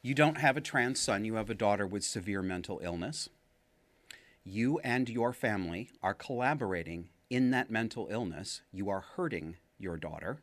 You 0.00 0.14
don't 0.14 0.38
have 0.38 0.56
a 0.56 0.60
trans 0.60 1.00
son, 1.00 1.24
you 1.24 1.34
have 1.34 1.50
a 1.50 1.54
daughter 1.54 1.88
with 1.88 2.04
severe 2.04 2.40
mental 2.40 2.80
illness. 2.84 3.28
You 4.44 4.78
and 4.84 5.08
your 5.08 5.32
family 5.32 5.90
are 6.04 6.14
collaborating 6.14 7.08
in 7.28 7.50
that 7.50 7.70
mental 7.70 8.06
illness. 8.08 8.62
You 8.72 8.88
are 8.88 9.00
hurting 9.16 9.56
your 9.78 9.96
daughter. 9.96 10.38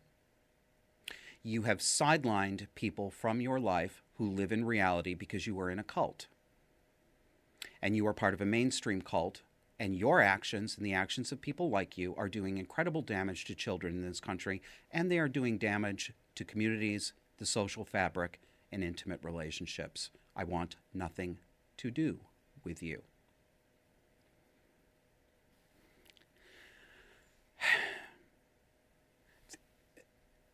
You 1.42 1.62
have 1.64 1.80
sidelined 1.80 2.68
people 2.76 3.10
from 3.10 3.40
your 3.40 3.62
life 3.62 4.04
who 4.18 4.30
live 4.30 4.52
in 4.52 4.66
reality 4.66 5.14
because 5.14 5.48
you 5.48 5.58
are 5.62 5.70
in 5.70 5.80
a 5.80 5.84
cult. 5.84 6.28
And 7.82 7.96
you 7.96 8.06
are 8.08 8.14
part 8.14 8.34
of 8.34 8.42
a 8.42 8.46
mainstream 8.46 9.02
cult 9.02 9.42
and 9.80 9.96
your 9.96 10.22
actions 10.22 10.76
and 10.76 10.86
the 10.86 10.94
actions 10.94 11.32
of 11.32 11.40
people 11.40 11.70
like 11.70 11.98
you 11.98 12.14
are 12.18 12.28
doing 12.28 12.58
incredible 12.58 13.02
damage 13.02 13.46
to 13.46 13.56
children 13.56 13.96
in 13.96 14.08
this 14.08 14.20
country, 14.20 14.62
and 14.92 15.10
they 15.10 15.18
are 15.18 15.30
doing 15.30 15.58
damage 15.58 16.12
to 16.36 16.44
communities, 16.44 17.14
the 17.38 17.46
social 17.46 17.86
fabric, 17.86 18.42
and 18.72 18.84
intimate 18.84 19.24
relationships. 19.24 20.10
I 20.36 20.44
want 20.44 20.76
nothing 20.94 21.40
to 21.78 21.90
do 21.90 22.20
with 22.64 22.84
you. 22.84 23.02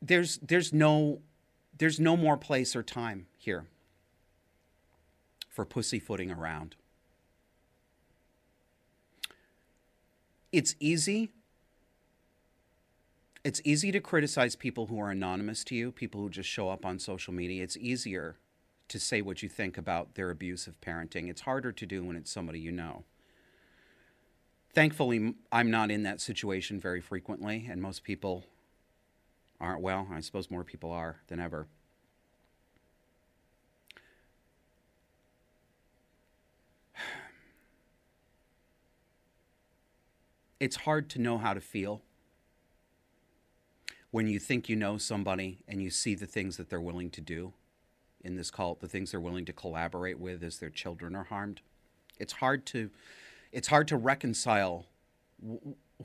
There's, 0.01 0.37
there's, 0.37 0.71
no, 0.71 1.21
there's 1.75 1.99
no 1.99 2.15
more 2.15 2.37
place 2.37 2.75
or 2.75 2.83
time 2.83 3.25
here 3.37 3.65
for 5.49 5.65
pussyfooting 5.65 6.29
around. 6.29 6.75
It's 10.55 10.75
easy 10.79 11.31
it's 13.43 13.61
easy 13.63 13.91
to 13.91 13.99
criticize 13.99 14.55
people 14.55 14.87
who 14.87 14.99
are 14.99 15.11
anonymous 15.11 15.63
to 15.65 15.75
you, 15.75 15.91
people 15.91 16.19
who 16.19 16.31
just 16.31 16.49
show 16.49 16.67
up 16.69 16.83
on 16.83 16.97
social 16.97 17.31
media. 17.31 17.61
It's 17.61 17.77
easier 17.77 18.37
to 18.87 18.99
say 18.99 19.21
what 19.21 19.43
you 19.43 19.49
think 19.49 19.77
about 19.77 20.15
their 20.15 20.31
abusive 20.31 20.81
parenting. 20.81 21.29
It's 21.29 21.41
harder 21.41 21.71
to 21.71 21.85
do 21.85 22.03
when 22.03 22.15
it's 22.15 22.31
somebody 22.31 22.59
you 22.59 22.71
know. 22.71 23.03
Thankfully, 24.73 25.35
I'm 25.51 25.69
not 25.69 25.91
in 25.91 26.01
that 26.03 26.21
situation 26.21 26.79
very 26.79 27.01
frequently, 27.01 27.67
and 27.69 27.83
most 27.83 28.03
people 28.03 28.45
aren't. 29.61 29.81
Well, 29.81 30.07
I 30.11 30.21
suppose 30.21 30.49
more 30.49 30.63
people 30.63 30.91
are 30.91 31.17
than 31.27 31.39
ever. 31.39 31.67
It's 40.59 40.77
hard 40.77 41.09
to 41.11 41.19
know 41.19 41.37
how 41.37 41.53
to 41.53 41.61
feel 41.61 42.01
when 44.11 44.27
you 44.27 44.39
think 44.39 44.69
you 44.69 44.75
know 44.75 44.97
somebody 44.97 45.63
and 45.67 45.83
you 45.83 45.89
see 45.89 46.15
the 46.15 46.25
things 46.25 46.55
that 46.55 46.69
they're 46.69 46.79
willing 46.79 47.09
to 47.09 47.19
do 47.19 47.53
in 48.23 48.35
this 48.35 48.49
cult, 48.49 48.79
the 48.79 48.87
things 48.87 49.11
they're 49.11 49.19
willing 49.19 49.43
to 49.45 49.53
collaborate 49.53 50.17
with 50.19 50.41
as 50.41 50.57
their 50.57 50.69
children 50.69 51.15
are 51.15 51.25
harmed. 51.25 51.61
It's 52.17 52.33
hard 52.33 52.65
to 52.67 52.89
it's 53.51 53.67
hard 53.67 53.87
to 53.89 53.97
reconcile 53.97 54.85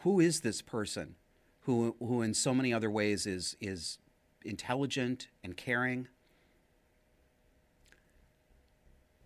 who 0.00 0.20
is 0.20 0.40
this 0.40 0.60
person 0.60 1.14
who 1.60 1.94
who 2.00 2.20
in 2.22 2.34
so 2.34 2.52
many 2.52 2.72
other 2.72 2.90
ways 2.90 3.26
is 3.26 3.56
is 3.60 3.98
intelligent 4.44 5.28
and 5.44 5.56
caring. 5.56 6.08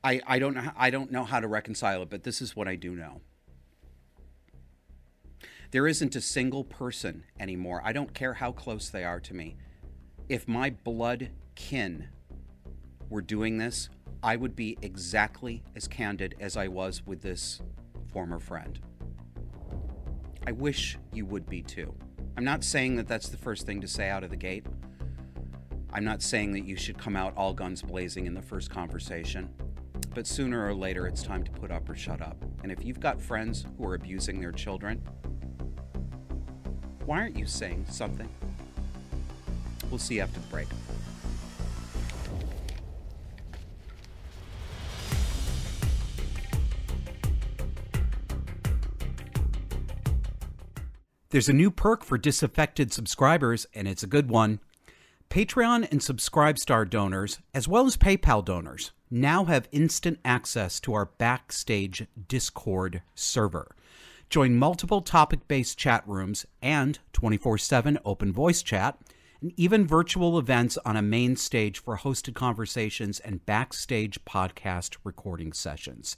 I, 0.02 0.20
I 0.26 0.38
don't 0.38 0.54
know 0.54 0.70
I 0.76 0.90
don't 0.90 1.10
know 1.10 1.24
how 1.24 1.40
to 1.40 1.48
reconcile 1.48 2.02
it, 2.02 2.10
but 2.10 2.22
this 2.22 2.42
is 2.42 2.54
what 2.54 2.68
I 2.68 2.76
do 2.76 2.94
know. 2.94 3.22
There 5.74 5.88
isn't 5.88 6.14
a 6.14 6.20
single 6.20 6.62
person 6.62 7.24
anymore. 7.40 7.82
I 7.84 7.92
don't 7.92 8.14
care 8.14 8.34
how 8.34 8.52
close 8.52 8.90
they 8.90 9.02
are 9.02 9.18
to 9.18 9.34
me. 9.34 9.56
If 10.28 10.46
my 10.46 10.70
blood 10.70 11.30
kin 11.56 12.10
were 13.10 13.20
doing 13.20 13.58
this, 13.58 13.88
I 14.22 14.36
would 14.36 14.54
be 14.54 14.78
exactly 14.82 15.64
as 15.74 15.88
candid 15.88 16.36
as 16.38 16.56
I 16.56 16.68
was 16.68 17.04
with 17.04 17.22
this 17.22 17.60
former 18.12 18.38
friend. 18.38 18.78
I 20.46 20.52
wish 20.52 20.96
you 21.12 21.26
would 21.26 21.48
be 21.48 21.60
too. 21.60 21.92
I'm 22.36 22.44
not 22.44 22.62
saying 22.62 22.94
that 22.94 23.08
that's 23.08 23.28
the 23.28 23.36
first 23.36 23.66
thing 23.66 23.80
to 23.80 23.88
say 23.88 24.08
out 24.08 24.22
of 24.22 24.30
the 24.30 24.36
gate, 24.36 24.66
I'm 25.92 26.04
not 26.04 26.22
saying 26.22 26.52
that 26.52 26.66
you 26.66 26.76
should 26.76 26.98
come 26.98 27.16
out 27.16 27.36
all 27.36 27.52
guns 27.52 27.82
blazing 27.82 28.26
in 28.26 28.34
the 28.34 28.42
first 28.42 28.70
conversation, 28.70 29.50
but 30.14 30.28
sooner 30.28 30.64
or 30.64 30.72
later 30.72 31.08
it's 31.08 31.24
time 31.24 31.42
to 31.42 31.50
put 31.50 31.72
up 31.72 31.88
or 31.88 31.96
shut 31.96 32.22
up. 32.22 32.36
And 32.62 32.70
if 32.70 32.84
you've 32.84 33.00
got 33.00 33.20
friends 33.20 33.66
who 33.76 33.84
are 33.86 33.96
abusing 33.96 34.40
their 34.40 34.52
children, 34.52 35.02
why 37.06 37.20
aren't 37.20 37.36
you 37.36 37.46
saying 37.46 37.86
something? 37.90 38.28
We'll 39.90 39.98
see 39.98 40.20
after 40.20 40.40
the 40.40 40.46
break. 40.46 40.68
There's 51.30 51.48
a 51.48 51.52
new 51.52 51.72
perk 51.72 52.04
for 52.04 52.16
disaffected 52.16 52.92
subscribers, 52.92 53.66
and 53.74 53.88
it's 53.88 54.04
a 54.04 54.06
good 54.06 54.30
one. 54.30 54.60
Patreon 55.30 55.90
and 55.90 56.00
Subscribestar 56.00 56.88
donors, 56.88 57.40
as 57.52 57.66
well 57.66 57.86
as 57.86 57.96
PayPal 57.96 58.44
donors, 58.44 58.92
now 59.10 59.44
have 59.46 59.68
instant 59.72 60.20
access 60.24 60.78
to 60.78 60.94
our 60.94 61.06
Backstage 61.06 62.06
Discord 62.28 63.02
server. 63.16 63.74
Join 64.34 64.56
multiple 64.56 65.00
topic 65.00 65.46
based 65.46 65.78
chat 65.78 66.02
rooms 66.08 66.44
and 66.60 66.98
24 67.12 67.56
7 67.56 68.00
open 68.04 68.32
voice 68.32 68.64
chat, 68.64 68.98
and 69.40 69.52
even 69.56 69.86
virtual 69.86 70.40
events 70.40 70.76
on 70.84 70.96
a 70.96 71.02
main 71.02 71.36
stage 71.36 71.78
for 71.78 71.98
hosted 71.98 72.34
conversations 72.34 73.20
and 73.20 73.46
backstage 73.46 74.24
podcast 74.24 74.96
recording 75.04 75.52
sessions. 75.52 76.16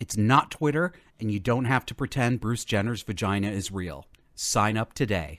It's 0.00 0.16
not 0.16 0.50
Twitter, 0.50 0.92
and 1.20 1.30
you 1.30 1.38
don't 1.38 1.66
have 1.66 1.86
to 1.86 1.94
pretend 1.94 2.40
Bruce 2.40 2.64
Jenner's 2.64 3.04
vagina 3.04 3.50
is 3.52 3.70
real. 3.70 4.08
Sign 4.34 4.76
up 4.76 4.92
today. 4.92 5.38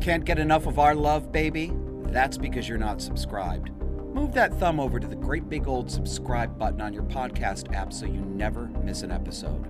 Can't 0.00 0.24
get 0.24 0.38
enough 0.38 0.66
of 0.66 0.78
our 0.78 0.94
love, 0.94 1.30
baby? 1.30 1.72
That's 2.04 2.38
because 2.38 2.70
you're 2.70 2.78
not 2.78 3.02
subscribed. 3.02 3.70
Move 4.18 4.34
that 4.34 4.52
thumb 4.58 4.80
over 4.80 4.98
to 4.98 5.06
the 5.06 5.14
great 5.14 5.48
big 5.48 5.68
old 5.68 5.88
subscribe 5.88 6.58
button 6.58 6.80
on 6.80 6.92
your 6.92 7.04
podcast 7.04 7.72
app 7.72 7.92
so 7.92 8.04
you 8.04 8.20
never 8.20 8.66
miss 8.82 9.02
an 9.02 9.12
episode. 9.12 9.64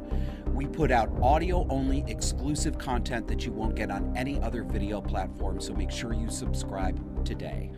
We 0.55 0.65
put 0.65 0.91
out 0.91 1.11
audio 1.23 1.67
only 1.69 2.03
exclusive 2.07 2.79
content 2.79 3.29
that 3.29 3.45
you 3.45 3.53
won't 3.53 3.75
get 3.75 3.91
on 3.91 4.11
any 4.17 4.41
other 4.41 4.63
video 4.63 5.03
platform, 5.03 5.61
so 5.61 5.75
make 5.75 5.91
sure 5.91 6.15
you 6.15 6.31
subscribe 6.31 7.27
today. 7.27 7.73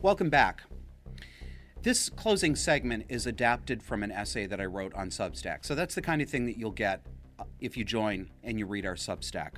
Welcome 0.00 0.30
back. 0.30 0.62
This 1.82 2.08
closing 2.08 2.54
segment 2.54 3.06
is 3.08 3.26
adapted 3.26 3.82
from 3.82 4.04
an 4.04 4.12
essay 4.12 4.46
that 4.46 4.60
I 4.60 4.66
wrote 4.66 4.94
on 4.94 5.10
Substack. 5.10 5.66
So 5.66 5.74
that's 5.74 5.96
the 5.96 6.02
kind 6.02 6.22
of 6.22 6.30
thing 6.30 6.46
that 6.46 6.56
you'll 6.56 6.70
get 6.70 7.04
uh, 7.40 7.44
if 7.58 7.76
you 7.76 7.84
join 7.84 8.30
and 8.44 8.56
you 8.56 8.66
read 8.66 8.86
our 8.86 8.94
Substack. 8.94 9.54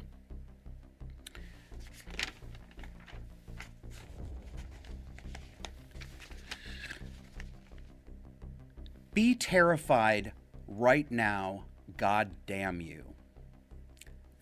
Be 9.13 9.35
terrified 9.35 10.33
right 10.67 11.11
now, 11.11 11.67
God 11.99 12.31
damn 12.47 12.81
you. 12.81 13.05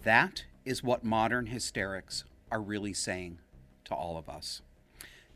That 0.04 0.44
is 0.64 0.84
what 0.84 1.02
modern 1.02 1.46
hysterics 1.46 2.24
are 2.50 2.62
really 2.62 2.92
saying 2.92 3.40
to 3.84 3.94
all 3.94 4.16
of 4.16 4.28
us. 4.28 4.62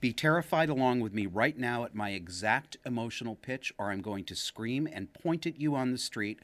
Be 0.00 0.12
terrified 0.12 0.68
along 0.68 1.00
with 1.00 1.14
me 1.14 1.26
right 1.26 1.58
now 1.58 1.84
at 1.84 1.94
my 1.94 2.10
exact 2.10 2.76
emotional 2.84 3.34
pitch, 3.34 3.72
or 3.78 3.90
I'm 3.90 4.02
going 4.02 4.24
to 4.24 4.36
scream 4.36 4.86
and 4.90 5.12
point 5.12 5.46
at 5.46 5.58
you 5.58 5.74
on 5.74 5.92
the 5.92 5.98
street. 5.98 6.40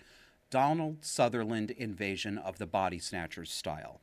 Donald 0.50 1.05
Sutherland 1.05 1.70
invasion 1.70 2.38
of 2.38 2.59
the 2.59 2.66
body 2.66 2.98
snatchers 2.98 3.50
style. 3.50 4.00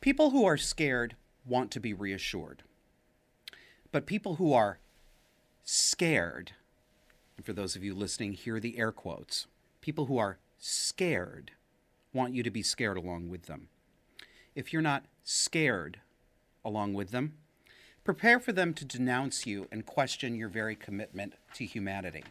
People 0.00 0.30
who 0.30 0.44
are 0.44 0.56
scared 0.56 1.16
want 1.46 1.70
to 1.70 1.80
be 1.80 1.94
reassured. 1.94 2.62
But 3.92 4.06
people 4.06 4.36
who 4.36 4.52
are 4.52 4.78
scared, 5.62 6.52
and 7.36 7.46
for 7.46 7.52
those 7.52 7.76
of 7.76 7.84
you 7.84 7.94
listening, 7.94 8.32
hear 8.32 8.58
the 8.58 8.78
air 8.78 8.90
quotes. 8.90 9.46
People 9.80 10.06
who 10.06 10.18
are 10.18 10.38
scared 10.58 11.52
want 12.12 12.34
you 12.34 12.42
to 12.42 12.50
be 12.50 12.62
scared 12.62 12.96
along 12.96 13.28
with 13.28 13.46
them. 13.46 13.68
If 14.54 14.72
you're 14.72 14.82
not 14.82 15.04
scared 15.22 16.00
along 16.64 16.94
with 16.94 17.10
them, 17.10 17.34
Prepare 18.04 18.40
for 18.40 18.52
them 18.52 18.74
to 18.74 18.84
denounce 18.84 19.46
you 19.46 19.68
and 19.70 19.86
question 19.86 20.34
your 20.34 20.48
very 20.48 20.74
commitment 20.74 21.34
to 21.54 21.64
humanity. 21.64 22.24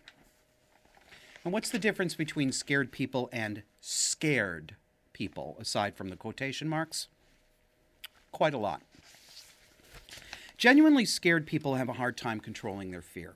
And 1.45 1.53
what's 1.53 1.69
the 1.69 1.79
difference 1.79 2.13
between 2.13 2.51
scared 2.51 2.91
people 2.91 3.29
and 3.31 3.63
scared 3.79 4.75
people, 5.13 5.55
aside 5.59 5.95
from 5.95 6.09
the 6.09 6.17
quotation 6.17 6.67
marks? 6.67 7.07
Quite 8.33 8.53
a 8.53 8.57
lot. 8.57 8.81
Genuinely 10.57 11.05
scared 11.05 11.47
people 11.47 11.75
have 11.75 11.89
a 11.89 11.93
hard 11.93 12.17
time 12.17 12.39
controlling 12.41 12.91
their 12.91 13.01
fear. 13.01 13.35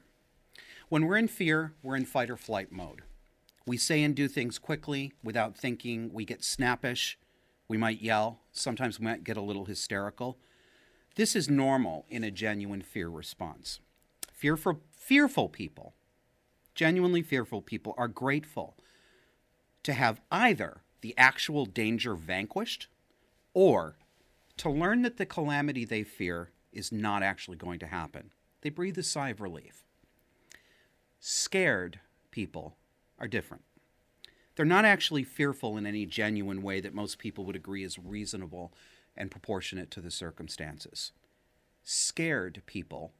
When 0.90 1.06
we're 1.06 1.18
in 1.18 1.30
fear, 1.30 1.74
we're 1.82 1.96
in 1.96 2.06
fight 2.06 2.30
or 2.30 2.38
flight 2.38 2.72
mode. 2.72 3.02
We 3.66 3.78
say 3.78 4.04
and 4.04 4.14
do 4.14 4.28
things 4.28 4.60
quickly 4.60 5.14
without 5.24 5.58
thinking. 5.58 6.12
We 6.14 6.26
get 6.26 6.44
snappish. 6.44 7.18
We 7.68 7.78
might 7.78 8.02
yell. 8.02 8.42
Sometimes 8.52 9.00
we 9.00 9.06
might 9.06 9.24
get 9.24 9.38
a 9.38 9.42
little 9.42 9.66
hysterical. 9.66 10.38
This 11.16 11.36
is 11.36 11.50
normal 11.50 12.06
in 12.10 12.24
a 12.24 12.32
genuine 12.32 12.82
fear 12.82 13.08
response. 13.08 13.80
Fearful, 14.34 14.82
fearful 14.92 15.48
people, 15.48 15.96
genuinely 16.76 17.22
fearful 17.22 17.62
people, 17.62 17.96
are 17.98 18.10
grateful 18.10 18.76
to 19.84 19.94
have 19.94 20.20
either 20.30 20.82
the 21.02 21.14
actual 21.18 21.66
danger 21.66 22.16
vanquished 22.16 22.88
or 23.54 23.98
to 24.58 24.70
learn 24.70 25.04
that 25.04 25.18
the 25.18 25.26
calamity 25.26 25.86
they 25.86 26.04
fear 26.04 26.52
is 26.74 26.92
not 26.92 27.24
actually 27.24 27.58
going 27.58 27.80
to 27.80 27.88
happen. 27.88 28.32
They 28.62 28.70
breathe 28.70 28.98
a 28.98 29.04
sigh 29.04 29.30
of 29.30 29.40
relief. 29.40 29.84
Scared 31.20 32.00
people 32.32 32.76
are 33.18 33.28
different. 33.28 33.64
They're 34.56 34.66
not 34.66 34.86
actually 34.86 35.24
fearful 35.24 35.78
in 35.78 35.86
any 35.86 36.06
genuine 36.06 36.62
way 36.62 36.82
that 36.82 36.94
most 36.94 37.20
people 37.20 37.46
would 37.46 37.56
agree 37.56 37.84
is 37.84 38.00
reasonable 38.00 38.74
and 39.18 39.32
proportionate 39.32 39.92
to 39.92 40.02
the 40.02 40.12
circumstances. 40.12 41.12
Scared 41.84 42.62
people 42.66 43.14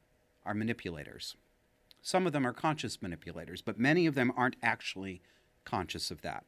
are 0.44 0.54
manipulators. 0.54 1.36
Some 2.02 2.26
of 2.26 2.32
them 2.32 2.46
are 2.46 2.52
conscious 2.52 3.02
manipulators, 3.02 3.62
but 3.62 3.78
many 3.78 4.06
of 4.06 4.14
them 4.14 4.32
aren't 4.36 4.56
actually 4.62 5.22
conscious 5.64 6.10
of 6.10 6.22
that. 6.22 6.44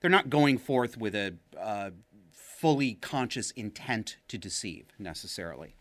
They're 0.00 0.10
not 0.10 0.30
going 0.30 0.58
forth 0.58 0.96
with 0.96 1.14
a 1.14 1.34
uh, 1.58 1.90
fully 2.32 2.94
conscious 2.94 3.50
intent 3.52 4.16
to 4.28 4.38
deceive 4.38 4.86
necessarily. 4.98 5.76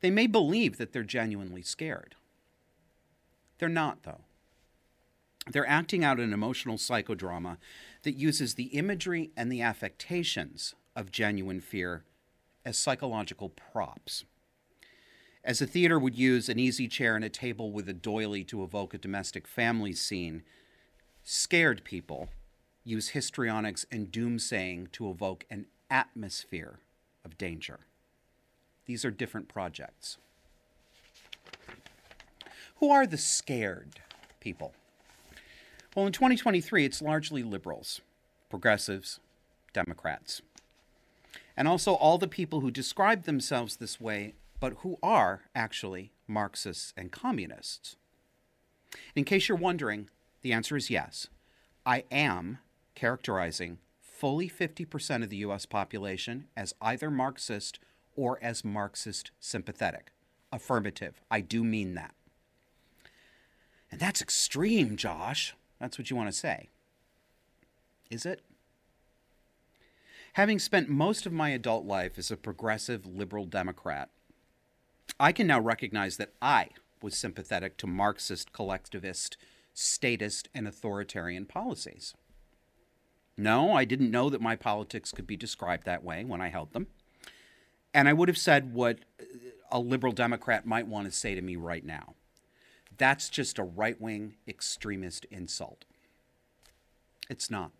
They 0.00 0.10
may 0.10 0.26
believe 0.26 0.76
that 0.78 0.92
they're 0.92 1.02
genuinely 1.02 1.62
scared. 1.62 2.14
They're 3.58 3.68
not, 3.68 4.04
though. 4.04 4.22
They're 5.50 5.68
acting 5.68 6.04
out 6.04 6.20
an 6.20 6.32
emotional 6.32 6.76
psychodrama 6.76 7.56
that 8.02 8.16
uses 8.16 8.54
the 8.54 8.64
imagery 8.64 9.30
and 9.36 9.50
the 9.50 9.62
affectations 9.62 10.74
of 10.94 11.10
genuine 11.10 11.60
fear 11.60 12.04
as 12.64 12.78
psychological 12.78 13.48
props. 13.48 14.24
As 15.44 15.62
a 15.62 15.66
theater 15.66 15.98
would 15.98 16.14
use 16.14 16.48
an 16.48 16.58
easy 16.58 16.88
chair 16.88 17.16
and 17.16 17.24
a 17.24 17.30
table 17.30 17.72
with 17.72 17.88
a 17.88 17.92
doily 17.92 18.44
to 18.44 18.62
evoke 18.62 18.92
a 18.92 18.98
domestic 18.98 19.46
family 19.46 19.92
scene, 19.92 20.42
scared 21.24 21.84
people 21.84 22.28
use 22.84 23.10
histrionics 23.10 23.86
and 23.90 24.10
doomsaying 24.10 24.90
to 24.92 25.08
evoke 25.10 25.46
an 25.50 25.66
atmosphere 25.90 26.80
of 27.24 27.38
danger. 27.38 27.80
These 28.86 29.04
are 29.04 29.10
different 29.10 29.48
projects. 29.48 30.18
Who 32.76 32.90
are 32.90 33.06
the 33.06 33.18
scared 33.18 34.00
people? 34.40 34.74
Well, 35.94 36.06
in 36.06 36.12
2023, 36.12 36.84
it's 36.84 37.02
largely 37.02 37.42
liberals, 37.42 38.00
progressives, 38.48 39.20
Democrats 39.72 40.42
and 41.58 41.66
also 41.66 41.94
all 41.94 42.18
the 42.18 42.28
people 42.28 42.60
who 42.60 42.70
describe 42.70 43.24
themselves 43.24 43.76
this 43.76 44.00
way, 44.00 44.36
but 44.60 44.74
who 44.78 44.96
are 45.02 45.42
actually 45.56 46.12
Marxists 46.28 46.94
and 46.96 47.10
communists. 47.10 47.96
In 49.16 49.24
case 49.24 49.48
you're 49.48 49.58
wondering, 49.58 50.08
the 50.42 50.52
answer 50.52 50.76
is 50.76 50.88
yes. 50.88 51.26
I 51.84 52.04
am 52.12 52.58
characterizing 52.94 53.78
fully 54.00 54.48
50% 54.48 55.24
of 55.24 55.30
the 55.30 55.38
US 55.38 55.66
population 55.66 56.46
as 56.56 56.76
either 56.80 57.10
Marxist 57.10 57.80
or 58.14 58.38
as 58.40 58.64
Marxist 58.64 59.32
sympathetic. 59.40 60.12
Affirmative. 60.52 61.20
I 61.28 61.40
do 61.40 61.64
mean 61.64 61.94
that. 61.94 62.14
And 63.90 64.00
that's 64.00 64.22
extreme, 64.22 64.96
Josh. 64.96 65.56
That's 65.80 65.98
what 65.98 66.08
you 66.08 66.14
want 66.14 66.28
to 66.28 66.38
say. 66.38 66.68
Is 68.10 68.24
it? 68.24 68.42
Having 70.34 70.58
spent 70.60 70.88
most 70.88 71.26
of 71.26 71.32
my 71.32 71.50
adult 71.50 71.84
life 71.84 72.18
as 72.18 72.30
a 72.30 72.36
progressive 72.36 73.06
liberal 73.06 73.44
Democrat, 73.44 74.10
I 75.18 75.32
can 75.32 75.46
now 75.46 75.60
recognize 75.60 76.16
that 76.16 76.34
I 76.40 76.68
was 77.02 77.16
sympathetic 77.16 77.76
to 77.78 77.86
Marxist 77.86 78.52
collectivist 78.52 79.36
statist 79.72 80.48
and 80.54 80.66
authoritarian 80.66 81.46
policies. 81.46 82.14
No, 83.36 83.72
I 83.72 83.84
didn't 83.84 84.10
know 84.10 84.28
that 84.30 84.40
my 84.40 84.56
politics 84.56 85.12
could 85.12 85.26
be 85.26 85.36
described 85.36 85.86
that 85.86 86.02
way 86.02 86.24
when 86.24 86.40
I 86.40 86.48
held 86.48 86.72
them. 86.72 86.88
And 87.94 88.08
I 88.08 88.12
would 88.12 88.28
have 88.28 88.38
said 88.38 88.74
what 88.74 88.98
a 89.70 89.78
liberal 89.78 90.12
Democrat 90.12 90.66
might 90.66 90.88
want 90.88 91.06
to 91.06 91.16
say 91.16 91.34
to 91.34 91.40
me 91.40 91.56
right 91.56 91.84
now. 91.84 92.14
That's 92.96 93.28
just 93.28 93.58
a 93.58 93.62
right 93.62 94.00
wing 94.00 94.34
extremist 94.48 95.24
insult. 95.30 95.84
It's 97.30 97.50
not. 97.50 97.70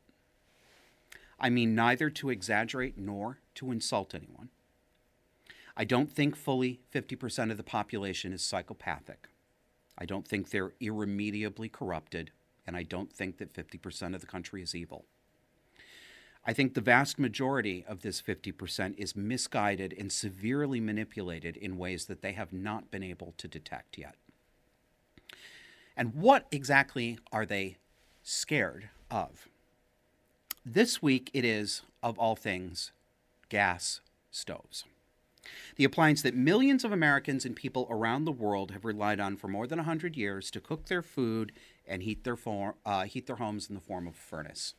I 1.41 1.51
mean 1.51 1.75
neither 1.75 2.11
to 2.11 2.31
exaggerate 2.31 2.99
nor 2.99 3.39
to 3.55 3.71
insult 3.71 4.15
anyone. 4.15 4.49
I 5.77 5.85
don't 5.85 6.11
think 6.11 6.35
fully 6.35 6.81
50% 6.93 7.51
of 7.53 7.57
the 7.57 7.63
population 7.63 8.33
is 8.33 8.43
psychopathic. 8.43 9.29
I 9.97 10.07
don't 10.07 10.27
think 10.27 10.51
they're 10.51 10.73
irremediably 10.81 11.69
corrupted, 11.69 12.33
and 12.67 12.77
I 12.77 12.83
don't 12.83 13.13
think 13.13 13.39
that 13.39 13.53
50% 13.53 14.15
of 14.15 14.21
the 14.21 14.27
country 14.27 14.63
is 14.63 14.75
evil. 14.75 15.05
I 16.45 16.53
think 16.53 16.75
the 16.75 16.81
vast 16.81 17.19
majority 17.19 17.85
of 17.87 18.01
this 18.01 18.23
50% 18.23 18.95
is 18.97 19.15
misguided 19.15 19.95
and 19.99 20.11
severely 20.11 20.81
manipulated 20.81 21.57
in 21.57 21.79
ways 21.79 22.07
that 22.07 22.23
they 22.23 22.33
have 22.33 22.53
not 22.53 22.91
been 22.91 23.03
able 23.03 23.35
to 23.37 23.47
detect 23.47 23.99
yet. 23.99 24.15
And 25.97 26.15
what 26.15 26.47
exactly 26.51 27.19
are 27.33 27.45
they 27.45 27.77
scared 28.23 28.89
of? 29.11 29.49
This 30.71 31.01
week 31.01 31.31
it 31.33 31.47
is, 31.47 31.81
of 32.03 32.19
all 32.19 32.37
things, 32.37 32.93
gas 33.49 34.03
stoves. 34.31 34.85
The 35.77 35.85
appliance 35.85 36.21
that 36.21 36.35
millions 36.35 36.85
of 36.85 36.93
Americans 36.93 37.47
and 37.47 37.57
people 37.57 37.87
around 37.89 38.27
the 38.27 38.33
world 38.33 38.73
have 38.73 38.85
relied 38.85 39.19
on 39.19 39.39
for 39.39 39.49
more 39.49 39.67
than 39.67 39.79
100 39.79 40.15
years 40.15 40.51
to 40.51 40.61
cook 40.61 40.85
their 40.85 41.01
food 41.01 41.53
and 41.87 42.03
heat 42.03 42.23
their, 42.23 42.37
for, 42.37 42.75
uh, 42.85 43.05
heat 43.05 43.27
their 43.27 43.37
homes 43.37 43.71
in 43.71 43.77
the 43.77 43.81
form 43.81 44.07
of 44.07 44.13
a 44.13 44.19
furnace. 44.19 44.75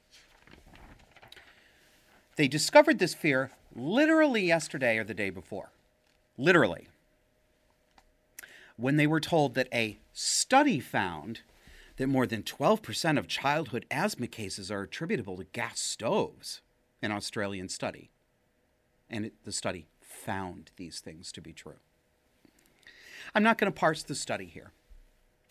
They 2.36 2.48
discovered 2.48 3.00
this 3.00 3.16
fear 3.16 3.50
literally 3.76 4.46
yesterday 4.46 5.00
or 5.00 5.04
the 5.04 5.16
day 5.16 5.32
before. 5.32 5.72
Literally. 6.38 6.88
When 8.78 8.98
they 8.98 9.08
were 9.08 9.20
told 9.20 9.56
that 9.56 9.70
a 9.74 9.98
study 10.14 10.80
found 10.80 11.42
that 12.00 12.08
more 12.08 12.26
than 12.26 12.44
12% 12.44 13.20
of 13.20 13.28
childhood 13.28 13.86
asthma 13.92 14.26
cases 14.26 14.72
are 14.72 14.84
attributable 14.84 15.36
to 15.36 15.44
gas 15.44 15.82
stoves, 15.82 16.62
an 17.02 17.12
Australian 17.12 17.68
study. 17.68 18.10
And 19.10 19.26
it, 19.26 19.34
the 19.44 19.52
study 19.52 19.88
found 20.02 20.72
these 20.78 21.02
things 21.02 21.34
to 21.34 21.42
be 21.42 21.52
true. 21.52 21.76
I'm 23.36 23.44
not 23.44 23.58
going 23.58 23.72
to 23.72 23.78
parse 23.78 24.02
the 24.02 24.16
study 24.16 24.46
here. 24.46 24.72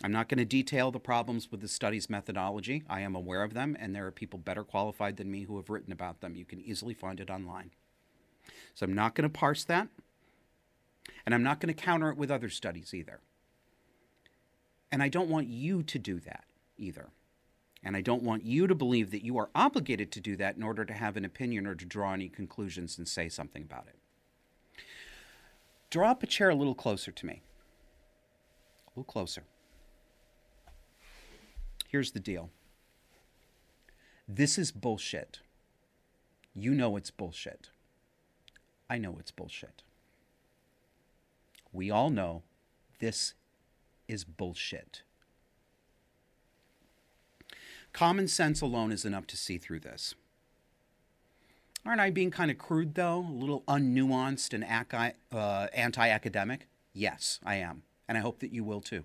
I'm 0.02 0.10
not 0.10 0.30
going 0.30 0.38
to 0.38 0.46
detail 0.46 0.90
the 0.90 0.98
problems 0.98 1.50
with 1.50 1.60
the 1.60 1.68
study's 1.68 2.08
methodology. 2.08 2.82
I 2.88 3.02
am 3.02 3.14
aware 3.14 3.42
of 3.42 3.52
them, 3.52 3.76
and 3.78 3.94
there 3.94 4.06
are 4.06 4.10
people 4.10 4.38
better 4.38 4.64
qualified 4.64 5.18
than 5.18 5.30
me 5.30 5.42
who 5.42 5.56
have 5.56 5.68
written 5.68 5.92
about 5.92 6.22
them. 6.22 6.34
You 6.34 6.46
can 6.46 6.62
easily 6.62 6.94
find 6.94 7.20
it 7.20 7.28
online. 7.28 7.72
So 8.74 8.86
I'm 8.86 8.94
not 8.94 9.14
going 9.14 9.28
to 9.28 9.38
parse 9.38 9.64
that, 9.64 9.88
and 11.26 11.34
I'm 11.34 11.42
not 11.42 11.60
going 11.60 11.74
to 11.74 11.82
counter 11.82 12.08
it 12.08 12.16
with 12.16 12.30
other 12.30 12.48
studies 12.48 12.94
either. 12.94 13.20
And 14.90 15.02
I 15.02 15.08
don't 15.08 15.28
want 15.28 15.48
you 15.48 15.82
to 15.82 15.98
do 15.98 16.18
that 16.20 16.44
either. 16.76 17.08
And 17.82 17.96
I 17.96 18.00
don't 18.00 18.22
want 18.22 18.44
you 18.44 18.66
to 18.66 18.74
believe 18.74 19.10
that 19.10 19.24
you 19.24 19.38
are 19.38 19.50
obligated 19.54 20.10
to 20.12 20.20
do 20.20 20.36
that 20.36 20.56
in 20.56 20.62
order 20.62 20.84
to 20.84 20.92
have 20.92 21.16
an 21.16 21.24
opinion 21.24 21.66
or 21.66 21.74
to 21.74 21.84
draw 21.84 22.12
any 22.12 22.28
conclusions 22.28 22.98
and 22.98 23.06
say 23.06 23.28
something 23.28 23.62
about 23.62 23.86
it. 23.86 23.96
Draw 25.90 26.10
up 26.10 26.22
a 26.22 26.26
chair 26.26 26.50
a 26.50 26.54
little 26.54 26.74
closer 26.74 27.12
to 27.12 27.26
me. 27.26 27.42
A 28.86 28.90
little 28.90 29.04
closer. 29.04 29.44
Here's 31.88 32.12
the 32.12 32.20
deal 32.20 32.50
this 34.28 34.58
is 34.58 34.70
bullshit. 34.70 35.40
You 36.54 36.74
know 36.74 36.96
it's 36.96 37.10
bullshit. 37.10 37.70
I 38.90 38.98
know 38.98 39.16
it's 39.18 39.30
bullshit. 39.30 39.82
We 41.72 41.90
all 41.90 42.10
know 42.10 42.42
this 42.98 43.34
is 44.08 44.24
bullshit. 44.24 45.02
Common 47.92 48.28
sense 48.28 48.60
alone 48.60 48.92
is 48.92 49.04
enough 49.04 49.26
to 49.28 49.36
see 49.36 49.58
through 49.58 49.80
this. 49.80 50.14
Aren't 51.86 52.00
I 52.00 52.10
being 52.10 52.30
kind 52.30 52.50
of 52.50 52.58
crude, 52.58 52.94
though? 52.94 53.20
A 53.20 53.32
little 53.32 53.62
unnuanced 53.68 54.52
and 54.52 54.64
uh, 55.32 55.66
anti 55.72 56.08
academic? 56.08 56.66
Yes, 56.92 57.40
I 57.44 57.56
am. 57.56 57.82
And 58.08 58.18
I 58.18 58.20
hope 58.20 58.40
that 58.40 58.52
you 58.52 58.64
will 58.64 58.80
too. 58.80 59.04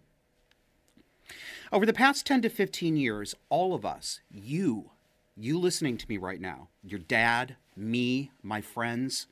Over 1.71 1.85
the 1.85 1.93
past 1.93 2.25
10 2.25 2.41
to 2.43 2.49
15 2.49 2.97
years, 2.97 3.35
all 3.49 3.73
of 3.73 3.85
us, 3.85 4.19
you, 4.29 4.91
you 5.35 5.57
listening 5.57 5.97
to 5.97 6.05
me 6.07 6.17
right 6.17 6.39
now, 6.39 6.67
your 6.83 6.99
dad, 6.99 7.55
me, 7.75 8.31
my 8.41 8.61
friends, 8.61 9.27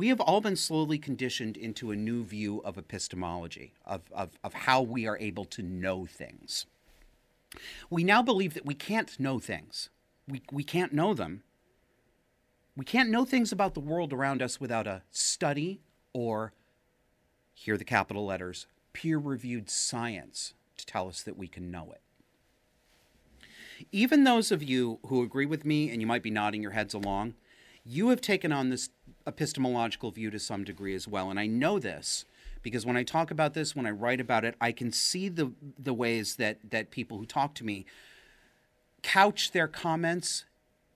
we 0.00 0.08
have 0.08 0.20
all 0.20 0.40
been 0.40 0.56
slowly 0.56 0.96
conditioned 0.96 1.58
into 1.58 1.90
a 1.90 1.94
new 1.94 2.24
view 2.24 2.62
of 2.64 2.78
epistemology, 2.78 3.74
of, 3.84 4.00
of, 4.12 4.30
of 4.42 4.54
how 4.54 4.80
we 4.80 5.06
are 5.06 5.18
able 5.18 5.44
to 5.44 5.62
know 5.62 6.06
things. 6.06 6.64
We 7.90 8.02
now 8.02 8.22
believe 8.22 8.54
that 8.54 8.64
we 8.64 8.72
can't 8.72 9.20
know 9.20 9.38
things. 9.38 9.90
We, 10.26 10.40
we 10.50 10.64
can't 10.64 10.94
know 10.94 11.12
them. 11.12 11.42
We 12.74 12.86
can't 12.86 13.10
know 13.10 13.26
things 13.26 13.52
about 13.52 13.74
the 13.74 13.80
world 13.80 14.14
around 14.14 14.40
us 14.40 14.58
without 14.58 14.86
a 14.86 15.02
study 15.10 15.82
or, 16.14 16.54
hear 17.52 17.76
the 17.76 17.84
capital 17.84 18.24
letters, 18.24 18.66
peer 18.94 19.18
reviewed 19.18 19.68
science 19.68 20.54
to 20.78 20.86
tell 20.86 21.08
us 21.08 21.22
that 21.24 21.36
we 21.36 21.46
can 21.46 21.70
know 21.70 21.92
it. 21.92 23.84
Even 23.92 24.24
those 24.24 24.50
of 24.50 24.62
you 24.62 24.98
who 25.08 25.22
agree 25.22 25.44
with 25.44 25.66
me, 25.66 25.90
and 25.90 26.00
you 26.00 26.06
might 26.06 26.22
be 26.22 26.30
nodding 26.30 26.62
your 26.62 26.72
heads 26.72 26.94
along, 26.94 27.34
you 27.84 28.08
have 28.10 28.20
taken 28.20 28.52
on 28.52 28.70
this 28.70 28.90
epistemological 29.26 30.10
view 30.10 30.30
to 30.30 30.38
some 30.38 30.64
degree 30.64 30.94
as 30.94 31.06
well. 31.06 31.30
And 31.30 31.38
I 31.38 31.46
know 31.46 31.78
this 31.78 32.24
because 32.62 32.84
when 32.84 32.96
I 32.96 33.02
talk 33.02 33.30
about 33.30 33.54
this, 33.54 33.74
when 33.74 33.86
I 33.86 33.90
write 33.90 34.20
about 34.20 34.44
it, 34.44 34.54
I 34.60 34.72
can 34.72 34.92
see 34.92 35.28
the, 35.28 35.52
the 35.78 35.94
ways 35.94 36.36
that, 36.36 36.58
that 36.70 36.90
people 36.90 37.18
who 37.18 37.26
talk 37.26 37.54
to 37.56 37.64
me 37.64 37.86
couch 39.02 39.52
their 39.52 39.68
comments 39.68 40.44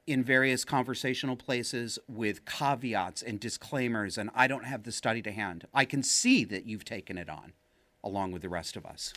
in 0.06 0.22
various 0.22 0.64
conversational 0.64 1.36
places 1.36 1.98
with 2.06 2.44
caveats 2.44 3.22
and 3.22 3.40
disclaimers, 3.40 4.18
and 4.18 4.28
I 4.34 4.46
don't 4.46 4.66
have 4.66 4.82
the 4.82 4.92
study 4.92 5.22
to 5.22 5.32
hand. 5.32 5.66
I 5.72 5.86
can 5.86 6.02
see 6.02 6.44
that 6.44 6.66
you've 6.66 6.84
taken 6.84 7.16
it 7.16 7.30
on 7.30 7.54
along 8.02 8.32
with 8.32 8.42
the 8.42 8.50
rest 8.50 8.76
of 8.76 8.84
us. 8.84 9.14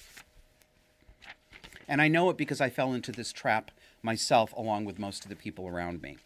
And 1.89 2.01
I 2.01 2.07
know 2.07 2.29
it 2.29 2.37
because 2.37 2.61
I 2.61 2.69
fell 2.69 2.93
into 2.93 3.11
this 3.11 3.33
trap 3.33 3.71
myself 4.03 4.53
along 4.53 4.85
with 4.85 4.99
most 4.99 5.23
of 5.23 5.29
the 5.29 5.35
people 5.35 5.67
around 5.67 6.01
me. 6.01 6.17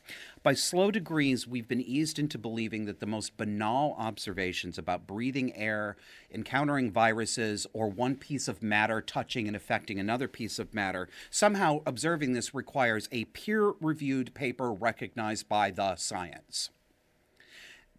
By 0.43 0.53
slow 0.53 0.91
degrees, 0.91 1.47
we've 1.47 1.67
been 1.67 1.81
eased 1.81 2.19
into 2.19 2.37
believing 2.37 2.85
that 2.85 2.99
the 2.99 3.05
most 3.05 3.37
banal 3.37 3.95
observations 3.97 4.77
about 4.77 5.07
breathing 5.07 5.55
air, 5.55 5.97
encountering 6.33 6.91
viruses, 6.91 7.67
or 7.73 7.87
one 7.87 8.15
piece 8.15 8.47
of 8.47 8.63
matter 8.63 9.01
touching 9.01 9.47
and 9.47 9.55
affecting 9.55 9.99
another 9.99 10.27
piece 10.27 10.59
of 10.59 10.73
matter, 10.73 11.09
somehow 11.29 11.81
observing 11.85 12.33
this 12.33 12.53
requires 12.53 13.07
a 13.11 13.25
peer 13.25 13.73
reviewed 13.79 14.33
paper 14.33 14.71
recognized 14.71 15.47
by 15.47 15.71
the 15.71 15.95
science. 15.95 16.69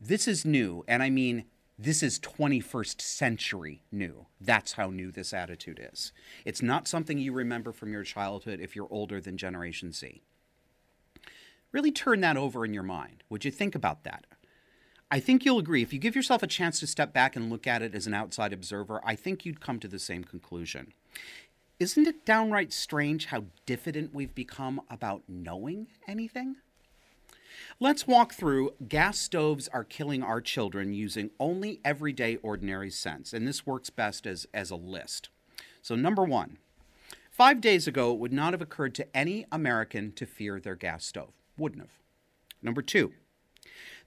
This 0.01 0.27
is 0.27 0.45
new, 0.45 0.85
and 0.89 1.03
I 1.03 1.11
mean 1.11 1.45
this 1.83 2.03
is 2.03 2.21
21st 2.21 3.01
century 3.01 3.83
new. 3.91 4.27
That's 4.41 4.75
how 4.75 4.91
new 4.91 5.11
this 5.11 5.33
attitude 5.33 5.81
is. 5.93 6.13
It's 6.45 6.63
not 6.63 6.87
something 6.87 7.19
you 7.19 7.33
remember 7.33 7.73
from 7.73 7.93
your 7.93 8.05
childhood 8.05 8.61
if 8.61 8.77
you're 8.77 8.87
older 8.89 9.21
than 9.21 9.37
Generation 9.37 9.91
Z. 9.91 10.23
Really 11.73 11.91
turn 11.91 12.21
that 12.21 12.37
over 12.37 12.65
in 12.65 12.73
your 12.73 12.85
mind. 12.85 13.25
Would 13.31 13.45
you 13.45 13.51
think 13.51 13.75
about 13.75 14.05
that? 14.05 14.27
I 15.11 15.19
think 15.19 15.45
you'll 15.45 15.59
agree. 15.59 15.83
If 15.83 15.93
you 15.93 15.99
give 15.99 16.15
yourself 16.15 16.45
a 16.45 16.47
chance 16.47 16.79
to 16.81 16.87
step 16.87 17.13
back 17.13 17.35
and 17.35 17.51
look 17.51 17.67
at 17.67 17.83
it 17.83 17.97
as 17.97 18.07
an 18.07 18.15
outside 18.15 18.53
observer, 18.53 19.01
I 19.05 19.17
think 19.17 19.45
you'd 19.45 19.61
come 19.61 19.81
to 19.81 19.89
the 19.89 19.99
same 19.99 20.23
conclusion. 20.23 20.93
Isn't 21.81 22.07
it 22.07 22.25
downright 22.25 22.73
strange 22.73 23.27
how 23.27 23.47
diffident 23.67 24.15
we've 24.15 24.35
become 24.37 24.83
about 24.89 25.25
knowing 25.27 25.89
anything? 26.07 26.57
Let's 27.81 28.07
walk 28.07 28.35
through 28.35 28.75
gas 28.89 29.19
stoves 29.19 29.69
are 29.69 29.85
killing 29.85 30.23
our 30.23 30.41
children 30.41 30.93
using 30.93 31.31
only 31.41 31.81
everyday 31.85 32.37
ordinary 32.37 32.91
sense. 32.91 33.33
And 33.33 33.47
this 33.47 33.67
works 33.67 33.91
best 33.91 34.27
as, 34.27 34.47
as 34.55 34.71
a 34.71 34.77
list. 34.77 35.29
So, 35.81 35.95
number 35.95 36.25
one, 36.25 36.59
five 37.31 37.61
days 37.61 37.87
ago, 37.89 38.13
it 38.13 38.19
would 38.19 38.33
not 38.33 38.53
have 38.53 38.63
occurred 38.63 38.95
to 38.97 39.17
any 39.17 39.47
American 39.51 40.13
to 40.13 40.27
fear 40.27 40.61
their 40.61 40.77
gas 40.77 41.05
stove. 41.05 41.33
Wouldn't 41.59 41.83
have. 41.83 41.99
Number 42.63 42.83
two, 42.83 43.13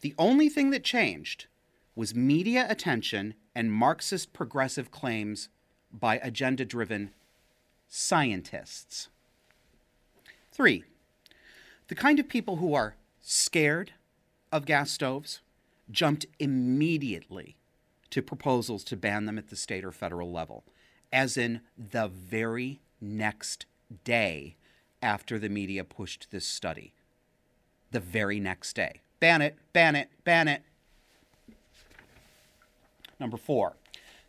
the 0.02 0.16
only 0.18 0.50
thing 0.50 0.70
that 0.70 0.84
changed 0.84 1.48
was 1.96 2.16
media 2.16 2.66
attention 2.70 3.34
and 3.54 3.72
Marxist 3.72 4.34
progressive 4.34 4.92
claims 4.92 5.50
by 5.92 6.18
agenda 6.18 6.66
driven 6.66 7.12
scientists. 7.88 9.10
Three, 10.52 10.84
the 11.88 11.96
kind 11.96 12.20
of 12.20 12.28
people 12.28 12.58
who 12.58 12.74
are 12.74 12.96
scared 13.28 13.92
of 14.52 14.66
gas 14.66 14.92
stoves, 14.92 15.42
jumped 15.90 16.28
immediately 16.40 17.56
to 18.12 18.22
proposals 18.22 18.84
to 18.84 18.96
ban 18.96 19.26
them 19.26 19.38
at 19.38 19.50
the 19.50 19.56
state 19.56 19.84
or 19.84 19.92
federal 19.92 20.32
level, 20.32 20.64
as 21.12 21.36
in 21.36 21.62
the 21.76 22.08
very 22.08 22.80
next 23.02 23.66
day 24.04 24.56
after 25.02 25.40
the 25.40 25.50
media 25.50 25.84
pushed 25.84 26.28
this 26.30 26.46
study. 26.46 26.94
The 27.92 28.00
very 28.00 28.40
next 28.40 28.76
day. 28.76 29.02
Ban 29.20 29.42
it, 29.42 29.56
ban 29.74 29.96
it, 29.96 30.10
ban 30.24 30.48
it. 30.48 30.62
Number 33.20 33.38
four, 33.38 33.76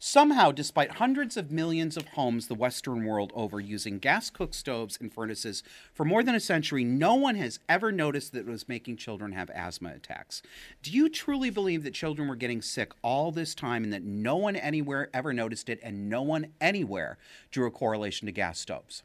Somehow, 0.08 0.52
despite 0.52 0.92
hundreds 0.92 1.36
of 1.36 1.50
millions 1.50 1.96
of 1.96 2.06
homes 2.10 2.46
the 2.46 2.54
Western 2.54 3.04
world 3.04 3.32
over 3.34 3.58
using 3.58 3.98
gas 3.98 4.30
cook 4.30 4.54
stoves 4.54 4.96
and 5.00 5.12
furnaces 5.12 5.64
for 5.92 6.04
more 6.04 6.22
than 6.22 6.36
a 6.36 6.38
century, 6.38 6.84
no 6.84 7.16
one 7.16 7.34
has 7.34 7.58
ever 7.68 7.90
noticed 7.90 8.30
that 8.30 8.46
it 8.46 8.46
was 8.46 8.68
making 8.68 8.98
children 8.98 9.32
have 9.32 9.50
asthma 9.50 9.90
attacks. 9.90 10.42
Do 10.80 10.92
you 10.92 11.08
truly 11.08 11.50
believe 11.50 11.82
that 11.82 11.92
children 11.92 12.28
were 12.28 12.36
getting 12.36 12.62
sick 12.62 12.92
all 13.02 13.32
this 13.32 13.52
time 13.52 13.82
and 13.82 13.92
that 13.92 14.04
no 14.04 14.36
one 14.36 14.54
anywhere 14.54 15.10
ever 15.12 15.32
noticed 15.32 15.68
it 15.68 15.80
and 15.82 16.08
no 16.08 16.22
one 16.22 16.52
anywhere 16.60 17.18
drew 17.50 17.66
a 17.66 17.72
correlation 17.72 18.26
to 18.26 18.32
gas 18.32 18.60
stoves? 18.60 19.02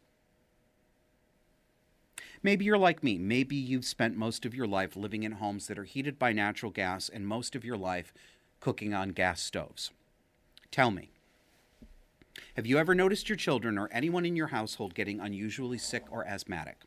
Maybe 2.44 2.64
you're 2.64 2.78
like 2.78 3.04
me. 3.04 3.18
Maybe 3.18 3.56
you've 3.56 3.86
spent 3.86 4.18
most 4.18 4.46
of 4.46 4.54
your 4.54 4.68
life 4.68 4.96
living 4.96 5.24
in 5.24 5.32
homes 5.32 5.66
that 5.66 5.80
are 5.80 5.84
heated 5.84 6.20
by 6.20 6.32
natural 6.32 6.72
gas 6.72 7.10
and 7.10 7.26
most 7.26 7.56
of 7.56 7.66
your 7.66 7.76
life 7.76 8.14
cooking 8.60 8.94
on 8.94 9.10
gas 9.10 9.42
stoves. 9.42 9.90
Tell 10.72 10.90
me, 10.90 11.12
have 12.56 12.66
you 12.66 12.78
ever 12.78 12.96
noticed 12.96 13.28
your 13.28 13.36
children 13.36 13.78
or 13.78 13.90
anyone 13.92 14.26
in 14.26 14.38
your 14.38 14.48
household 14.48 14.96
getting 14.96 15.20
unusually 15.20 15.78
sick 15.78 16.06
or 16.10 16.26
asthmatic? 16.26 16.78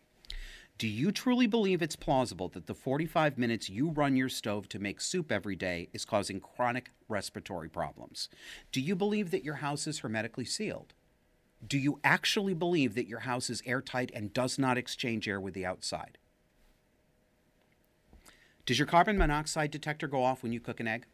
Do 0.79 0.89
you 0.89 1.13
truly 1.13 1.47
believe 1.47 1.83
it's 1.83 1.95
plausible 1.95 2.49
that 2.49 2.67
the 2.67 2.75
45 2.75 3.37
minutes 3.39 3.69
you 3.69 3.91
run 3.91 4.17
your 4.17 4.31
stove 4.31 4.69
to 4.71 4.79
make 4.79 5.01
soup 5.01 5.31
every 5.31 5.55
day 5.55 5.89
is 5.93 6.05
causing 6.07 6.41
chronic 6.41 6.91
respiratory 7.09 7.69
problems? 7.69 8.31
Do 8.73 8.81
you 8.81 8.97
believe 8.97 9.31
that 9.31 9.45
your 9.45 9.57
house 9.57 9.87
is 9.87 10.01
hermetically 10.01 10.47
sealed? 10.47 10.95
Do 11.67 11.79
you 11.79 12.01
actually 12.03 12.55
believe 12.55 12.95
that 12.95 13.07
your 13.07 13.21
house 13.21 13.51
is 13.51 13.63
airtight 13.67 14.11
and 14.15 14.33
does 14.33 14.59
not 14.59 14.79
exchange 14.79 15.29
air 15.29 15.41
with 15.41 15.55
the 15.55 15.67
outside? 15.67 16.19
Does 18.67 18.79
your 18.79 18.87
carbon 18.87 19.19
monoxide 19.19 19.71
detector 19.71 20.09
go 20.09 20.25
off 20.25 20.43
when 20.43 20.53
you 20.53 20.61
cook 20.61 20.81
an 20.81 20.89
egg? 20.89 21.07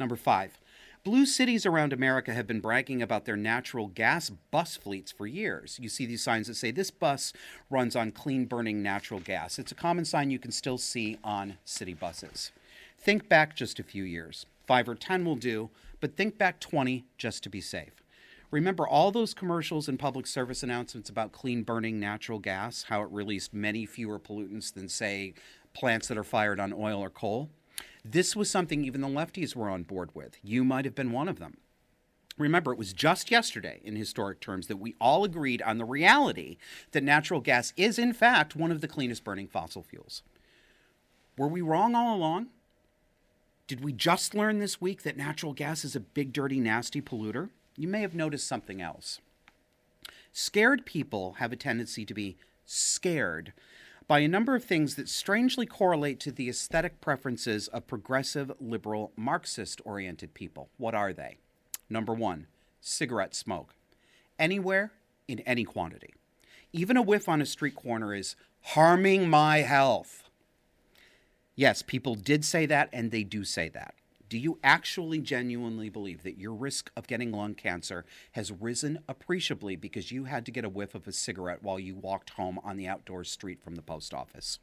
Number 0.00 0.16
five, 0.16 0.58
Blue 1.02 1.24
cities 1.24 1.64
around 1.64 1.94
America 1.94 2.34
have 2.34 2.46
been 2.46 2.60
bragging 2.60 3.00
about 3.00 3.24
their 3.24 3.36
natural 3.36 3.86
gas 3.86 4.28
bus 4.50 4.76
fleets 4.76 5.10
for 5.10 5.26
years. 5.26 5.78
You 5.80 5.88
see 5.88 6.04
these 6.04 6.22
signs 6.22 6.46
that 6.46 6.56
say 6.56 6.70
this 6.70 6.90
bus 6.90 7.32
runs 7.70 7.96
on 7.96 8.10
clean 8.10 8.44
burning 8.44 8.82
natural 8.82 9.20
gas. 9.20 9.58
It's 9.58 9.72
a 9.72 9.74
common 9.74 10.04
sign 10.04 10.30
you 10.30 10.38
can 10.38 10.52
still 10.52 10.76
see 10.76 11.18
on 11.24 11.56
city 11.64 11.94
buses. 11.94 12.52
Think 12.98 13.30
back 13.30 13.56
just 13.56 13.78
a 13.78 13.82
few 13.82 14.04
years. 14.04 14.44
Five 14.66 14.90
or 14.90 14.94
10 14.94 15.24
will 15.24 15.36
do, 15.36 15.70
but 16.00 16.16
think 16.18 16.36
back 16.36 16.60
20 16.60 17.06
just 17.16 17.42
to 17.44 17.48
be 17.48 17.62
safe. 17.62 18.02
Remember 18.50 18.86
all 18.86 19.10
those 19.10 19.32
commercials 19.32 19.88
and 19.88 19.98
public 19.98 20.26
service 20.26 20.62
announcements 20.62 21.08
about 21.08 21.32
clean 21.32 21.62
burning 21.62 21.98
natural 21.98 22.38
gas, 22.40 22.84
how 22.88 23.00
it 23.00 23.08
released 23.10 23.54
many 23.54 23.86
fewer 23.86 24.18
pollutants 24.18 24.72
than, 24.74 24.88
say, 24.88 25.32
plants 25.72 26.08
that 26.08 26.18
are 26.18 26.24
fired 26.24 26.60
on 26.60 26.74
oil 26.74 27.00
or 27.00 27.08
coal? 27.08 27.48
This 28.04 28.34
was 28.34 28.50
something 28.50 28.84
even 28.84 29.00
the 29.00 29.08
lefties 29.08 29.54
were 29.54 29.68
on 29.68 29.82
board 29.82 30.10
with. 30.14 30.38
You 30.42 30.64
might 30.64 30.84
have 30.84 30.94
been 30.94 31.12
one 31.12 31.28
of 31.28 31.38
them. 31.38 31.58
Remember, 32.38 32.72
it 32.72 32.78
was 32.78 32.94
just 32.94 33.30
yesterday, 33.30 33.80
in 33.84 33.96
historic 33.96 34.40
terms, 34.40 34.66
that 34.68 34.78
we 34.78 34.94
all 34.98 35.24
agreed 35.24 35.60
on 35.60 35.76
the 35.76 35.84
reality 35.84 36.56
that 36.92 37.02
natural 37.02 37.40
gas 37.40 37.74
is, 37.76 37.98
in 37.98 38.14
fact, 38.14 38.56
one 38.56 38.70
of 38.70 38.80
the 38.80 38.88
cleanest 38.88 39.24
burning 39.24 39.46
fossil 39.46 39.82
fuels. 39.82 40.22
Were 41.36 41.48
we 41.48 41.60
wrong 41.60 41.94
all 41.94 42.16
along? 42.16 42.46
Did 43.66 43.84
we 43.84 43.92
just 43.92 44.34
learn 44.34 44.58
this 44.58 44.80
week 44.80 45.02
that 45.02 45.16
natural 45.16 45.52
gas 45.52 45.84
is 45.84 45.94
a 45.94 46.00
big, 46.00 46.32
dirty, 46.32 46.60
nasty 46.60 47.02
polluter? 47.02 47.50
You 47.76 47.88
may 47.88 48.00
have 48.00 48.14
noticed 48.14 48.48
something 48.48 48.80
else. 48.80 49.20
Scared 50.32 50.86
people 50.86 51.34
have 51.34 51.52
a 51.52 51.56
tendency 51.56 52.04
to 52.06 52.14
be 52.14 52.36
scared 52.64 53.52
by 54.10 54.18
a 54.18 54.26
number 54.26 54.56
of 54.56 54.64
things 54.64 54.96
that 54.96 55.08
strangely 55.08 55.64
correlate 55.64 56.18
to 56.18 56.32
the 56.32 56.48
aesthetic 56.48 57.00
preferences 57.00 57.68
of 57.68 57.86
progressive, 57.86 58.50
liberal, 58.58 59.12
Marxist 59.14 59.80
oriented 59.84 60.34
people. 60.34 60.68
What 60.78 60.96
are 60.96 61.12
they? 61.12 61.38
Number 61.88 62.12
one, 62.12 62.48
cigarette 62.80 63.36
smoke. 63.36 63.72
Anywhere, 64.36 64.90
in 65.28 65.38
any 65.46 65.62
quantity. 65.62 66.12
Even 66.72 66.96
a 66.96 67.02
whiff 67.02 67.28
on 67.28 67.40
a 67.40 67.46
street 67.46 67.76
corner 67.76 68.12
is 68.12 68.34
harming 68.62 69.30
my 69.30 69.58
health. 69.58 70.24
Yes, 71.54 71.80
people 71.80 72.16
did 72.16 72.44
say 72.44 72.66
that, 72.66 72.88
and 72.92 73.12
they 73.12 73.22
do 73.22 73.44
say 73.44 73.68
that. 73.68 73.94
Do 74.30 74.38
you 74.38 74.60
actually 74.62 75.18
genuinely 75.18 75.88
believe 75.88 76.22
that 76.22 76.38
your 76.38 76.54
risk 76.54 76.92
of 76.96 77.08
getting 77.08 77.32
lung 77.32 77.54
cancer 77.54 78.04
has 78.32 78.52
risen 78.52 79.00
appreciably 79.08 79.74
because 79.74 80.12
you 80.12 80.26
had 80.26 80.46
to 80.46 80.52
get 80.52 80.64
a 80.64 80.68
whiff 80.68 80.94
of 80.94 81.08
a 81.08 81.12
cigarette 81.12 81.64
while 81.64 81.80
you 81.80 81.96
walked 81.96 82.30
home 82.30 82.60
on 82.62 82.76
the 82.76 82.86
outdoor 82.86 83.24
street 83.24 83.60
from 83.60 83.74
the 83.74 83.82
post 83.82 84.14
office? 84.14 84.60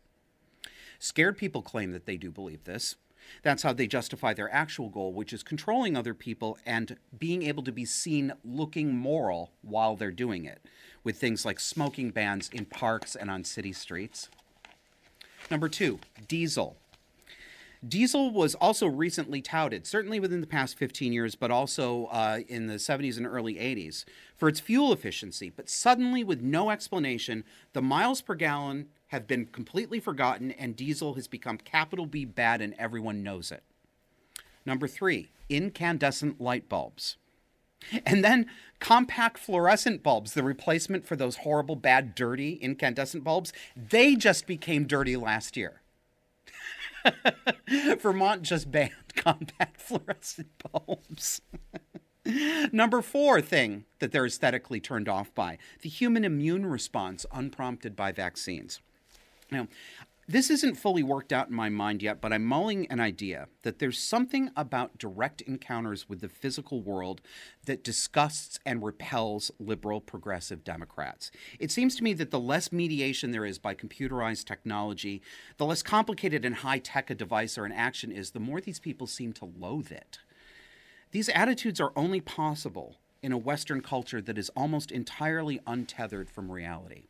Scared 0.99 1.37
people 1.37 1.61
claim 1.61 1.91
that 1.91 2.05
they 2.05 2.15
do 2.15 2.31
believe 2.31 2.63
this. 2.63 2.95
That's 3.43 3.63
how 3.63 3.73
they 3.73 3.87
justify 3.87 4.33
their 4.33 4.49
actual 4.53 4.87
goal, 4.87 5.11
which 5.11 5.33
is 5.33 5.43
controlling 5.43 5.97
other 5.97 6.13
people 6.13 6.57
and 6.65 6.95
being 7.19 7.43
able 7.43 7.63
to 7.63 7.73
be 7.73 7.83
seen 7.83 8.31
looking 8.45 8.95
moral 8.95 9.51
while 9.63 9.97
they're 9.97 10.11
doing 10.11 10.45
it, 10.45 10.61
with 11.03 11.17
things 11.17 11.43
like 11.43 11.59
smoking 11.59 12.11
bans 12.11 12.49
in 12.53 12.63
parks 12.63 13.17
and 13.17 13.29
on 13.29 13.43
city 13.43 13.73
streets. 13.73 14.29
Number 15.51 15.67
two, 15.67 15.99
diesel. 16.29 16.77
Diesel 17.87 18.31
was 18.31 18.55
also 18.55 18.87
recently 18.87 19.41
touted, 19.41 19.85
certainly 19.85 20.19
within 20.19 20.41
the 20.41 20.47
past 20.47 20.77
15 20.77 21.13
years, 21.13 21.35
but 21.35 21.51
also 21.51 22.05
uh, 22.05 22.39
in 22.47 22.67
the 22.67 22.75
70s 22.75 23.17
and 23.17 23.27
early 23.27 23.55
80s, 23.55 24.03
for 24.35 24.49
its 24.49 24.59
fuel 24.59 24.91
efficiency. 24.91 25.49
But 25.49 25.69
suddenly, 25.69 26.23
with 26.23 26.41
no 26.41 26.69
explanation, 26.69 27.43
the 27.73 27.81
miles 27.81 28.21
per 28.21 28.35
gallon 28.35 28.87
have 29.07 29.27
been 29.27 29.45
completely 29.45 29.99
forgotten, 29.99 30.51
and 30.51 30.75
diesel 30.75 31.13
has 31.13 31.27
become 31.27 31.57
capital 31.57 32.05
B 32.05 32.25
bad, 32.25 32.61
and 32.61 32.73
everyone 32.77 33.23
knows 33.23 33.51
it. 33.51 33.63
Number 34.65 34.87
three, 34.87 35.29
incandescent 35.49 36.41
light 36.41 36.67
bulbs. 36.67 37.17
And 38.05 38.23
then 38.23 38.47
compact 38.79 39.37
fluorescent 39.37 40.03
bulbs, 40.03 40.33
the 40.33 40.43
replacement 40.43 41.05
for 41.05 41.15
those 41.15 41.37
horrible, 41.37 41.75
bad, 41.75 42.15
dirty 42.15 42.53
incandescent 42.53 43.23
bulbs, 43.23 43.53
they 43.75 44.15
just 44.15 44.47
became 44.47 44.87
dirty 44.87 45.15
last 45.15 45.55
year. 45.55 45.81
Vermont 47.99 48.41
just 48.43 48.71
banned 48.71 48.91
compact 49.15 49.81
fluorescent 49.81 50.49
bulbs. 50.71 51.41
Number 52.71 53.01
four 53.01 53.41
thing 53.41 53.85
that 53.99 54.11
they're 54.11 54.25
aesthetically 54.25 54.79
turned 54.79 55.07
off 55.07 55.33
by 55.33 55.57
the 55.81 55.89
human 55.89 56.25
immune 56.25 56.65
response 56.65 57.25
unprompted 57.31 57.95
by 57.95 58.11
vaccines. 58.11 58.81
Now, 59.49 59.67
this 60.29 60.49
isn't 60.49 60.75
fully 60.75 61.03
worked 61.03 61.31
out 61.31 61.47
in 61.47 61.55
my 61.55 61.69
mind 61.69 62.03
yet, 62.03 62.19
but 62.19 62.33
I'm 62.33 62.43
mulling 62.43 62.85
an 62.87 62.99
idea 62.99 63.47
that 63.61 63.79
there's 63.79 63.97
something 63.97 64.51
about 64.57 64.97
direct 64.97 65.39
encounters 65.41 66.09
with 66.09 66.19
the 66.19 66.27
physical 66.27 66.81
world 66.81 67.21
that 67.65 67.83
disgusts 67.83 68.59
and 68.65 68.83
repels 68.83 69.51
liberal 69.57 70.01
progressive 70.01 70.65
Democrats. 70.65 71.31
It 71.59 71.71
seems 71.71 71.95
to 71.95 72.03
me 72.03 72.11
that 72.13 72.31
the 72.31 72.41
less 72.41 72.73
mediation 72.73 73.31
there 73.31 73.45
is 73.45 73.57
by 73.57 73.73
computerized 73.73 74.43
technology, 74.43 75.21
the 75.55 75.65
less 75.65 75.81
complicated 75.81 76.43
and 76.43 76.55
high 76.55 76.79
tech 76.79 77.09
a 77.09 77.15
device 77.15 77.57
or 77.57 77.63
an 77.63 77.71
action 77.71 78.11
is, 78.11 78.31
the 78.31 78.39
more 78.41 78.59
these 78.59 78.81
people 78.81 79.07
seem 79.07 79.31
to 79.33 79.45
loathe 79.45 79.93
it. 79.93 80.19
These 81.11 81.29
attitudes 81.29 81.79
are 81.79 81.93
only 81.95 82.19
possible 82.19 82.97
in 83.23 83.31
a 83.31 83.37
Western 83.37 83.79
culture 83.79 84.21
that 84.21 84.37
is 84.37 84.51
almost 84.57 84.91
entirely 84.91 85.61
untethered 85.65 86.29
from 86.29 86.51
reality. 86.51 87.07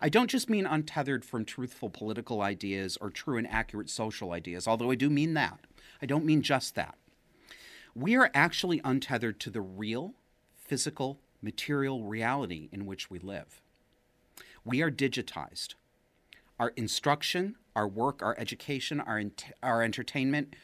I 0.00 0.08
don't 0.08 0.30
just 0.30 0.50
mean 0.50 0.66
untethered 0.66 1.24
from 1.24 1.44
truthful 1.44 1.90
political 1.90 2.40
ideas 2.40 2.96
or 3.00 3.10
true 3.10 3.36
and 3.36 3.46
accurate 3.46 3.90
social 3.90 4.32
ideas, 4.32 4.66
although 4.66 4.90
I 4.90 4.94
do 4.94 5.10
mean 5.10 5.34
that. 5.34 5.60
I 6.02 6.06
don't 6.06 6.24
mean 6.24 6.42
just 6.42 6.74
that. 6.74 6.96
We 7.94 8.16
are 8.16 8.30
actually 8.34 8.80
untethered 8.84 9.40
to 9.40 9.50
the 9.50 9.60
real, 9.60 10.14
physical, 10.54 11.20
material 11.42 12.04
reality 12.04 12.68
in 12.72 12.86
which 12.86 13.10
we 13.10 13.18
live. 13.18 13.60
We 14.64 14.82
are 14.82 14.90
digitized. 14.90 15.74
Our 16.58 16.72
instruction, 16.76 17.56
our 17.74 17.88
work, 17.88 18.22
our 18.22 18.36
education, 18.38 19.00
our, 19.00 19.22
our 19.62 19.82
entertainment 19.82 20.54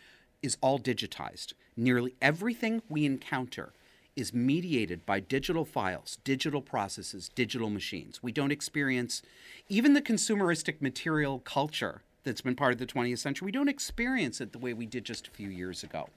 is 0.42 0.58
all 0.60 0.78
digitized. 0.78 1.54
Nearly 1.76 2.14
everything 2.20 2.82
we 2.88 3.04
encounter 3.04 3.72
is 4.16 4.32
mediated 4.32 5.04
by 5.04 5.20
digital 5.20 5.64
files, 5.64 6.18
digital 6.24 6.62
processes, 6.62 7.30
digital 7.34 7.70
machines. 7.70 8.22
We 8.22 8.32
don't 8.32 8.52
experience 8.52 9.22
even 9.68 9.94
the 9.94 10.02
consumeristic 10.02 10.80
material 10.80 11.40
culture 11.40 12.02
that's 12.22 12.40
been 12.40 12.54
part 12.54 12.72
of 12.72 12.78
the 12.78 12.86
20th 12.86 13.18
century. 13.18 13.46
We 13.46 13.52
don't 13.52 13.68
experience 13.68 14.40
it 14.40 14.52
the 14.52 14.58
way 14.58 14.72
we 14.72 14.86
did 14.86 15.04
just 15.04 15.26
a 15.26 15.30
few 15.30 15.48
years 15.48 15.82
ago. 15.82 16.08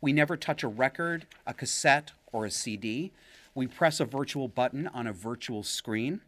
We 0.00 0.12
never 0.12 0.36
touch 0.36 0.62
a 0.62 0.68
record, 0.68 1.26
a 1.46 1.54
cassette, 1.54 2.12
or 2.32 2.44
a 2.44 2.50
CD. 2.50 3.12
We 3.54 3.66
press 3.66 4.00
a 4.00 4.04
virtual 4.04 4.48
button 4.48 4.88
on 4.88 5.06
a 5.06 5.12
virtual 5.12 5.62
screen. 5.62 6.20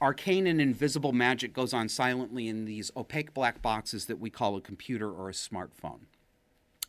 Arcane 0.00 0.46
and 0.46 0.60
invisible 0.60 1.12
magic 1.12 1.52
goes 1.52 1.72
on 1.72 1.88
silently 1.88 2.48
in 2.48 2.64
these 2.64 2.90
opaque 2.96 3.34
black 3.34 3.60
boxes 3.60 4.06
that 4.06 4.18
we 4.18 4.30
call 4.30 4.56
a 4.56 4.60
computer 4.60 5.10
or 5.10 5.28
a 5.28 5.32
smartphone 5.32 6.00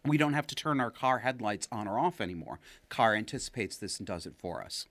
we 0.05 0.17
don't 0.17 0.33
have 0.33 0.47
to 0.47 0.55
turn 0.55 0.79
our 0.79 0.91
car 0.91 1.19
headlights 1.19 1.67
on 1.71 1.87
or 1.87 1.99
off 1.99 2.21
anymore. 2.21 2.59
car 2.89 3.15
anticipates 3.15 3.77
this 3.77 3.97
and 3.97 4.07
does 4.07 4.25
it 4.25 4.35
for 4.37 4.63
us. 4.63 4.87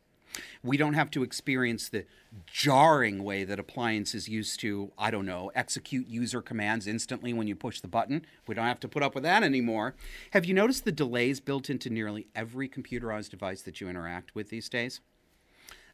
We 0.63 0.77
don't 0.77 0.95
have 0.95 1.11
to 1.13 1.23
experience 1.23 1.89
the 1.89 2.07
jarring 2.47 3.23
way 3.23 3.45
that 3.45 3.61
appliances 3.61 4.29
used 4.29 4.59
to, 4.61 4.91
I 4.99 5.13
don't 5.13 5.27
know, 5.27 5.53
execute 5.55 6.09
user 6.09 6.43
commands 6.43 6.89
instantly 6.89 7.33
when 7.33 7.47
you 7.47 7.55
push 7.55 7.81
the 7.81 7.89
button. 7.89 8.27
We 8.49 8.55
don't 8.55 8.67
have 8.67 8.81
to 8.81 8.89
put 8.89 9.03
up 9.03 9.15
with 9.15 9.23
that 9.23 9.45
anymore. 9.45 9.95
Have 10.33 10.45
you 10.45 10.55
noticed 10.55 10.85
the 10.85 10.93
delays 10.93 11.39
built 11.39 11.71
into 11.71 11.89
nearly 11.89 12.27
every 12.35 12.69
computerized 12.69 13.31
device 13.31 13.63
that 13.63 13.81
you 13.81 13.89
interact 13.89 14.35
with 14.35 14.51
these 14.51 14.69
days? 14.69 15.01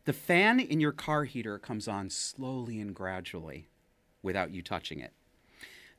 The 0.07 0.13
fan 0.15 0.59
in 0.59 0.81
your 0.81 0.93
car 0.93 1.25
heater 1.25 1.59
comes 1.59 1.87
on 1.87 2.09
slowly 2.09 2.81
and 2.81 2.95
gradually 2.95 3.69
without 4.23 4.51
you 4.51 4.63
touching 4.63 5.01
it. 5.01 5.13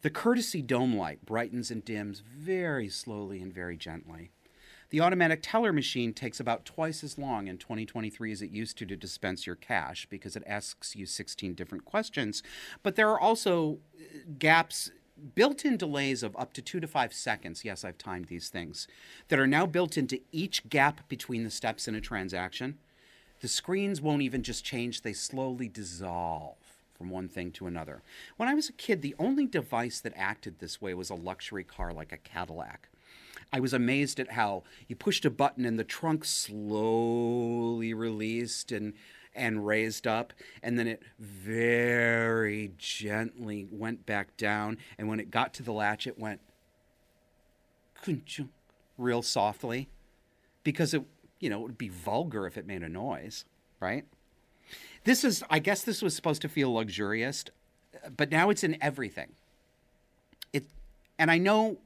The 0.01 0.09
courtesy 0.09 0.63
dome 0.63 0.95
light 0.95 1.25
brightens 1.25 1.69
and 1.69 1.85
dims 1.85 2.21
very 2.21 2.89
slowly 2.89 3.39
and 3.39 3.53
very 3.53 3.77
gently. 3.77 4.31
The 4.89 4.99
automatic 4.99 5.41
teller 5.43 5.71
machine 5.71 6.11
takes 6.13 6.39
about 6.39 6.65
twice 6.65 7.03
as 7.03 7.19
long 7.19 7.47
in 7.47 7.59
2023 7.59 8.31
as 8.31 8.41
it 8.41 8.49
used 8.49 8.79
to 8.79 8.85
to 8.87 8.95
dispense 8.95 9.45
your 9.45 9.55
cash 9.55 10.07
because 10.09 10.35
it 10.35 10.43
asks 10.47 10.95
you 10.95 11.05
16 11.05 11.53
different 11.53 11.85
questions. 11.85 12.41
But 12.81 12.95
there 12.95 13.09
are 13.09 13.19
also 13.19 13.77
uh, 13.95 14.03
gaps 14.39 14.91
built 15.35 15.63
in 15.65 15.77
delays 15.77 16.23
of 16.23 16.35
up 16.35 16.51
to 16.53 16.63
two 16.63 16.79
to 16.79 16.87
five 16.87 17.13
seconds. 17.13 17.63
Yes, 17.63 17.85
I've 17.85 17.99
timed 17.99 18.25
these 18.25 18.49
things 18.49 18.87
that 19.27 19.39
are 19.39 19.47
now 19.47 19.67
built 19.67 19.97
into 19.97 20.19
each 20.31 20.67
gap 20.67 21.07
between 21.09 21.43
the 21.43 21.51
steps 21.51 21.87
in 21.87 21.93
a 21.93 22.01
transaction. 22.01 22.79
The 23.41 23.47
screens 23.47 24.01
won't 24.01 24.23
even 24.23 24.41
just 24.41 24.65
change, 24.65 25.01
they 25.01 25.13
slowly 25.13 25.67
dissolve 25.67 26.57
from 27.01 27.09
one 27.09 27.27
thing 27.27 27.51
to 27.51 27.65
another. 27.65 28.03
When 28.37 28.47
I 28.47 28.53
was 28.53 28.69
a 28.69 28.73
kid, 28.73 29.01
the 29.01 29.15
only 29.17 29.47
device 29.47 29.99
that 30.01 30.13
acted 30.15 30.59
this 30.59 30.79
way 30.79 30.93
was 30.93 31.09
a 31.09 31.15
luxury 31.15 31.63
car 31.63 31.91
like 31.91 32.11
a 32.11 32.17
Cadillac. 32.17 32.89
I 33.51 33.59
was 33.59 33.73
amazed 33.73 34.19
at 34.19 34.33
how 34.33 34.61
you 34.87 34.95
pushed 34.95 35.25
a 35.25 35.31
button 35.31 35.65
and 35.65 35.79
the 35.79 35.83
trunk 35.83 36.23
slowly 36.25 37.93
released 37.93 38.71
and 38.71 38.93
and 39.33 39.65
raised 39.65 40.05
up 40.05 40.33
and 40.61 40.77
then 40.77 40.87
it 40.87 41.01
very 41.17 42.71
gently 42.77 43.65
went 43.71 44.05
back 44.05 44.35
down 44.35 44.77
and 44.97 45.07
when 45.07 45.21
it 45.21 45.31
got 45.31 45.53
to 45.53 45.63
the 45.63 45.71
latch 45.71 46.05
it 46.05 46.19
went 46.19 46.41
real 48.97 49.21
softly 49.21 49.87
because 50.65 50.93
it 50.93 51.03
you 51.39 51.49
know 51.49 51.59
it 51.59 51.63
would 51.63 51.77
be 51.77 51.87
vulgar 51.87 52.45
if 52.45 52.57
it 52.57 52.67
made 52.67 52.83
a 52.83 52.89
noise 52.89 53.45
right 53.79 54.05
this 55.03 55.23
is 55.23 55.43
i 55.49 55.59
guess 55.59 55.83
this 55.83 56.01
was 56.01 56.15
supposed 56.15 56.41
to 56.41 56.49
feel 56.49 56.73
luxurious 56.73 57.45
but 58.15 58.31
now 58.31 58.49
it's 58.49 58.63
in 58.63 58.77
everything 58.81 59.29
it 60.53 60.65
and 61.17 61.29
i 61.29 61.37
know 61.37 61.77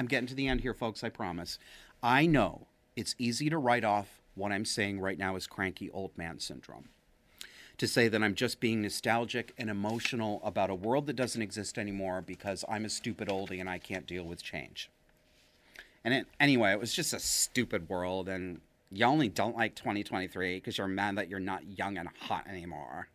I'm 0.00 0.06
getting 0.06 0.28
to 0.28 0.34
the 0.34 0.48
end 0.48 0.62
here, 0.62 0.72
folks, 0.72 1.04
I 1.04 1.10
promise. 1.10 1.58
I 2.02 2.24
know 2.24 2.66
it's 2.96 3.14
easy 3.18 3.50
to 3.50 3.58
write 3.58 3.84
off 3.84 4.22
what 4.34 4.50
I'm 4.50 4.64
saying 4.64 4.98
right 4.98 5.18
now 5.18 5.36
as 5.36 5.46
cranky 5.46 5.90
old 5.90 6.16
man 6.16 6.38
syndrome. 6.38 6.88
To 7.76 7.86
say 7.86 8.08
that 8.08 8.22
I'm 8.22 8.34
just 8.34 8.60
being 8.60 8.80
nostalgic 8.80 9.52
and 9.58 9.68
emotional 9.68 10.40
about 10.42 10.70
a 10.70 10.74
world 10.74 11.06
that 11.06 11.16
doesn't 11.16 11.42
exist 11.42 11.76
anymore 11.76 12.22
because 12.22 12.64
I'm 12.66 12.86
a 12.86 12.88
stupid 12.88 13.28
oldie 13.28 13.60
and 13.60 13.68
I 13.68 13.76
can't 13.76 14.06
deal 14.06 14.24
with 14.24 14.42
change. 14.42 14.88
And 16.02 16.14
it, 16.14 16.26
anyway, 16.40 16.72
it 16.72 16.80
was 16.80 16.94
just 16.94 17.12
a 17.12 17.20
stupid 17.20 17.90
world, 17.90 18.26
and 18.26 18.62
you 18.90 19.04
only 19.04 19.28
don't 19.28 19.56
like 19.56 19.76
2023 19.76 20.56
because 20.56 20.78
you're 20.78 20.88
mad 20.88 21.16
that 21.16 21.28
you're 21.28 21.38
not 21.38 21.78
young 21.78 21.96
and 21.96 22.08
hot 22.20 22.46
anymore. 22.48 23.08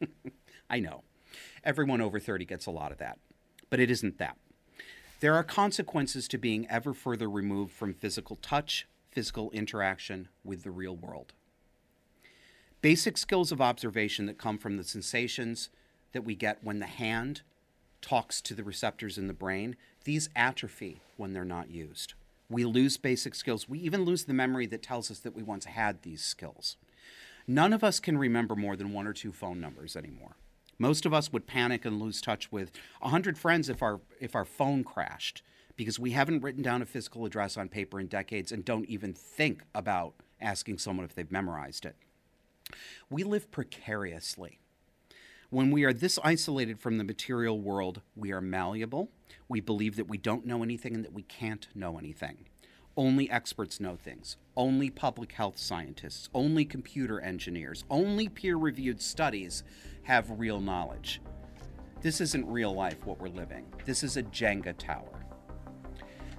I 0.70 0.80
know. 0.80 1.02
Everyone 1.64 2.00
over 2.00 2.18
30 2.18 2.44
gets 2.44 2.66
a 2.66 2.70
lot 2.70 2.92
of 2.92 2.98
that. 2.98 3.18
But 3.70 3.80
it 3.80 3.90
isn't 3.90 4.18
that. 4.18 4.36
There 5.20 5.34
are 5.34 5.44
consequences 5.44 6.28
to 6.28 6.38
being 6.38 6.66
ever 6.68 6.92
further 6.92 7.30
removed 7.30 7.72
from 7.72 7.94
physical 7.94 8.36
touch, 8.36 8.86
physical 9.10 9.50
interaction 9.52 10.28
with 10.44 10.62
the 10.62 10.70
real 10.70 10.96
world. 10.96 11.32
Basic 12.82 13.16
skills 13.16 13.50
of 13.50 13.60
observation 13.60 14.26
that 14.26 14.38
come 14.38 14.58
from 14.58 14.76
the 14.76 14.84
sensations 14.84 15.70
that 16.12 16.22
we 16.22 16.34
get 16.34 16.62
when 16.62 16.80
the 16.80 16.86
hand 16.86 17.42
talks 18.02 18.40
to 18.42 18.54
the 18.54 18.62
receptors 18.62 19.18
in 19.18 19.26
the 19.26 19.32
brain, 19.32 19.76
these 20.04 20.28
atrophy 20.36 21.00
when 21.16 21.32
they're 21.32 21.44
not 21.44 21.70
used. 21.70 22.14
We 22.48 22.64
lose 22.64 22.96
basic 22.96 23.34
skills. 23.34 23.68
We 23.68 23.78
even 23.80 24.04
lose 24.04 24.24
the 24.24 24.34
memory 24.34 24.66
that 24.66 24.82
tells 24.82 25.10
us 25.10 25.18
that 25.20 25.34
we 25.34 25.42
once 25.42 25.64
had 25.64 26.02
these 26.02 26.22
skills. 26.22 26.76
None 27.46 27.72
of 27.72 27.84
us 27.84 28.00
can 28.00 28.18
remember 28.18 28.56
more 28.56 28.76
than 28.76 28.92
one 28.92 29.06
or 29.06 29.12
two 29.12 29.32
phone 29.32 29.60
numbers 29.60 29.96
anymore. 29.96 30.36
Most 30.78 31.06
of 31.06 31.14
us 31.14 31.32
would 31.32 31.46
panic 31.46 31.84
and 31.84 32.00
lose 32.00 32.20
touch 32.20 32.52
with 32.52 32.70
100 33.00 33.38
friends 33.38 33.68
if 33.68 33.82
our 33.82 34.00
if 34.20 34.34
our 34.34 34.44
phone 34.44 34.84
crashed 34.84 35.42
because 35.76 35.98
we 35.98 36.10
haven't 36.10 36.42
written 36.42 36.62
down 36.62 36.82
a 36.82 36.86
physical 36.86 37.24
address 37.24 37.56
on 37.56 37.68
paper 37.68 38.00
in 38.00 38.06
decades 38.06 38.52
and 38.52 38.64
don't 38.64 38.86
even 38.86 39.12
think 39.12 39.62
about 39.74 40.14
asking 40.40 40.78
someone 40.78 41.04
if 41.04 41.14
they've 41.14 41.30
memorized 41.30 41.86
it. 41.86 41.96
We 43.08 43.22
live 43.24 43.50
precariously. 43.50 44.58
When 45.50 45.70
we 45.70 45.84
are 45.84 45.92
this 45.92 46.18
isolated 46.24 46.80
from 46.80 46.98
the 46.98 47.04
material 47.04 47.60
world, 47.60 48.00
we 48.16 48.32
are 48.32 48.40
malleable. 48.40 49.10
We 49.48 49.60
believe 49.60 49.96
that 49.96 50.08
we 50.08 50.18
don't 50.18 50.46
know 50.46 50.62
anything 50.62 50.94
and 50.94 51.04
that 51.04 51.12
we 51.12 51.22
can't 51.22 51.68
know 51.74 51.98
anything. 51.98 52.48
Only 52.96 53.30
experts 53.30 53.78
know 53.78 53.96
things. 53.96 54.36
Only 54.56 54.88
public 54.88 55.32
health 55.32 55.58
scientists, 55.58 56.30
only 56.32 56.64
computer 56.64 57.20
engineers, 57.20 57.84
only 57.90 58.28
peer 58.28 58.56
reviewed 58.56 59.02
studies 59.02 59.64
have 60.04 60.38
real 60.38 60.60
knowledge. 60.60 61.20
This 62.00 62.20
isn't 62.20 62.46
real 62.46 62.74
life, 62.74 63.04
what 63.04 63.20
we're 63.20 63.28
living. 63.28 63.66
This 63.84 64.02
is 64.02 64.16
a 64.16 64.22
Jenga 64.22 64.76
tower. 64.78 65.26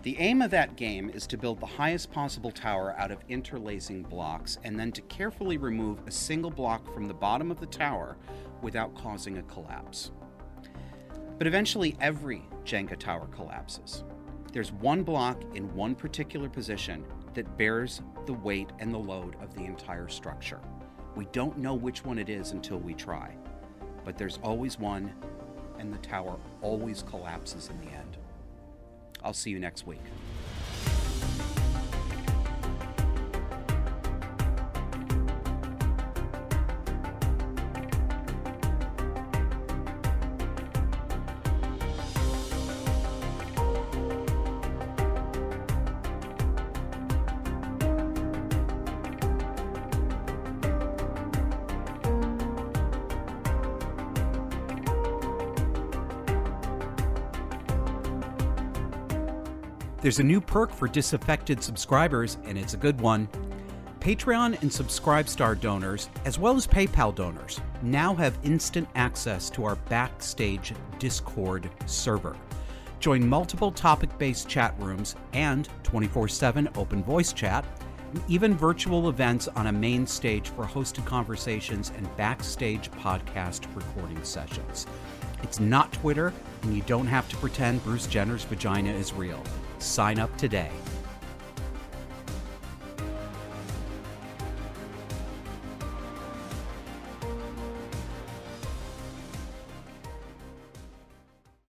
The 0.03 0.17
aim 0.19 0.41
of 0.41 0.51
that 0.51 0.77
game 0.77 1.09
is 1.09 1.27
to 1.27 1.37
build 1.37 1.59
the 1.59 1.65
highest 1.65 2.11
possible 2.11 2.51
tower 2.51 2.95
out 2.97 3.11
of 3.11 3.23
interlacing 3.27 4.03
blocks 4.03 4.57
and 4.63 4.79
then 4.79 4.91
to 4.93 5.01
carefully 5.03 5.57
remove 5.57 5.99
a 6.07 6.11
single 6.11 6.51
block 6.51 6.93
from 6.93 7.05
the 7.05 7.13
bottom 7.13 7.51
of 7.51 7.59
the 7.59 7.65
tower 7.65 8.17
without 8.61 8.95
causing 8.95 9.37
a 9.37 9.43
collapse. 9.43 10.11
But 11.37 11.47
eventually, 11.47 11.95
every 12.01 12.43
Jenga 12.65 12.97
tower 12.97 13.27
collapses. 13.27 14.03
There's 14.51 14.71
one 14.71 15.03
block 15.03 15.41
in 15.55 15.73
one 15.75 15.95
particular 15.95 16.49
position 16.49 17.05
that 17.33 17.57
bears 17.57 18.01
the 18.25 18.33
weight 18.33 18.69
and 18.79 18.93
the 18.93 18.97
load 18.97 19.35
of 19.41 19.53
the 19.53 19.63
entire 19.63 20.07
structure. 20.07 20.59
We 21.15 21.25
don't 21.31 21.57
know 21.57 21.75
which 21.75 22.03
one 22.03 22.17
it 22.17 22.29
is 22.29 22.51
until 22.51 22.79
we 22.79 22.93
try 22.93 23.35
but 24.07 24.17
there's 24.17 24.39
always 24.41 24.79
one, 24.79 25.13
and 25.79 25.93
the 25.93 25.97
tower 25.97 26.37
always 26.61 27.03
collapses 27.03 27.69
in 27.69 27.77
the 27.85 27.93
end. 27.93 28.15
I'll 29.21 29.33
see 29.33 29.49
you 29.49 29.59
next 29.59 29.85
week. 29.85 29.99
There's 60.07 60.19
a 60.19 60.23
new 60.23 60.39
perk 60.39 60.71
for 60.71 60.87
disaffected 60.87 61.61
subscribers, 61.61 62.37
and 62.45 62.57
it's 62.57 62.73
a 62.73 62.77
good 62.77 63.01
one. 63.01 63.27
Patreon 63.99 64.61
and 64.61 64.71
Subscribestar 64.71 65.59
donors, 65.59 66.09
as 66.23 66.39
well 66.39 66.55
as 66.55 66.65
PayPal 66.65 67.13
donors, 67.13 67.59
now 67.81 68.15
have 68.15 68.39
instant 68.45 68.87
access 68.95 69.49
to 69.49 69.65
our 69.65 69.75
backstage 69.89 70.73
Discord 70.97 71.69
server. 71.87 72.37
Join 73.01 73.27
multiple 73.27 73.69
topic 73.69 74.17
based 74.17 74.47
chat 74.47 74.73
rooms 74.79 75.17
and 75.33 75.67
24 75.83 76.29
7 76.29 76.69
open 76.75 77.03
voice 77.03 77.33
chat, 77.33 77.65
and 78.13 78.23
even 78.29 78.55
virtual 78.55 79.09
events 79.09 79.49
on 79.57 79.67
a 79.67 79.73
main 79.73 80.07
stage 80.07 80.47
for 80.51 80.63
hosted 80.63 81.03
conversations 81.05 81.91
and 81.97 82.15
backstage 82.15 82.89
podcast 82.91 83.65
recording 83.75 84.23
sessions. 84.23 84.87
It's 85.43 85.59
not 85.59 85.91
Twitter, 85.91 86.31
and 86.63 86.73
you 86.73 86.81
don't 86.83 87.07
have 87.07 87.27
to 87.27 87.35
pretend 87.35 87.83
Bruce 87.83 88.07
Jenner's 88.07 88.45
vagina 88.45 88.93
is 88.93 89.11
real. 89.11 89.43
Sign 89.79 90.19
up 90.19 90.35
today 90.37 90.71